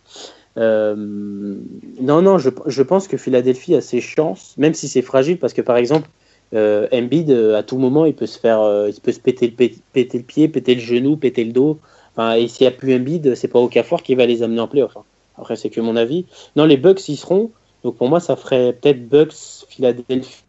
Euh, 0.59 0.95
non, 0.97 2.23
non, 2.23 2.39
je, 2.39 2.83
pense 2.83 3.09
que 3.09 3.17
Philadelphie 3.17 3.75
a 3.75 3.81
ses 3.81 4.01
chances, 4.01 4.55
même 4.59 4.75
si 4.75 4.89
c'est 4.89 5.03
fragile, 5.03 5.39
parce 5.39 5.53
que 5.53 5.63
par 5.63 5.77
exemple, 5.77 6.09
euh, 6.55 6.87
Embiid, 6.93 7.31
euh, 7.31 7.57
à 7.57 7.63
tout 7.63 7.79
moment, 7.79 8.05
il 8.05 8.15
peut 8.15 8.27
se 8.27 8.39
faire, 8.39 8.61
il 8.89 9.01
peut 9.01 9.13
se 9.13 9.21
péter 9.21 9.47
le, 9.47 9.71
péter 9.93 10.19
le 10.19 10.25
pied, 10.25 10.49
péter 10.49 10.75
le 10.75 10.81
genou, 10.81 11.17
péter 11.17 11.45
le 11.45 11.53
dos. 11.53 11.79
Enfin, 12.15 12.35
et 12.35 12.49
s'il 12.49 12.67
n'y 12.67 12.73
a 12.73 12.77
plus 12.77 12.95
Embiid, 12.95 13.35
c'est 13.35 13.49
pas 13.49 13.59
Okafor 13.59 14.03
qui 14.03 14.15
va 14.15 14.27
les 14.27 14.43
amener 14.43 14.61
en 14.61 14.69
playoff. 14.69 14.97
Hein. 14.97 15.05
Après, 15.39 15.57
c'est 15.57 15.71
que 15.71 15.81
mon 15.81 15.97
avis. 15.97 16.27
Non, 16.57 16.65
les 16.65 16.77
Bucks 16.77 17.09
y 17.09 17.17
seront. 17.17 17.51
Donc 17.85 17.97
pour 17.97 18.09
moi, 18.09 18.21
ça 18.21 18.37
ferait 18.37 18.75
peut-être 18.75 19.09
Bucks, 19.09 19.65
Philadelphie, 19.69 20.43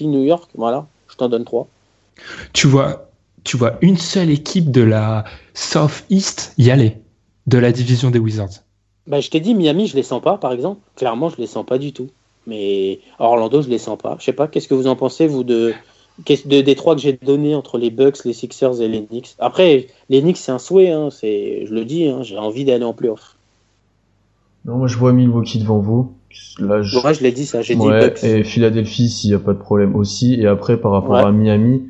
New 0.00 0.22
York. 0.22 0.50
Voilà, 0.54 0.86
je 1.08 1.16
t'en 1.16 1.28
donne 1.28 1.44
trois. 1.44 1.68
Tu 2.52 2.66
vois, 2.66 3.10
tu 3.44 3.56
vois 3.56 3.78
une 3.82 3.98
seule 3.98 4.30
équipe 4.30 4.70
de 4.70 4.82
la 4.82 5.24
South 5.54 6.04
East 6.10 6.54
y 6.58 6.70
aller, 6.70 6.98
de 7.46 7.58
la 7.58 7.72
division 7.72 8.10
des 8.10 8.18
Wizards. 8.18 8.61
Bah, 9.06 9.20
je 9.20 9.30
t'ai 9.30 9.40
dit, 9.40 9.54
Miami, 9.54 9.86
je 9.86 9.96
les 9.96 10.02
sens 10.02 10.22
pas, 10.22 10.38
par 10.38 10.52
exemple. 10.52 10.80
Clairement, 10.96 11.28
je 11.28 11.36
les 11.38 11.46
sens 11.46 11.66
pas 11.66 11.78
du 11.78 11.92
tout. 11.92 12.08
Mais 12.46 13.00
Orlando, 13.18 13.62
je 13.62 13.68
les 13.68 13.78
sens 13.78 13.98
pas. 13.98 14.16
Je 14.18 14.24
sais 14.24 14.32
pas, 14.32 14.48
qu'est-ce 14.48 14.68
que 14.68 14.74
vous 14.74 14.86
en 14.86 14.96
pensez, 14.96 15.26
vous, 15.26 15.44
de, 15.44 15.72
de 16.26 16.60
des 16.60 16.74
trois 16.74 16.94
que 16.94 17.00
j'ai 17.00 17.12
donnés 17.12 17.54
entre 17.54 17.78
les 17.78 17.90
Bucks, 17.90 18.24
les 18.24 18.32
Sixers 18.32 18.80
et 18.80 18.88
les 18.88 19.02
Knicks? 19.02 19.34
Après, 19.38 19.86
les 20.08 20.20
Knicks, 20.20 20.38
c'est 20.38 20.52
un 20.52 20.58
souhait, 20.58 20.90
hein, 20.90 21.08
je 21.10 21.72
le 21.72 21.84
dis, 21.84 22.08
hein, 22.08 22.22
j'ai 22.22 22.38
envie 22.38 22.64
d'aller 22.64 22.84
en 22.84 22.92
playoff. 22.92 23.36
Non, 24.64 24.76
moi, 24.76 24.86
je 24.86 24.96
vois 24.96 25.12
Milwaukee 25.12 25.58
devant 25.58 25.78
vous. 25.78 26.12
Là, 26.58 26.82
je... 26.82 26.98
Moi, 26.98 27.12
je 27.12 27.22
l'ai 27.22 27.32
dit, 27.32 27.46
ça, 27.46 27.62
j'ai 27.62 27.74
dit 27.74 27.86
Bucks. 27.86 28.22
Et 28.22 28.44
Philadelphie, 28.44 29.08
s'il 29.08 29.30
n'y 29.30 29.36
a 29.36 29.40
pas 29.40 29.52
de 29.52 29.58
problème 29.58 29.94
aussi. 29.96 30.34
Et 30.34 30.46
après, 30.46 30.76
par 30.80 30.92
rapport 30.92 31.16
à 31.16 31.32
Miami, 31.32 31.88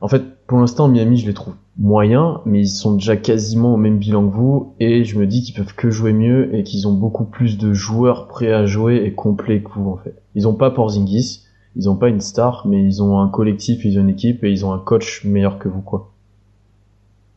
en 0.00 0.08
fait, 0.08 0.22
pour 0.46 0.58
l'instant, 0.58 0.88
Miami, 0.88 1.18
je 1.18 1.26
les 1.26 1.34
trouve 1.34 1.54
moyens, 1.78 2.38
mais 2.44 2.60
ils 2.60 2.68
sont 2.68 2.94
déjà 2.94 3.16
quasiment 3.16 3.74
au 3.74 3.76
même 3.76 3.98
bilan 3.98 4.28
que 4.28 4.34
vous, 4.34 4.74
et 4.80 5.04
je 5.04 5.18
me 5.18 5.26
dis 5.26 5.42
qu'ils 5.42 5.54
peuvent 5.54 5.74
que 5.74 5.90
jouer 5.90 6.12
mieux 6.12 6.54
et 6.54 6.62
qu'ils 6.62 6.86
ont 6.86 6.92
beaucoup 6.92 7.24
plus 7.24 7.58
de 7.58 7.72
joueurs 7.72 8.28
prêts 8.28 8.52
à 8.52 8.66
jouer 8.66 9.02
et 9.04 9.12
complets 9.12 9.62
que 9.62 9.70
vous, 9.74 9.90
en 9.90 9.96
fait. 9.96 10.14
Ils 10.34 10.46
ont 10.46 10.54
pas 10.54 10.70
Porzingis, 10.70 11.44
ils 11.76 11.88
ont 11.88 11.96
pas 11.96 12.08
une 12.08 12.20
star, 12.20 12.66
mais 12.66 12.82
ils 12.82 13.02
ont 13.02 13.20
un 13.20 13.28
collectif, 13.28 13.84
ils 13.84 13.98
ont 13.98 14.02
une 14.02 14.10
équipe 14.10 14.44
et 14.44 14.50
ils 14.50 14.66
ont 14.66 14.72
un 14.72 14.78
coach 14.78 15.24
meilleur 15.24 15.58
que 15.58 15.68
vous, 15.68 15.82
quoi. 15.82 16.12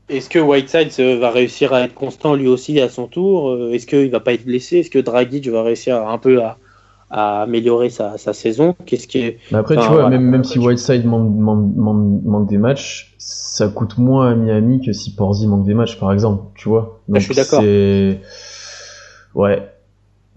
Est-ce 0.09 0.29
que 0.29 0.39
Whiteside 0.39 0.91
euh, 0.99 1.17
va 1.17 1.31
réussir 1.31 1.73
à 1.73 1.81
être 1.81 1.93
constant 1.93 2.35
lui 2.35 2.47
aussi 2.47 2.79
à 2.81 2.89
son 2.89 3.07
tour? 3.07 3.49
Euh, 3.49 3.71
Est-ce 3.71 3.87
qu'il 3.87 4.11
va 4.11 4.19
pas 4.19 4.33
être 4.33 4.45
blessé? 4.45 4.79
Est-ce 4.79 4.89
que 4.89 4.99
Dragic 4.99 5.47
va 5.47 5.63
réussir 5.63 6.07
un 6.07 6.17
peu 6.17 6.41
à, 6.43 6.57
à 7.13 7.43
améliorer 7.43 7.91
sa, 7.91 8.17
sa 8.17 8.33
saison. 8.33 8.75
Qu'est-ce 8.87 9.07
qui 9.07 9.19
est... 9.19 9.37
Mais 9.51 9.59
après, 9.59 9.77
tu 9.77 9.87
vois, 9.87 10.09
même, 10.09 10.23
même 10.23 10.43
si 10.43 10.57
Whiteside 10.57 11.05
manque, 11.05 11.31
manque, 11.35 11.71
manque, 11.75 12.49
des 12.49 12.57
matchs, 12.57 13.13
ça 13.19 13.67
coûte 13.67 13.99
moins 13.99 14.31
à 14.31 14.35
Miami 14.35 14.83
que 14.83 14.93
si 14.93 15.15
Porzi 15.15 15.47
manque 15.47 15.63
des 15.63 15.75
matchs, 15.75 15.99
par 15.99 16.11
exemple, 16.11 16.45
tu 16.55 16.69
vois. 16.69 17.01
Donc, 17.07 17.21
je 17.21 17.25
suis 17.25 17.35
d'accord. 17.35 17.61
Ouais. 19.35 19.61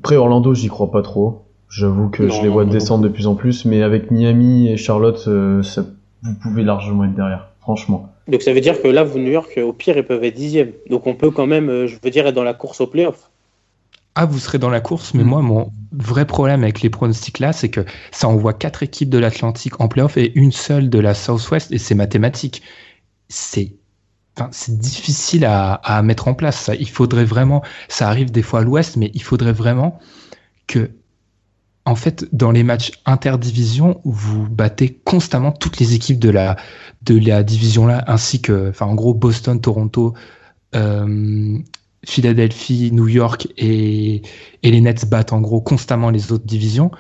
Après, 0.00 0.16
Orlando, 0.16 0.52
j'y 0.52 0.68
crois 0.68 0.90
pas 0.90 1.00
trop. 1.00 1.46
J'avoue 1.70 2.10
que 2.10 2.28
je 2.28 2.42
les 2.42 2.48
vois 2.48 2.66
descendre 2.66 3.04
de 3.04 3.08
plus 3.08 3.26
en 3.26 3.34
plus, 3.34 3.64
mais 3.64 3.82
avec 3.82 4.10
Miami 4.10 4.68
et 4.68 4.76
Charlotte, 4.76 5.24
euh, 5.26 5.62
ça, 5.62 5.84
vous 6.22 6.34
pouvez 6.34 6.62
largement 6.62 7.04
être 7.04 7.14
derrière, 7.14 7.48
franchement. 7.60 8.10
Donc 8.28 8.42
ça 8.42 8.52
veut 8.52 8.60
dire 8.60 8.80
que 8.80 8.88
là, 8.88 9.02
vous, 9.02 9.18
New 9.18 9.32
York, 9.32 9.58
au 9.62 9.72
pire, 9.72 9.96
ils 9.96 10.04
peuvent 10.04 10.22
être 10.22 10.34
dixième. 10.34 10.72
Donc 10.90 11.06
on 11.06 11.14
peut 11.14 11.30
quand 11.30 11.46
même, 11.46 11.68
euh, 11.68 11.86
je 11.86 11.96
veux 12.02 12.10
dire, 12.10 12.26
être 12.26 12.34
dans 12.34 12.44
la 12.44 12.54
course 12.54 12.80
au 12.80 12.86
playoff 12.86 13.30
ah, 14.16 14.24
vous 14.24 14.38
serez 14.38 14.58
dans 14.58 14.70
la 14.70 14.80
course, 14.80 15.12
mais 15.14 15.24
mm. 15.24 15.26
moi, 15.26 15.42
mon 15.42 15.72
vrai 15.92 16.26
problème 16.26 16.62
avec 16.62 16.80
les 16.80 16.90
pronostics 16.90 17.38
là, 17.38 17.52
c'est 17.52 17.68
que 17.68 17.84
ça 18.12 18.28
envoie 18.28 18.54
quatre 18.54 18.82
équipes 18.82 19.10
de 19.10 19.18
l'Atlantique 19.18 19.80
en 19.80 19.88
playoff 19.88 20.16
et 20.16 20.32
une 20.36 20.52
seule 20.52 20.88
de 20.90 20.98
la 20.98 21.14
Southwest, 21.14 21.70
et 21.70 21.78
c'est 21.78 21.94
mathématique. 21.94 22.62
C'est 23.28 23.74
Enfin, 24.38 24.50
c'est 24.52 24.76
difficile 24.76 25.46
à, 25.46 25.72
à, 25.74 26.02
mettre 26.02 26.28
en 26.28 26.34
place. 26.34 26.60
Ça. 26.60 26.74
Il 26.74 26.90
faudrait 26.90 27.24
vraiment, 27.24 27.62
ça 27.88 28.08
arrive 28.08 28.30
des 28.30 28.42
fois 28.42 28.60
à 28.60 28.62
l'Ouest, 28.62 28.96
mais 28.96 29.10
il 29.14 29.22
faudrait 29.22 29.54
vraiment 29.54 29.98
que, 30.66 30.90
en 31.86 31.94
fait, 31.94 32.26
dans 32.34 32.50
les 32.50 32.62
matchs 32.62 32.92
interdivision, 33.06 34.00
vous 34.04 34.46
battez 34.46 34.92
constamment 35.04 35.52
toutes 35.52 35.78
les 35.78 35.94
équipes 35.94 36.18
de 36.18 36.28
la 36.28 36.56
de 37.02 37.18
la 37.18 37.42
division 37.44 37.86
là, 37.86 38.04
ainsi 38.08 38.42
que, 38.42 38.68
enfin, 38.68 38.84
en 38.86 38.94
gros, 38.94 39.14
Boston, 39.14 39.58
Toronto, 39.58 40.12
euh, 40.74 41.58
Philadelphie, 42.06 42.90
New 42.92 43.08
York 43.08 43.48
et, 43.58 44.22
les 44.62 44.80
Nets 44.80 45.06
battent 45.06 45.32
en 45.32 45.40
gros 45.40 45.60
constamment 45.60 46.10
les 46.10 46.32
autres 46.32 46.46
divisions. 46.46 46.90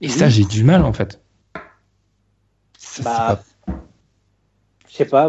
Et 0.00 0.08
ça, 0.08 0.28
j'ai 0.28 0.44
du 0.44 0.64
mal 0.64 0.84
en 0.84 0.92
fait. 0.92 1.20
bah, 3.02 3.42
je 4.88 4.98
sais 4.98 5.04
pas, 5.06 5.28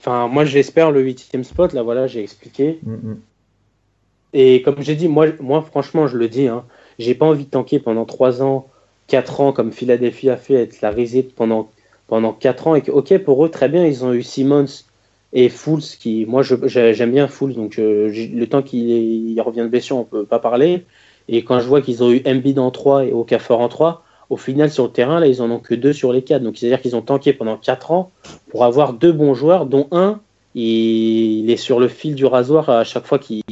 enfin, 0.00 0.26
moi 0.26 0.44
j'espère 0.44 0.90
le 0.90 1.00
huitième 1.00 1.44
spot, 1.44 1.72
là 1.72 1.82
voilà, 1.82 2.08
j'ai 2.08 2.22
expliqué. 2.22 2.80
Mm. 2.82 3.14
Et 4.32 4.62
comme 4.62 4.82
j'ai 4.82 4.96
dit, 4.96 5.06
moi, 5.06 5.28
moi 5.40 5.62
franchement, 5.62 6.08
je 6.08 6.16
le 6.16 6.28
dis, 6.28 6.48
hein, 6.48 6.64
j'ai 6.98 7.14
pas 7.14 7.26
envie 7.26 7.44
de 7.44 7.50
tanker 7.50 7.78
pendant 7.78 8.04
3 8.04 8.42
ans, 8.42 8.66
4 9.06 9.40
ans, 9.40 9.52
comme 9.52 9.72
Philadelphie 9.72 10.28
a 10.28 10.36
fait, 10.36 10.54
être 10.54 10.80
la 10.80 10.90
risée 10.90 11.22
pendant, 11.22 11.70
pendant 12.08 12.32
4 12.32 12.66
ans. 12.66 12.74
Et 12.74 12.82
que, 12.82 12.90
ok, 12.90 13.16
pour 13.18 13.44
eux, 13.44 13.48
très 13.48 13.68
bien, 13.68 13.86
ils 13.86 14.04
ont 14.04 14.12
eu 14.12 14.24
Simmons 14.24 14.66
et 15.38 15.50
Fools, 15.50 15.82
qui, 15.82 16.24
moi 16.24 16.42
j'aime 16.42 17.12
bien 17.12 17.28
Fools, 17.28 17.52
donc 17.52 17.78
euh, 17.78 18.10
le 18.10 18.46
temps 18.46 18.62
qu'il 18.62 19.38
revient 19.42 19.60
de 19.60 19.68
blessure, 19.68 19.98
on 19.98 20.04
peut 20.04 20.24
pas 20.24 20.38
parler. 20.38 20.86
Et 21.28 21.44
quand 21.44 21.60
je 21.60 21.66
vois 21.66 21.82
qu'ils 21.82 22.02
ont 22.02 22.10
eu 22.10 22.22
Embiid 22.26 22.58
en 22.58 22.70
3 22.70 23.04
et 23.04 23.12
Okafor 23.12 23.60
en 23.60 23.68
3, 23.68 24.02
au 24.30 24.38
final 24.38 24.70
sur 24.70 24.84
le 24.84 24.90
terrain, 24.90 25.20
là, 25.20 25.26
ils 25.26 25.42
en 25.42 25.50
ont 25.50 25.58
que 25.58 25.74
deux 25.74 25.92
sur 25.92 26.10
les 26.10 26.22
4. 26.22 26.42
Donc 26.42 26.56
c'est-à-dire 26.56 26.80
qu'ils 26.80 26.96
ont 26.96 27.02
tanké 27.02 27.34
pendant 27.34 27.58
4 27.58 27.90
ans 27.90 28.10
pour 28.48 28.64
avoir 28.64 28.94
deux 28.94 29.12
bons 29.12 29.34
joueurs, 29.34 29.66
dont 29.66 29.88
un, 29.90 30.20
il 30.54 31.50
est 31.50 31.58
sur 31.58 31.80
le 31.80 31.88
fil 31.88 32.14
du 32.14 32.24
rasoir 32.24 32.70
à 32.70 32.84
chaque 32.84 33.04
fois 33.04 33.18
qu'il 33.18 33.44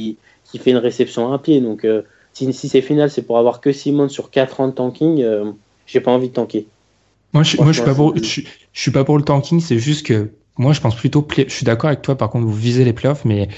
fait 0.57 0.71
une 0.71 0.77
réception 0.77 1.31
à 1.31 1.35
un 1.35 1.37
pied. 1.37 1.61
Donc 1.61 1.85
euh, 1.85 2.01
si, 2.33 2.51
c'est 2.51 2.81
final, 2.81 3.11
c'est 3.11 3.21
pour 3.21 3.37
avoir 3.37 3.61
que 3.61 3.71
Simon 3.71 4.09
sur 4.09 4.31
4 4.31 4.59
ans 4.59 4.69
de 4.69 4.73
tanking, 4.73 5.21
euh, 5.21 5.51
j'ai 5.85 5.99
pas 5.99 6.11
envie 6.11 6.29
de 6.29 6.33
tanker. 6.33 6.65
Moi, 7.31 7.43
je, 7.43 7.57
moi, 7.57 7.67
je 7.67 7.73
suis 7.73 7.85
pas 7.85 7.93
pour, 7.93 8.15
je 8.17 8.41
suis 8.73 8.91
pas 8.91 9.03
pour 9.03 9.17
le 9.17 9.23
tanking, 9.23 9.59
c'est 9.59 9.77
juste 9.77 10.03
que 10.07 10.31
moi, 10.57 10.73
je 10.73 10.81
pense 10.81 10.95
plutôt. 10.95 11.25
Je 11.35 11.49
suis 11.49 11.65
d'accord 11.65 11.89
avec 11.89 12.01
toi, 12.01 12.17
par 12.17 12.29
contre, 12.29 12.45
vous 12.45 12.53
visez 12.53 12.85
les 12.85 12.93
playoffs, 12.93 13.25
mais 13.25 13.49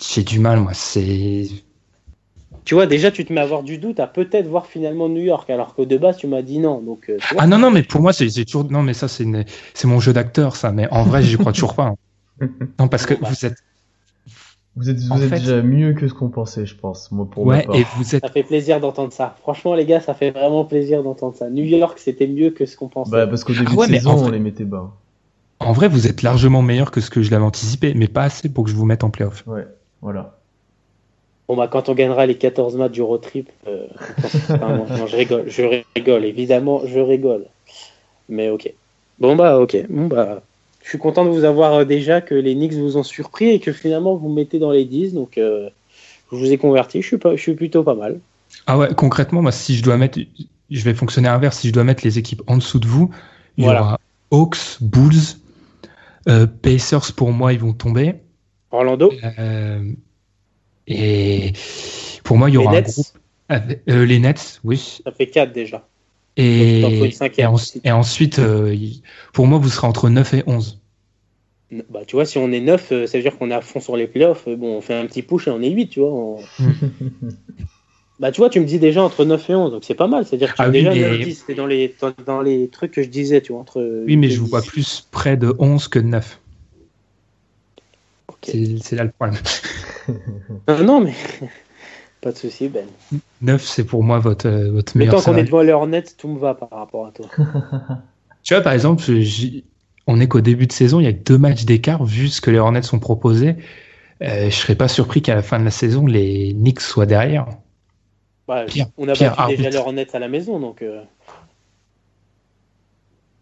j'ai 0.00 0.22
du 0.22 0.38
mal, 0.38 0.60
moi. 0.60 0.72
C'est. 0.74 1.46
Tu 2.64 2.74
vois, 2.74 2.86
déjà, 2.86 3.10
tu 3.10 3.24
te 3.24 3.32
mets 3.32 3.40
à 3.40 3.44
avoir 3.44 3.62
du 3.62 3.78
doute 3.78 3.98
à 3.98 4.06
peut-être 4.06 4.46
voir 4.46 4.66
finalement 4.66 5.08
New 5.08 5.22
York, 5.22 5.48
alors 5.48 5.74
que 5.74 5.80
de 5.80 5.96
base, 5.96 6.18
tu 6.18 6.26
m'as 6.26 6.42
dit 6.42 6.58
non. 6.58 6.82
Donc, 6.82 7.08
euh, 7.08 7.16
ah 7.38 7.46
non, 7.46 7.58
non, 7.58 7.70
mais 7.70 7.82
pour 7.82 8.02
moi, 8.02 8.12
c'est 8.12 8.28
toujours. 8.44 8.70
Non, 8.70 8.82
mais 8.82 8.92
ça, 8.92 9.08
c'est 9.08 9.24
mon 9.84 10.00
jeu 10.00 10.12
d'acteur, 10.12 10.54
ça. 10.54 10.70
Mais 10.70 10.86
en 10.90 11.04
vrai, 11.04 11.22
j'y 11.22 11.38
crois 11.38 11.52
toujours 11.52 11.74
pas. 11.74 11.86
Hein. 11.86 11.94
Non, 12.78 12.86
parce 12.86 13.06
que 13.06 13.14
bah. 13.14 13.28
vous 13.28 13.46
êtes. 13.46 13.56
Vous 14.76 14.90
êtes, 14.90 14.98
vous 15.00 15.22
êtes 15.24 15.30
déjà 15.30 15.60
mieux 15.60 15.92
que 15.92 16.06
ce 16.06 16.14
qu'on 16.14 16.28
pensait, 16.28 16.64
je 16.64 16.76
pense. 16.76 17.10
Moi, 17.10 17.28
pour 17.28 17.44
ouais, 17.46 17.66
et 17.74 17.84
vous 17.96 18.14
êtes... 18.14 18.24
Ça 18.24 18.30
fait 18.30 18.44
plaisir 18.44 18.78
d'entendre 18.78 19.12
ça. 19.12 19.34
Franchement, 19.40 19.74
les 19.74 19.84
gars, 19.84 19.98
ça 19.98 20.14
fait 20.14 20.30
vraiment 20.30 20.64
plaisir 20.64 21.02
d'entendre 21.02 21.34
ça. 21.34 21.50
New 21.50 21.64
York, 21.64 21.98
c'était 21.98 22.28
mieux 22.28 22.50
que 22.50 22.64
ce 22.64 22.76
qu'on 22.76 22.86
pensait. 22.86 23.10
Bah, 23.10 23.26
parce 23.26 23.42
qu'au 23.42 23.54
début 23.54 23.72
ah 23.76 23.86
de 23.88 23.94
saison, 23.94 24.26
on 24.26 24.30
les 24.30 24.38
mettait 24.38 24.64
bas. 24.64 24.92
En 25.60 25.72
vrai, 25.72 25.88
vous 25.88 26.06
êtes 26.06 26.22
largement 26.22 26.62
meilleur 26.62 26.90
que 26.90 27.00
ce 27.00 27.10
que 27.10 27.22
je 27.22 27.30
l'avais 27.30 27.44
anticipé, 27.44 27.94
mais 27.94 28.08
pas 28.08 28.22
assez 28.22 28.48
pour 28.48 28.64
que 28.64 28.70
je 28.70 28.76
vous 28.76 28.86
mette 28.86 29.04
en 29.04 29.10
playoff. 29.10 29.44
Ouais, 29.46 29.66
voilà. 30.02 30.38
Bon, 31.48 31.56
bah, 31.56 31.66
quand 31.66 31.88
on 31.88 31.94
gagnera 31.94 32.26
les 32.26 32.36
14 32.36 32.76
matchs 32.76 32.92
du 32.92 33.02
road 33.02 33.22
trip, 33.22 33.50
euh, 33.66 33.86
je 35.06 35.16
rigole, 35.16 35.44
je 35.48 35.82
rigole, 35.96 36.24
évidemment, 36.24 36.82
je 36.86 37.00
rigole. 37.00 37.46
Mais 38.28 38.50
ok. 38.50 38.72
Bon, 39.18 39.34
bah, 39.34 39.58
ok. 39.58 39.76
Bon, 39.88 40.06
bah, 40.06 40.42
je 40.82 40.88
suis 40.90 40.98
content 40.98 41.24
de 41.24 41.30
vous 41.30 41.44
avoir 41.44 41.74
euh, 41.74 41.84
déjà 41.84 42.20
que 42.20 42.34
les 42.34 42.54
Knicks 42.54 42.74
vous 42.74 42.96
ont 42.96 43.02
surpris 43.02 43.48
et 43.48 43.60
que 43.60 43.72
finalement 43.72 44.14
vous 44.14 44.28
mettez 44.28 44.58
dans 44.58 44.70
les 44.70 44.84
10. 44.84 45.14
Donc, 45.14 45.38
euh, 45.38 45.70
je 46.30 46.36
vous 46.36 46.52
ai 46.52 46.58
converti. 46.58 47.02
Je 47.02 47.06
suis, 47.06 47.18
pas, 47.18 47.34
je 47.34 47.40
suis 47.40 47.54
plutôt 47.54 47.82
pas 47.82 47.94
mal. 47.94 48.20
Ah 48.66 48.78
ouais, 48.78 48.88
concrètement, 48.94 49.42
moi, 49.42 49.52
si 49.52 49.74
je 49.74 49.82
dois 49.82 49.96
mettre, 49.96 50.18
je 50.70 50.84
vais 50.84 50.94
fonctionner 50.94 51.28
inverse. 51.28 51.58
Si 51.58 51.68
je 51.68 51.72
dois 51.72 51.84
mettre 51.84 52.04
les 52.04 52.18
équipes 52.18 52.42
en 52.46 52.56
dessous 52.58 52.78
de 52.78 52.86
vous, 52.86 53.10
il 53.56 53.64
y 53.64 53.68
aura 53.68 53.98
Hawks, 54.30 54.78
Bulls, 54.80 55.38
Pacers, 56.62 57.12
pour 57.14 57.32
moi, 57.32 57.52
ils 57.52 57.58
vont 57.58 57.72
tomber. 57.72 58.14
Orlando 58.70 59.12
euh, 59.38 59.92
Et 60.86 61.52
pour 62.24 62.36
moi, 62.36 62.50
il 62.50 62.54
y 62.54 62.56
aura 62.58 62.76
un 62.76 62.80
groupe. 62.82 63.06
Euh, 63.50 64.04
les 64.04 64.18
Nets, 64.18 64.60
oui. 64.62 65.00
Ça 65.04 65.10
fait 65.10 65.26
4 65.26 65.52
déjà. 65.52 65.86
Et, 66.36 66.82
et, 67.84 67.92
ensuite, 67.92 68.40
pour 69.32 69.46
moi, 69.46 69.58
vous 69.58 69.68
serez 69.68 69.86
entre 69.86 70.08
9 70.08 70.34
et 70.34 70.42
11. 70.46 70.80
Bah, 71.90 72.00
tu 72.06 72.16
vois, 72.16 72.24
si 72.24 72.38
on 72.38 72.52
est 72.52 72.60
9, 72.60 73.06
ça 73.06 73.18
veut 73.18 73.22
dire 73.22 73.36
qu'on 73.36 73.50
est 73.50 73.54
à 73.54 73.60
fond 73.60 73.80
sur 73.80 73.96
les 73.96 74.06
playoffs. 74.06 74.48
Bon, 74.48 74.76
on 74.76 74.80
fait 74.80 74.94
un 74.94 75.06
petit 75.06 75.22
push 75.22 75.48
et 75.48 75.50
on 75.50 75.60
est 75.60 75.70
8, 75.70 75.88
tu 75.88 76.00
vois. 76.00 76.38
Bah, 78.20 78.32
tu 78.32 78.40
vois, 78.40 78.50
tu 78.50 78.58
me 78.58 78.64
dis 78.64 78.78
déjà 78.78 79.02
entre 79.02 79.24
9 79.24 79.50
et 79.50 79.54
11, 79.54 79.70
donc 79.70 79.84
c'est 79.84 79.94
pas 79.94 80.08
mal. 80.08 80.26
C'est-à-dire 80.26 80.50
que 80.50 80.56
tu 80.56 80.62
ah 80.62 80.70
déjà 80.70 80.94
9 80.94 81.20
10, 81.20 81.34
c'était 81.34 81.54
dans 81.54 81.66
les, 81.66 81.94
dans 82.26 82.40
les 82.40 82.68
trucs 82.68 82.92
que 82.92 83.02
je 83.02 83.08
disais, 83.08 83.40
tu 83.40 83.52
vois. 83.52 83.60
Entre 83.60 84.04
oui, 84.06 84.16
mais 84.16 84.28
je 84.28 84.40
vous 84.40 84.46
vois 84.46 84.62
plus 84.62 85.06
près 85.10 85.36
de 85.36 85.54
11 85.58 85.88
que 85.88 85.98
de 85.98 86.06
9. 86.06 86.40
C'est 88.42 88.92
là 88.96 89.04
le 89.04 89.10
problème. 89.10 89.38
Euh, 90.70 90.82
non, 90.82 91.02
mais 91.02 91.12
pas 92.22 92.32
de 92.32 92.38
souci, 92.38 92.70
Ben. 92.70 92.86
9, 93.42 93.62
c'est 93.62 93.84
pour 93.84 94.02
moi 94.02 94.18
votre, 94.18 94.48
euh, 94.48 94.70
votre 94.70 94.96
meilleur. 94.96 95.14
Mais 95.14 95.20
tant 95.20 95.32
qu'on 95.32 95.36
est 95.36 95.44
devant 95.44 95.62
leur 95.62 95.86
net, 95.86 96.14
tout 96.16 96.28
me 96.28 96.38
va 96.38 96.54
par 96.54 96.70
rapport 96.70 97.06
à 97.06 97.10
toi. 97.10 97.26
tu 98.42 98.54
vois, 98.54 98.62
par 98.62 98.72
exemple, 98.72 99.02
on 100.06 100.18
est 100.18 100.28
qu'au 100.28 100.40
début 100.40 100.66
de 100.66 100.72
saison, 100.72 100.98
il 100.98 101.04
y 101.04 101.08
a 101.08 101.12
deux 101.12 101.36
matchs 101.36 101.66
d'écart, 101.66 102.06
vu 102.06 102.28
ce 102.28 102.40
que 102.40 102.50
les 102.50 102.58
Hornets 102.58 102.80
sont 102.80 102.98
proposés. 102.98 103.56
Euh, 104.22 104.48
je 104.48 104.54
serais 104.54 104.76
pas 104.76 104.88
surpris 104.88 105.20
qu'à 105.20 105.34
la 105.34 105.42
fin 105.42 105.58
de 105.58 105.64
la 105.64 105.70
saison, 105.70 106.06
les 106.06 106.54
Knicks 106.54 106.80
soient 106.80 107.04
derrière. 107.04 107.48
Bah, 108.48 108.64
on 108.96 109.06
a 109.08 109.12
battu 109.12 109.56
déjà 109.56 109.68
leur 109.68 109.92
net 109.92 110.14
à 110.14 110.18
la 110.18 110.28
maison, 110.28 110.58
donc 110.58 110.80
euh, 110.80 111.02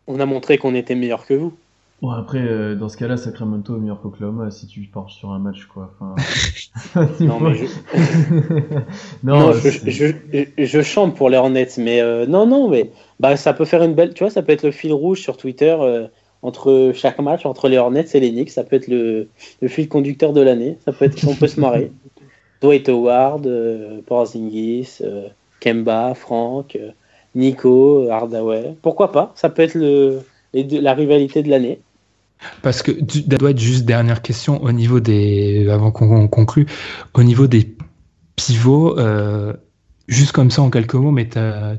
on 0.09 0.19
a 0.19 0.27
montré 0.27 0.59
qu'on 0.59 0.75
était 0.75 0.97
meilleur 0.97 1.25
que 1.25 1.35
vous. 1.35 1.55
Bon, 2.03 2.11
après, 2.11 2.41
euh, 2.41 2.75
dans 2.75 2.89
ce 2.89 2.97
cas-là, 2.97 3.17
Sacramento 3.17 3.77
est 3.77 3.79
meilleur 3.79 4.03
qu'Oklahoma 4.03 4.51
si 4.51 4.67
tu 4.67 4.81
pars 4.83 5.09
sur 5.09 5.31
un 5.31 5.39
match, 5.39 5.67
quoi. 5.67 5.95
non, 7.21 7.39
mais 7.39 7.55
je... 7.55 7.67
non, 9.23 9.53
je, 10.59 10.83
chante 10.83 11.15
pour 11.15 11.31
les 11.31 11.37
Hornets, 11.37 11.69
mais 11.79 12.01
euh, 12.01 12.27
non, 12.27 12.45
non, 12.49 12.69
mais 12.69 12.91
bah, 13.21 13.37
ça 13.37 13.53
peut 13.53 13.65
faire 13.65 13.85
une 13.85 13.95
belle. 13.95 14.13
Tu 14.13 14.25
vois, 14.25 14.31
ça 14.31 14.43
peut 14.43 14.53
être 14.53 14.65
le 14.65 14.73
fil 14.73 14.93
rouge 14.93 15.21
sur 15.21 15.37
Twitter 15.37 15.77
entre 16.43 16.91
chaque 16.95 17.21
match, 17.21 17.47
entre 17.47 17.69
les 17.69 17.79
Hornets 17.79 18.07
et 18.13 18.21
les 18.21 18.33
Knicks. 18.33 18.51
Ça 18.51 18.65
peut 18.65 18.75
être 18.75 18.89
le, 18.89 19.29
le 19.63 19.69
fil 19.69 19.89
conducteur 19.89 20.33
de 20.33 20.41
l'année. 20.41 20.79
Ça 20.85 20.93
peut 20.93 21.05
être, 21.05 21.27
on 21.29 21.37
peut 21.37 21.47
se 21.47 21.61
marrer. 21.61 21.93
Dwight 22.61 22.89
Howard, 22.89 23.47
euh, 23.47 24.01
Porzingis, 24.07 24.99
euh, 25.03 25.29
Kemba, 25.61 26.15
Frank, 26.15 26.77
euh, 26.77 26.91
Nico, 27.35 28.09
Hardaway. 28.11 28.77
Pourquoi 28.83 29.13
pas? 29.13 29.33
Ça 29.35 29.49
peut 29.49 29.63
être 29.63 29.75
le, 29.75 30.21
la 30.53 30.95
rivalité 30.95 31.43
de 31.43 31.51
l'année. 31.51 31.81
Parce 32.63 32.83
que 32.83 32.93
ça 32.93 33.37
doit 33.39 33.51
être 33.51 33.59
juste 33.59 33.85
dernière 33.85 34.23
question 34.23 34.63
au 34.63 34.73
niveau 34.73 35.01
des 35.01 35.69
avant 35.71 35.91
qu'on 35.91 36.29
conclue 36.29 36.67
au 37.15 37.23
niveau 37.23 37.47
des 37.47 37.75
pivots 38.37 38.95
juste 40.07 40.33
comme 40.33 40.51
ça 40.51 40.61
en 40.61 40.69
quelques 40.69 40.97
mots 40.97 41.11
mais 41.11 41.31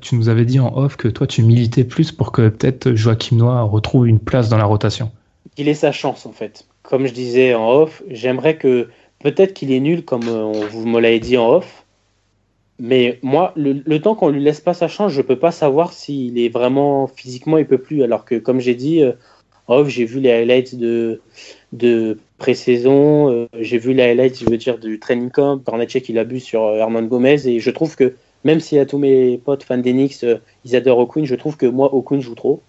tu 0.01 0.15
nous 0.15 0.29
avais 0.29 0.45
dit 0.45 0.59
en 0.59 0.75
off 0.75 0.95
que 0.95 1.09
toi 1.09 1.27
tu 1.27 1.43
militais 1.43 1.83
plus 1.83 2.11
pour 2.11 2.31
que 2.31 2.49
peut-être 2.49 2.95
Joachim 2.95 3.35
Noah 3.35 3.61
retrouve 3.61 4.07
une 4.07 4.17
place 4.17 4.49
dans 4.49 4.57
la 4.57 4.65
rotation. 4.65 5.11
Il 5.57 5.67
ait 5.67 5.75
sa 5.75 5.91
chance 5.91 6.25
en 6.25 6.31
fait. 6.31 6.65
Comme 6.81 7.05
je 7.05 7.13
disais 7.13 7.53
en 7.53 7.69
off, 7.69 8.01
j'aimerais 8.09 8.57
que 8.57 8.89
peut-être 9.19 9.53
qu'il 9.53 9.71
est 9.71 9.79
nul 9.79 10.05
comme 10.05 10.25
vous 10.25 10.85
me 10.85 10.99
l'avez 10.99 11.19
dit 11.19 11.37
en 11.37 11.49
off 11.49 11.85
mais 12.79 13.19
moi, 13.23 13.53
le, 13.55 13.97
temps 13.97 14.15
qu'on 14.15 14.29
lui 14.29 14.41
laisse 14.41 14.61
pas 14.61 14.73
sa 14.73 14.87
chance, 14.87 15.11
je 15.11 15.21
peux 15.21 15.39
pas 15.39 15.51
savoir 15.51 15.93
s'il 15.93 16.37
est 16.37 16.49
vraiment 16.49 17.07
physiquement, 17.07 17.57
il 17.57 17.65
peut 17.65 17.79
plus. 17.79 18.03
Alors 18.03 18.23
que, 18.23 18.35
comme 18.35 18.59
j'ai 18.59 18.75
dit, 18.75 19.01
euh, 19.01 19.13
j'ai 19.87 20.05
vu 20.05 20.19
les 20.19 20.31
highlights 20.31 20.75
de, 20.75 21.21
de 21.73 22.19
pré-saison, 22.37 23.31
euh, 23.31 23.47
j'ai 23.59 23.79
vu 23.79 23.93
les 23.93 24.03
highlights, 24.03 24.39
je 24.39 24.49
veux 24.49 24.57
dire, 24.57 24.77
du 24.77 24.99
training 24.99 25.31
camp, 25.31 25.57
Barnetche 25.57 25.99
qui 26.01 26.13
bu 26.23 26.39
sur 26.39 26.65
euh, 26.65 26.77
Herman 26.77 27.07
Gomez, 27.07 27.47
et 27.47 27.59
je 27.59 27.71
trouve 27.71 27.95
que, 27.95 28.13
même 28.43 28.59
y 28.71 28.77
a 28.77 28.85
tous 28.85 28.99
mes 28.99 29.39
potes 29.39 29.63
fans 29.63 29.79
d'Enix, 29.79 30.23
ils 30.63 30.75
adorent 30.75 30.99
Okun, 30.99 31.25
je 31.25 31.35
trouve 31.35 31.57
que 31.57 31.65
moi, 31.65 31.93
Okun 31.93 32.19
joue 32.19 32.35
trop. 32.35 32.61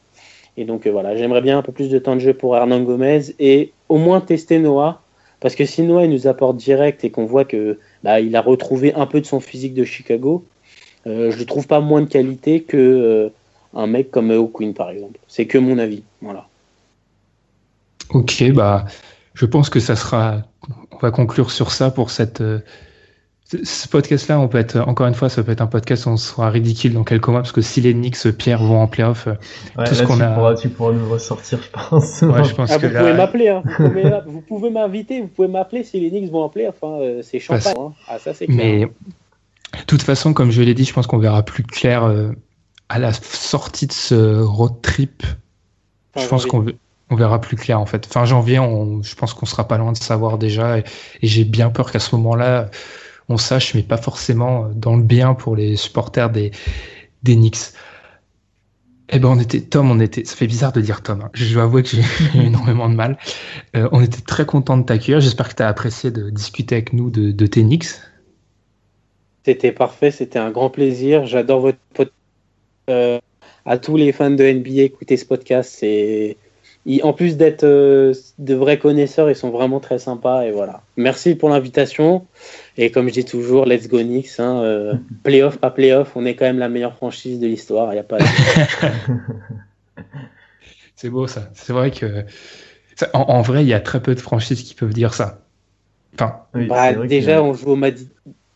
Et 0.57 0.65
donc 0.65 0.89
voilà, 0.89 1.15
j'aimerais 1.17 1.43
bien 1.43 1.59
un 1.59 1.63
peu 1.63 1.71
plus 1.71 1.89
de 1.91 1.99
temps 1.99 2.17
de 2.17 2.21
jeu 2.21 2.35
pour 2.35 2.57
Hernan 2.57 2.81
Gomez 2.81 3.21
et 3.39 3.73
au 3.89 3.99
moins 3.99 4.21
tester 4.21 4.59
Noah. 4.59 5.03
Parce 5.41 5.55
que 5.55 5.65
si 5.65 5.83
Noah 5.83 6.05
il 6.05 6.11
nous 6.11 6.27
apporte 6.27 6.57
direct 6.57 7.05
et 7.05 7.11
qu'on 7.11 7.25
voit 7.25 7.45
que 7.45 7.79
bah, 8.03 8.21
il 8.21 8.35
a 8.37 8.41
retrouvé 8.41 8.95
un 8.95 9.07
peu 9.07 9.21
de 9.21 9.27
son 9.27 9.41
physique 9.41 9.75
de 9.75 9.85
Chicago. 9.85 10.45
Euh, 11.07 11.31
je 11.31 11.39
ne 11.39 11.45
trouve 11.45 11.67
pas 11.67 11.81
moins 11.81 12.01
de 12.03 12.09
qualité 12.09 12.63
que 12.63 12.77
euh, 12.77 13.29
un 13.73 13.87
mec 13.87 14.11
comme 14.11 14.31
O'Quinn 14.31 14.75
par 14.75 14.91
exemple. 14.91 15.19
C'est 15.29 15.47
que 15.47 15.59
mon 15.59 15.79
avis. 15.79 16.03
Voilà. 16.21 16.49
Ok, 18.11 18.43
bah, 18.53 18.87
je 19.35 19.47
pense 19.47 19.71
que 19.71 19.81
ça 19.81 19.97
sera. 19.97 20.43
On 20.91 20.99
va 20.99 21.11
conclure 21.11 21.51
sur 21.51 21.71
ça 21.71 21.91
pour 21.91 22.11
cette. 22.11 22.43
Euh, 23.55 23.59
ce 23.63 23.89
podcast-là, 23.89 24.39
on 24.39 24.49
peut 24.49 24.59
être 24.59 24.79
encore 24.81 25.07
une 25.07 25.15
fois, 25.15 25.29
ça 25.29 25.43
peut 25.43 25.53
être 25.53 25.61
un 25.61 25.67
podcast 25.67 26.07
où 26.07 26.11
on 26.11 26.17
sera 26.17 26.51
ridicule 26.51 26.93
dans 26.93 27.05
quelques 27.05 27.29
mois 27.29 27.41
parce 27.41 27.53
que 27.53 27.63
si 27.63 27.81
les 27.81 27.95
Knicks, 27.95 28.31
Pierre 28.33 28.63
vont 28.63 28.81
en 28.81 28.87
playoff, 28.87 29.29
tout 29.87 29.95
ce 29.95 30.03
qu'on 30.03 30.21
a. 30.21 30.55
tu 30.55 30.69
pourras 30.69 30.93
nous 30.93 31.09
ressortir, 31.09 31.61
je 31.63 31.71
pense. 31.71 32.23
Ouais, 32.23 32.45
je 32.45 32.55
pense 32.55 32.71
ah, 32.71 32.79
que 32.79 32.87
vous, 32.87 32.99
pouvez 32.99 33.15
m'appeler, 33.15 33.49
hein. 33.49 33.63
vous 34.27 34.41
pouvez 34.43 34.71
m'inviter, 34.71 35.21
vous 35.21 35.29
pouvez 35.29 35.49
m'appeler 35.49 35.85
si 35.85 36.01
les 36.01 36.11
Knicks 36.11 36.31
vont 36.31 36.43
en 36.43 36.49
playoff. 36.49 36.77
Hein. 36.83 36.99
Euh, 37.01 37.21
c'est 37.23 37.39
champagne. 37.39 37.75
Hein. 37.79 37.93
Ah, 38.07 38.19
ça 38.19 38.35
c'est 38.35 38.47
clair. 38.47 38.57
Mais 38.59 38.81
de 39.79 39.85
toute 39.87 40.03
façon, 40.03 40.33
comme 40.33 40.51
je 40.51 40.63
l'ai 40.63 40.75
dit, 40.75 40.85
je 40.85 40.93
pense 40.93 41.07
qu'on 41.07 41.19
verra 41.19 41.43
plus 41.43 41.63
clair 41.63 42.05
euh, 42.05 42.33
à 42.89 42.99
la 42.99 43.13
sortie 43.13 43.87
de 43.87 43.93
ce 43.93 44.41
road 44.41 44.81
trip. 44.83 45.23
je 46.17 46.27
pense 46.27 46.47
qu'on 46.47 46.67
on 47.11 47.17
verra 47.17 47.41
plus 47.41 47.57
clair 47.57 47.81
en 47.81 47.87
fait. 47.87 48.05
Fin 48.05 48.27
janvier, 48.27 48.59
on, 48.59 49.03
je 49.03 49.15
pense 49.15 49.33
qu'on 49.33 49.47
sera 49.47 49.67
pas 49.67 49.79
loin 49.79 49.93
de 49.93 49.97
savoir 49.97 50.37
déjà, 50.37 50.79
et 50.79 50.85
j'ai 51.23 51.45
bien 51.45 51.71
peur 51.71 51.91
qu'à 51.91 51.99
ce 51.99 52.15
moment-là 52.17 52.69
on 53.29 53.37
sache, 53.37 53.75
mais 53.75 53.83
pas 53.83 53.97
forcément 53.97 54.69
dans 54.75 54.97
le 54.97 55.03
bien 55.03 55.35
pour 55.35 55.57
les 55.57 55.77
supporters 55.77 56.31
des, 56.31 56.51
des 57.23 57.37
Knicks. 57.37 57.73
Eh 59.11 59.19
ben, 59.19 59.29
on 59.29 59.39
était, 59.39 59.61
Tom, 59.63 59.91
on 59.91 60.01
était, 60.01 60.25
ça 60.25 60.37
fait 60.37 60.47
bizarre 60.47 60.73
de 60.73 60.83
dire 60.83 61.03
Tom, 61.03 61.23
hein. 61.23 61.31
je 61.33 61.55
dois 61.55 61.63
avouer 61.63 61.83
que 61.83 61.89
j'ai 61.89 62.03
eu 62.35 62.43
énormément 62.47 62.89
de 62.89 62.95
mal. 62.95 63.19
Euh, 63.77 63.89
on 63.93 64.03
était 64.03 64.21
très 64.21 64.45
content 64.45 64.77
de 64.77 64.85
t'accueillir. 64.85 65.21
J'espère 65.21 65.49
que 65.49 65.55
tu 65.55 65.63
as 65.63 65.69
apprécié 65.69 66.11
de 66.11 66.31
discuter 66.31 66.75
avec 66.75 66.93
nous 66.93 67.11
de, 67.11 67.31
de 67.31 67.47
tes 67.47 67.63
Knicks. 67.63 67.87
C'était 69.45 69.73
parfait, 69.73 70.11
c'était 70.11 70.39
un 70.39 70.51
grand 70.51 70.69
plaisir. 70.69 71.25
J'adore 71.25 71.61
votre 71.61 71.79
podcast. 71.95 72.15
Euh, 72.91 73.19
à 73.65 73.77
tous 73.77 73.97
les 73.97 74.13
fans 74.13 74.31
de 74.31 74.45
NBA, 74.45 74.83
écoutez 74.83 75.17
ce 75.17 75.25
podcast. 75.25 75.75
C'est 75.79 76.37
en 77.03 77.13
plus 77.13 77.37
d'être 77.37 77.65
euh, 77.65 78.15
de 78.39 78.55
vrais 78.55 78.79
connaisseurs, 78.79 79.29
ils 79.31 79.37
sont 79.37 79.51
vraiment 79.51 79.81
très 79.81 79.99
sympas. 79.99 80.45
Et 80.47 80.51
voilà. 80.51 80.83
Merci 80.97 81.35
pour 81.35 81.51
l'invitation. 81.51 82.27
Et 82.77 82.91
comme 82.91 83.09
je 83.09 83.15
dis 83.15 83.25
toujours, 83.25 83.67
let's 83.67 83.89
go 83.89 83.99
Knicks. 83.99 84.39
Hein, 84.39 84.63
euh, 84.63 84.95
playoff, 85.23 85.59
pas 85.59 85.71
playoff, 85.71 86.13
on 86.17 86.25
est 86.25 86.35
quand 86.35 86.47
même 86.47 86.59
la 86.59 86.69
meilleure 86.69 86.95
franchise 86.95 87.41
de 87.41 87.47
l'histoire. 87.47 87.93
Il 87.93 87.99
a 87.99 88.03
pas. 88.03 88.19
C'est 90.97 91.11
beau 91.11 91.27
ça. 91.27 91.51
C'est 91.55 91.73
vrai 91.73 91.91
que 91.91 92.25
en, 93.13 93.43
vrai, 93.43 93.63
il 93.63 93.69
y 93.69 93.75
a 93.75 93.81
très 93.81 94.01
peu 94.01 94.15
de 94.15 94.21
franchises 94.21 94.63
qui 94.63 94.75
peuvent 94.75 94.93
dire 94.93 95.15
ça. 95.15 95.41
Enfin, 96.15 96.41
bah, 96.55 96.93
déjà, 97.07 97.43
on 97.43 97.55
joue 97.55 97.71
au 97.71 97.79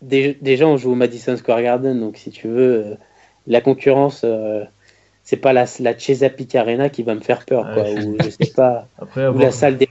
déjà, 0.02 0.66
on 0.66 0.76
joue 0.76 0.92
au 0.92 0.94
Madison 0.96 1.36
Square 1.36 1.62
Garden, 1.62 2.00
donc 2.00 2.16
si 2.16 2.30
tu 2.30 2.48
veux, 2.48 2.84
euh, 2.84 2.94
la 3.46 3.60
concurrence 3.60 4.24
c'est 5.24 5.36
pas 5.36 5.52
la, 5.52 5.64
la 5.80 5.96
Chesapeake 5.96 6.54
Arena 6.54 6.88
qui 6.88 7.02
va 7.02 7.14
me 7.14 7.20
faire 7.20 7.44
peur, 7.44 7.72
quoi. 7.72 7.84
ou 7.84 8.16
je 8.22 8.30
sais 8.30 8.52
pas. 8.54 8.86
ou 9.16 9.38
la 9.38 9.50
salle 9.50 9.76
des 9.76 9.88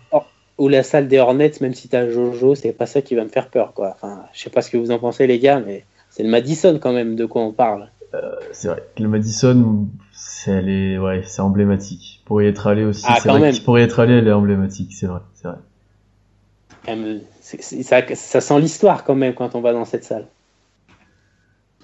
ou 0.58 0.68
la 0.68 0.84
salle 0.84 1.08
des 1.08 1.18
Hornets, 1.18 1.54
même 1.62 1.74
si 1.74 1.88
t'as 1.88 2.08
Jojo, 2.08 2.54
c'est 2.54 2.72
pas 2.72 2.86
ça 2.86 3.02
qui 3.02 3.16
va 3.16 3.24
me 3.24 3.30
faire 3.30 3.50
peur, 3.50 3.74
quoi. 3.74 3.94
Enfin, 3.96 4.26
je 4.34 4.42
sais 4.42 4.52
pas 4.52 4.62
ce 4.62 4.70
que 4.70 4.78
vous 4.78 4.92
en 4.92 5.00
pensez, 5.00 5.26
les 5.26 5.40
gars, 5.40 5.60
mais 5.60 5.86
c'est 6.12 6.22
le 6.22 6.30
Madison 6.30 6.78
quand 6.80 6.94
même 6.94 7.16
de 7.16 7.26
quoi 7.26 7.42
on 7.42 7.52
parle. 7.52 7.90
Euh, 8.14 8.36
c'est 8.52 8.68
vrai. 8.68 8.84
Le 9.00 9.08
Madison, 9.08 9.88
c'est 10.12 10.98
ouais, 11.00 11.24
c'est 11.26 11.42
emblématique. 11.42 12.22
Pour 12.26 12.42
y 12.42 12.48
être 12.48 12.68
allé 12.68 12.84
aussi, 12.84 13.06
ah, 13.08 13.18
c'est 13.20 13.30
vrai. 13.30 13.52
Pour 13.66 13.80
y 13.80 13.82
être 13.82 14.00
allé, 14.00 14.14
elle 14.14 14.28
est 14.28 14.34
emblématique, 14.34 14.94
c'est 14.94 15.08
vrai, 15.08 15.22
c'est 15.34 15.48
vrai. 15.48 17.22
ça, 17.42 18.16
ça 18.16 18.42
sent 18.42 18.60
l'histoire 18.60 19.04
quand 19.04 19.16
même 19.16 19.34
quand 19.34 19.56
on 19.56 19.62
va 19.62 19.74
dans 19.74 19.86
cette 19.86 20.04
salle. 20.04 20.28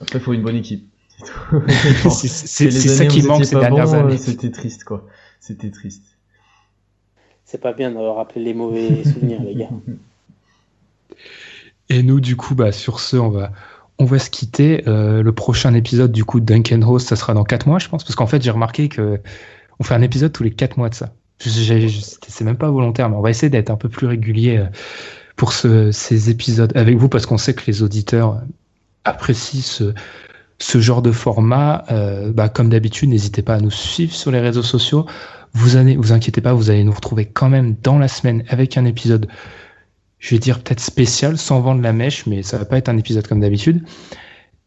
Après, 0.02 0.20
il 0.20 0.22
faut 0.22 0.34
une 0.34 0.44
bonne 0.44 0.56
équipe. 0.56 0.88
C'est 1.24 2.72
ça 2.72 3.06
qui 3.06 3.24
manque 3.24 3.46
ces 3.46 3.56
dernières 3.56 3.94
années. 3.94 4.18
C'était 4.18 4.52
triste, 4.52 4.84
quoi. 4.84 5.06
C'était 5.40 5.72
triste. 5.72 6.04
C'est 7.46 7.62
pas 7.62 7.74
bien 7.74 7.92
d'avoir 7.92 8.18
rappelé 8.18 8.44
les 8.44 8.54
mauvais 8.54 9.04
souvenirs, 9.06 9.42
les 9.42 9.56
gars. 9.56 9.70
Et 11.90 12.04
nous, 12.04 12.20
du 12.20 12.36
coup, 12.36 12.56
bah, 12.56 12.72
sur 12.72 13.00
ce, 13.00 13.16
on 13.16 13.30
va, 13.30 13.52
on 13.98 14.06
va 14.06 14.20
se 14.20 14.30
quitter. 14.30 14.84
Euh, 14.88 15.24
le 15.24 15.32
prochain 15.32 15.74
épisode, 15.74 16.12
du 16.12 16.26
coup, 16.26 16.40
de 16.40 16.46
Duncan 16.46 16.86
Rose, 16.86 17.04
ça 17.04 17.16
sera 17.16 17.34
dans 17.34 17.46
4 17.46 17.66
mois, 17.68 17.80
je 17.80 17.88
pense. 17.88 18.04
Parce 18.04 18.16
qu'en 18.16 18.28
fait, 18.28 18.42
j'ai 18.42 18.52
remarqué 18.52 18.90
que 18.90 19.20
on 19.80 19.84
fait 19.84 19.94
un 19.94 20.02
épisode 20.02 20.34
tous 20.34 20.44
les 20.44 20.52
4 20.52 20.78
mois 20.78 20.90
de 20.90 20.96
ça. 20.96 21.14
C'est 21.40 22.42
même 22.42 22.58
pas 22.58 22.70
volontaire, 22.70 23.10
mais 23.10 23.16
on 23.16 23.22
va 23.22 23.30
essayer 23.30 23.50
d'être 23.50 23.70
un 23.70 23.76
peu 23.76 23.90
plus 23.90 24.08
régulier 24.08 24.58
euh, 24.58 24.66
pour 25.36 25.54
ce, 25.54 25.92
ces 25.92 26.30
épisodes 26.30 26.76
avec 26.76 26.98
vous, 26.98 27.10
parce 27.10 27.26
qu'on 27.26 27.38
sait 27.38 27.54
que 27.54 27.64
les 27.68 27.84
auditeurs 27.84 28.42
apprécient 29.06 29.62
ce, 29.62 29.94
ce 30.60 30.80
genre 30.80 31.02
de 31.02 31.12
format, 31.12 31.86
euh, 31.92 32.32
bah, 32.32 32.50
comme 32.50 32.70
d'habitude, 32.70 33.10
n'hésitez 33.10 33.42
pas 33.42 33.56
à 33.56 33.60
nous 33.60 33.72
suivre 33.72 34.14
sur 34.14 34.32
les 34.32 34.40
réseaux 34.40 34.64
sociaux. 34.64 35.06
Vous 35.54 35.76
allez, 35.76 35.96
vous 35.96 36.12
inquiétez 36.12 36.42
pas, 36.42 36.54
vous 36.54 36.70
allez 36.70 36.84
nous 36.84 36.92
retrouver 36.92 37.26
quand 37.26 37.50
même 37.50 37.76
dans 37.84 37.98
la 37.98 38.08
semaine 38.08 38.44
avec 38.50 38.78
un 38.78 38.86
épisode, 38.86 39.28
je 40.20 40.36
vais 40.36 40.40
dire 40.40 40.62
peut-être 40.62 40.80
spécial, 40.80 41.38
sans 41.38 41.62
vendre 41.62 41.82
la 41.82 41.94
mèche, 41.94 42.26
mais 42.26 42.44
ça 42.44 42.58
va 42.58 42.66
pas 42.66 42.78
être 42.78 42.90
un 42.90 42.98
épisode 42.98 43.28
comme 43.28 43.40
d'habitude. 43.40 43.84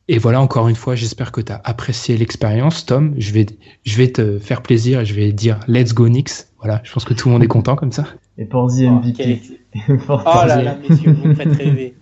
Et 0.09 0.19
voilà, 0.19 0.41
encore 0.41 0.69
une 0.69 0.75
fois, 0.75 0.97
j'espère 0.97 1.31
que 1.31 1.41
tu 1.41 1.53
as 1.53 1.61
apprécié 1.63 2.17
l'expérience, 2.17 2.85
Tom. 2.85 3.15
Je 3.19 3.33
vais, 3.33 3.47
je 3.85 3.97
vais 3.97 4.11
te 4.11 4.39
faire 4.41 4.61
plaisir 4.63 5.01
et 5.01 5.07
je 5.07 5.15
vais 5.15 5.33
dire 5.33 5.61
Let's 5.69 5.95
go 5.95 6.07
Knicks. 6.07 6.33
Voilà, 6.59 6.81
je 6.83 6.93
pense 6.93 7.05
que 7.05 7.15
tout 7.15 7.29
le 7.29 7.35
monde 7.35 7.45
est 7.45 7.49
content 7.49 7.77
comme 7.77 7.93
ça. 7.93 8.07
Et 8.37 8.45
pour 8.45 8.69
The 8.69 8.83
MVP. 8.83 9.43
Oh, 10.09 10.19
oh 10.27 10.47
là 10.47 10.61
là, 10.61 10.77
messieurs, 10.77 11.13
vous 11.13 11.29
me 11.29 11.35
faites 11.37 11.55
rêver. 11.55 11.95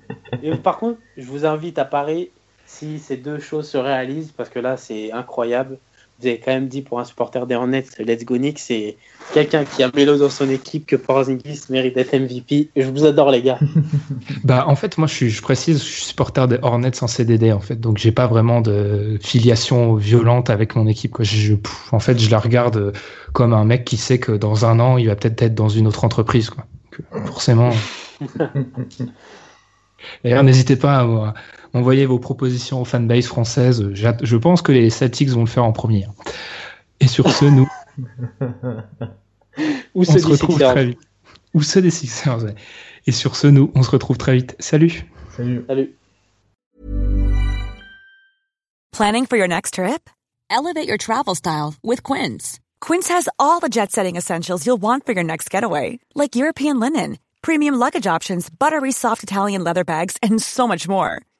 par 0.62 0.78
contre, 0.78 0.98
je 1.18 1.26
vous 1.26 1.44
invite 1.44 1.78
à 1.78 1.84
Paris 1.84 2.30
si 2.68 2.98
ces 2.98 3.16
deux 3.16 3.40
choses 3.40 3.68
se 3.68 3.78
réalisent, 3.78 4.32
parce 4.36 4.50
que 4.50 4.58
là, 4.58 4.76
c'est 4.76 5.10
incroyable. 5.10 5.78
Vous 6.20 6.26
avez 6.26 6.38
quand 6.38 6.52
même 6.52 6.68
dit 6.68 6.82
pour 6.82 7.00
un 7.00 7.04
supporter 7.04 7.46
des 7.46 7.54
Hornets, 7.54 7.84
Let's 7.98 8.24
Go 8.24 8.36
Nick, 8.36 8.58
c'est 8.58 8.96
quelqu'un 9.32 9.64
qui 9.64 9.82
a 9.84 9.90
Melo 9.94 10.18
dans 10.18 10.28
son 10.28 10.50
équipe 10.50 10.84
que 10.84 10.96
Porzingis 10.96 11.62
mérite 11.70 11.94
d'être 11.94 12.12
MVP. 12.12 12.70
je 12.76 12.90
vous 12.90 13.06
adore, 13.06 13.30
les 13.30 13.40
gars. 13.40 13.58
bah, 14.44 14.64
en 14.66 14.74
fait, 14.74 14.98
moi, 14.98 15.06
je, 15.06 15.14
suis, 15.14 15.30
je 15.30 15.40
précise, 15.40 15.78
je 15.78 15.88
suis 15.88 16.02
supporter 16.02 16.46
des 16.46 16.58
Hornets 16.60 17.02
en 17.02 17.06
CDD, 17.06 17.52
en 17.52 17.60
fait. 17.60 17.80
Donc, 17.80 17.98
j'ai 17.98 18.12
pas 18.12 18.26
vraiment 18.26 18.60
de 18.60 19.16
filiation 19.22 19.94
violente 19.94 20.50
avec 20.50 20.74
mon 20.74 20.86
équipe. 20.88 21.12
Quoi. 21.12 21.24
Je, 21.24 21.54
en 21.92 22.00
fait, 22.00 22.18
je 22.18 22.30
la 22.30 22.38
regarde 22.38 22.92
comme 23.32 23.54
un 23.54 23.64
mec 23.64 23.84
qui 23.84 23.96
sait 23.96 24.18
que 24.18 24.32
dans 24.32 24.66
un 24.66 24.78
an, 24.80 24.98
il 24.98 25.06
va 25.06 25.16
peut-être 25.16 25.40
être 25.40 25.54
dans 25.54 25.68
une 25.68 25.86
autre 25.86 26.04
entreprise. 26.04 26.50
Quoi. 26.50 26.66
forcément. 27.26 27.70
D'ailleurs, 30.24 30.42
n'hésitez 30.42 30.76
pas 30.76 31.00
à, 31.00 31.34
envoyez 31.78 32.06
vos 32.06 32.18
propositions 32.18 32.82
aux 32.82 32.84
fanbase 32.84 33.26
françaises. 33.26 33.88
Je 33.94 34.36
pense 34.36 34.60
que 34.62 34.72
les 34.72 34.90
Celtics 34.90 35.30
vont 35.30 35.40
le 35.40 35.46
faire 35.46 35.64
en 35.64 35.72
premier. 35.72 36.06
Et 37.00 37.06
sur 37.06 37.30
ce, 37.30 37.44
nous. 37.46 37.68
Ou 39.94 40.04
se 40.04 40.26
retrouve 40.26 40.58
très 40.58 40.86
vite. 40.86 40.98
Ou 41.54 41.62
ceux 41.62 41.80
des 41.80 41.90
Sixers. 41.90 42.54
Et 43.06 43.12
sur 43.12 43.36
ce, 43.36 43.46
nous, 43.46 43.70
on 43.74 43.82
se 43.82 43.90
retrouve 43.90 44.18
très 44.18 44.34
vite. 44.36 44.54
Salut. 44.58 45.06
Salut. 45.36 45.64
Salut. 45.66 45.94
Planning 48.92 49.26
for 49.26 49.36
your 49.36 49.48
next 49.48 49.74
trip? 49.74 50.10
Elevate 50.50 50.88
your 50.88 50.98
travel 50.98 51.34
style 51.34 51.74
with 51.84 52.02
Quince. 52.02 52.58
Quince 52.80 53.08
has 53.08 53.28
all 53.38 53.60
the 53.60 53.68
jet 53.68 53.92
setting 53.92 54.16
essentials 54.16 54.66
you'll 54.66 54.80
want 54.80 55.06
for 55.06 55.12
your 55.12 55.24
next 55.24 55.50
getaway, 55.50 55.98
like 56.14 56.34
European 56.34 56.80
linen, 56.80 57.18
premium 57.42 57.74
luggage 57.74 58.06
options, 58.06 58.50
buttery 58.50 58.92
soft 58.92 59.22
Italian 59.22 59.62
leather 59.62 59.84
bags, 59.84 60.16
and 60.22 60.42
so 60.42 60.66
much 60.66 60.88
more. 60.88 61.22